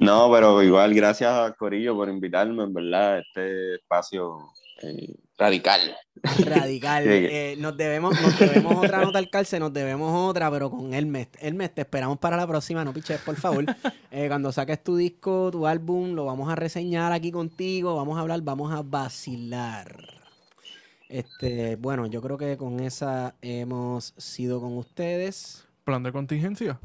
No, 0.01 0.30
pero 0.32 0.62
igual, 0.62 0.94
gracias 0.94 1.32
a 1.32 1.53
Corillo 1.53 1.94
por 1.94 2.09
invitarme, 2.09 2.64
en 2.64 2.74
verdad, 2.74 3.14
a 3.14 3.18
este 3.20 3.74
espacio 3.76 4.51
eh, 4.82 5.14
radical. 5.38 5.96
Radical. 6.44 7.05
Sí. 7.11 7.11
Eh, 7.11 7.55
nos 7.59 7.76
debemos, 7.76 8.20
nos 8.20 8.38
debemos 8.38 8.76
otra 8.76 9.03
nota 9.03 9.18
al 9.18 9.30
calce, 9.30 9.59
nos 9.59 9.72
debemos 9.72 10.12
otra, 10.28 10.51
pero 10.51 10.70
con 10.70 10.92
Hermes. 10.92 11.28
Hermes, 11.38 11.74
te 11.74 11.82
esperamos 11.82 12.18
para 12.18 12.36
la 12.36 12.46
próxima, 12.46 12.84
no 12.84 12.92
piches, 12.92 13.20
por 13.20 13.36
favor. 13.36 13.64
Eh, 14.12 14.26
cuando 14.26 14.51
saques 14.51 14.82
tu 14.82 14.96
disco, 14.96 15.51
tu 15.53 15.68
álbum, 15.68 16.14
lo 16.14 16.24
vamos 16.24 16.51
a 16.51 16.57
reseñar 16.57 17.12
aquí 17.12 17.30
contigo, 17.30 17.94
vamos 17.94 18.18
a 18.18 18.22
hablar, 18.22 18.40
vamos 18.42 18.72
a 18.72 18.82
vacilar. 18.82 20.20
Este, 21.09 21.76
bueno, 21.76 22.07
yo 22.07 22.20
creo 22.20 22.36
que 22.36 22.57
con 22.57 22.80
esa 22.80 23.36
hemos 23.40 24.12
sido 24.16 24.61
con 24.61 24.76
ustedes. 24.76 25.64
Plan 25.85 26.03
de 26.03 26.12
contingencia. 26.12 26.78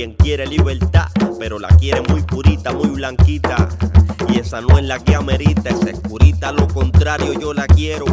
Quien 0.00 0.14
quiere 0.14 0.46
libertad, 0.46 1.08
pero 1.38 1.58
la 1.58 1.68
quiere 1.68 2.00
muy 2.08 2.22
purita, 2.22 2.72
muy 2.72 2.88
blanquita. 2.88 3.68
Y 4.30 4.38
esa 4.38 4.62
no 4.62 4.78
es 4.78 4.84
la 4.86 4.98
que 4.98 5.14
amerita, 5.14 5.68
esa 5.68 5.90
es 5.90 6.00
purita, 6.00 6.52
lo 6.52 6.66
contrario 6.68 7.34
yo 7.38 7.52
la 7.52 7.66
quiero. 7.66 8.06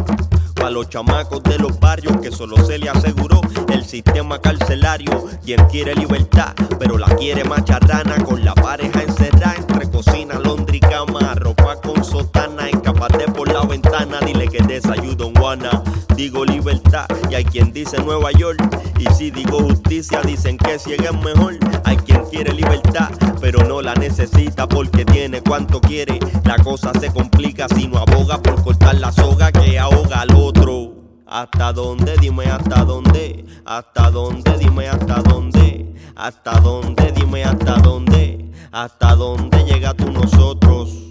Para 0.54 0.68
los 0.68 0.90
chamacos 0.90 1.42
de 1.44 1.56
los 1.56 1.80
barrios 1.80 2.18
que 2.18 2.30
solo 2.30 2.58
se 2.66 2.76
le 2.76 2.90
aseguró 2.90 3.40
el 3.72 3.86
sistema 3.86 4.38
carcelario. 4.38 5.28
Quien 5.42 5.64
quiere 5.70 5.94
libertad, 5.94 6.52
pero 6.78 6.98
la 6.98 7.06
quiere 7.16 7.44
macharrana 7.44 8.22
con 8.22 8.44
la 8.44 8.52
pareja 8.52 9.02
encerrada 9.02 9.54
entre 9.56 9.90
cocina, 9.90 10.38
londra 10.38 10.76
y 10.76 10.80
cama, 10.80 11.36
ropa 11.36 11.80
con 11.80 12.04
sotana, 12.04 12.68
escapate 12.68 13.32
por 13.32 13.50
la 13.50 13.64
ventana, 13.64 14.18
dile 14.26 14.46
que 14.48 14.62
desayuno 14.62 15.28
en 15.28 15.34
Juana. 15.36 15.77
Digo 16.18 16.44
libertad 16.44 17.06
y 17.30 17.36
hay 17.36 17.44
quien 17.44 17.72
dice 17.72 17.96
Nueva 18.02 18.32
York. 18.32 18.58
Y 18.98 19.06
si 19.14 19.30
digo 19.30 19.60
justicia, 19.60 20.20
dicen 20.20 20.58
que 20.58 20.76
ciega 20.76 21.10
es 21.10 21.24
mejor. 21.24 21.56
Hay 21.84 21.96
quien 21.96 22.24
quiere 22.24 22.52
libertad, 22.52 23.10
pero 23.40 23.62
no 23.62 23.80
la 23.80 23.94
necesita 23.94 24.66
porque 24.66 25.04
tiene 25.04 25.40
cuanto 25.42 25.80
quiere. 25.80 26.18
La 26.42 26.56
cosa 26.56 26.90
se 26.98 27.12
complica 27.12 27.68
si 27.68 27.86
no 27.86 27.98
aboga 27.98 28.42
por 28.42 28.60
cortar 28.64 28.96
la 28.96 29.12
soga 29.12 29.52
que 29.52 29.78
ahoga 29.78 30.22
al 30.22 30.34
otro. 30.34 30.92
¿Hasta 31.24 31.72
dónde? 31.72 32.16
Dime 32.16 32.46
hasta 32.46 32.84
dónde. 32.84 33.44
¿Hasta 33.64 34.10
dónde? 34.10 34.58
Dime 34.58 34.88
hasta 34.88 35.22
dónde. 35.22 35.94
¿Hasta 36.16 36.58
dónde? 36.58 37.12
Dime 37.12 37.44
hasta 37.44 37.76
dónde. 37.76 38.50
¿Hasta 38.72 39.14
dónde 39.14 39.62
llega 39.62 39.94
tú 39.94 40.10
nosotros? 40.10 41.07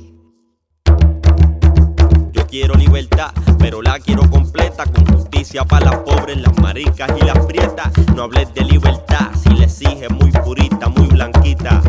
Quiero 2.60 2.74
libertad, 2.74 3.30
pero 3.60 3.84
la 3.84 4.00
quiero 4.00 4.28
completa 4.32 4.84
con 4.88 5.06
justicia 5.06 5.64
para 5.64 5.92
las 5.92 5.98
pobres, 5.98 6.42
las 6.42 6.58
maricas 6.60 7.08
y 7.22 7.24
las 7.24 7.46
prietas. 7.46 7.92
No 8.16 8.24
hables 8.24 8.52
de 8.56 8.64
libertad 8.64 9.30
si 9.40 9.50
le 9.50 9.66
exige 9.66 10.10
muy 10.10 10.32
purita, 10.32 10.90
muy 10.90 11.06
blanquita. 11.06 11.84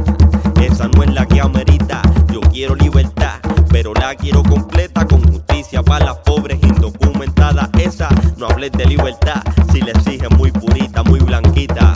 Esa 0.61 0.89
no 0.89 1.03
es 1.03 1.15
la 1.15 1.25
que 1.25 1.41
amerita. 1.41 2.03
Yo 2.31 2.43
quiero 2.53 2.75
libertad, 2.75 3.41
pero 3.71 3.95
la 3.95 4.15
quiero 4.15 4.43
completa 4.43 5.07
con 5.07 5.23
justicia 5.33 5.83
para 5.83 6.05
las 6.05 6.17
pobres 6.19 6.59
indocumentadas. 6.63 7.71
Esa 7.79 8.11
no 8.37 8.49
hables 8.49 8.73
de 8.73 8.85
libertad 8.85 9.43
si 9.73 9.81
le 9.81 9.93
exige 9.93 10.29
muy 10.37 10.53
purita, 10.53 11.03
muy 11.03 11.21
blanquita. 11.21 11.95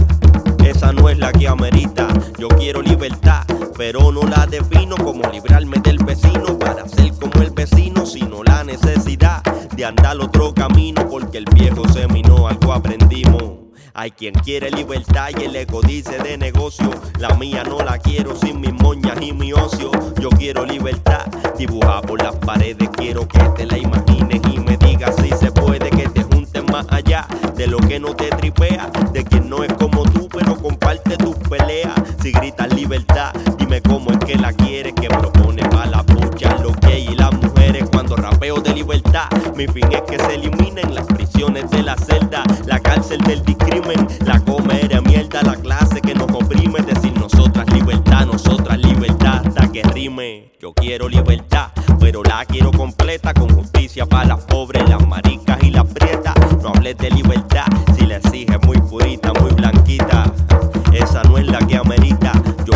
Esa 0.64 0.94
no 0.94 1.10
es 1.10 1.18
la 1.18 1.30
que 1.30 1.47
amerita. 1.47 2.09
Yo 2.38 2.48
quiero 2.48 2.80
libertad, 2.80 3.42
pero 3.76 4.10
no 4.10 4.22
la 4.22 4.47
defino 4.47 4.97
como 4.97 5.30
librarme 5.30 5.81
andar 9.93 10.19
otro 10.20 10.55
camino 10.55 11.06
porque 11.09 11.39
el 11.39 11.44
viejo 11.55 11.86
se 11.89 12.09
minó, 12.09 12.48
algo 12.48 12.73
aprendimos. 12.73 13.43
Hay 13.94 14.10
quien 14.10 14.32
quiere 14.32 14.70
libertad 14.70 15.28
y 15.39 15.44
el 15.44 15.55
ego 15.55 15.82
dice 15.82 16.19
de 16.19 16.39
negocio. 16.39 16.90
La 17.19 17.35
mía 17.35 17.62
no 17.62 17.78
la 17.81 17.98
quiero 17.98 18.35
sin 18.35 18.60
mis 18.60 18.73
moñas 18.73 19.19
y 19.20 19.32
mi 19.32 19.52
ocio. 19.52 19.90
Yo 20.19 20.31
quiero 20.31 20.64
libertad, 20.64 21.27
dibujada 21.59 22.01
por 22.01 22.23
las 22.23 22.35
paredes. 22.36 22.89
Quiero 22.97 23.28
que 23.28 23.39
te 23.55 23.66
la 23.66 23.77
imagines 23.77 24.40
y 24.51 24.60
me 24.60 24.78
digas 24.78 25.14
si 25.16 25.28
se 25.28 25.52
puede 25.52 25.90
que 25.90 26.09
te 26.09 26.23
juntes 26.23 26.64
más 26.64 26.86
allá 26.90 27.27
de 27.55 27.66
lo 27.66 27.77
que 27.77 28.01
no 28.01 28.16
te 28.16 28.31
tripea. 28.31 28.90
De 29.12 29.24
quien 29.24 29.51
no 29.51 29.62
es 29.62 29.73
como 29.74 30.05
tú, 30.05 30.27
pero 30.32 30.56
comparte 30.56 31.19
tus 31.19 31.36
peleas. 31.36 31.93
Si 32.23 32.32
gritas 32.32 32.73
libertad, 32.74 33.35
dime 33.59 33.82
cómo 33.82 34.10
es 34.12 34.19
que 34.20 34.36
la 34.36 34.55
quieres. 34.55 34.94
Que 34.94 35.09
propone 35.09 35.69
para 35.69 35.86
la 35.86 36.02
pucha, 36.02 36.56
los 36.62 36.74
gays 36.81 37.10
y 37.10 37.14
las 37.14 37.32
mujeres. 37.35 37.85
Cuando 37.93 38.16
rapeo 38.16 38.56
de 38.56 38.72
mi 39.56 39.66
fin 39.66 39.92
es 39.92 40.02
que 40.02 40.18
se 40.18 40.34
eliminen 40.34 40.94
las 40.94 41.06
prisiones 41.06 41.70
de 41.70 41.82
la 41.82 41.96
celda, 41.96 42.42
la 42.66 42.80
cárcel 42.80 43.18
del 43.20 43.42
discrimen, 43.44 44.06
la 44.24 44.40
comer 44.40 45.00
mierda, 45.02 45.42
la 45.42 45.56
clase 45.56 46.00
que 46.00 46.14
nos 46.14 46.30
oprime. 46.30 46.80
Decir 46.80 47.12
nosotras 47.18 47.66
libertad, 47.72 48.26
nosotras 48.26 48.78
libertad, 48.78 49.42
hasta 49.46 49.70
que 49.70 49.82
rime. 49.82 50.52
Yo 50.60 50.72
quiero 50.72 51.08
libertad, 51.08 51.70
pero 52.00 52.22
la 52.22 52.44
quiero 52.46 52.70
completa 52.70 53.34
con 53.34 53.48
justicia 53.50 54.06
para 54.06 54.28
las 54.28 54.44
pobres, 54.44 54.88
las 54.88 55.06
maricas 55.06 55.62
y 55.62 55.70
las 55.70 55.86
prietas. 55.86 56.34
No 56.62 56.70
hables 56.70 56.96
de 56.98 57.10
libertad 57.10 57.66
si 57.96 58.06
le 58.06 58.16
exige 58.16 58.58
muy 58.58 58.78
purita, 58.78 59.32
muy 59.40 59.50
blanquita. 59.52 60.32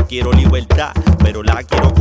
quiero 0.08 0.32
libertad, 0.32 0.92
pero 1.22 1.42
la 1.42 1.62
quiero 1.64 1.92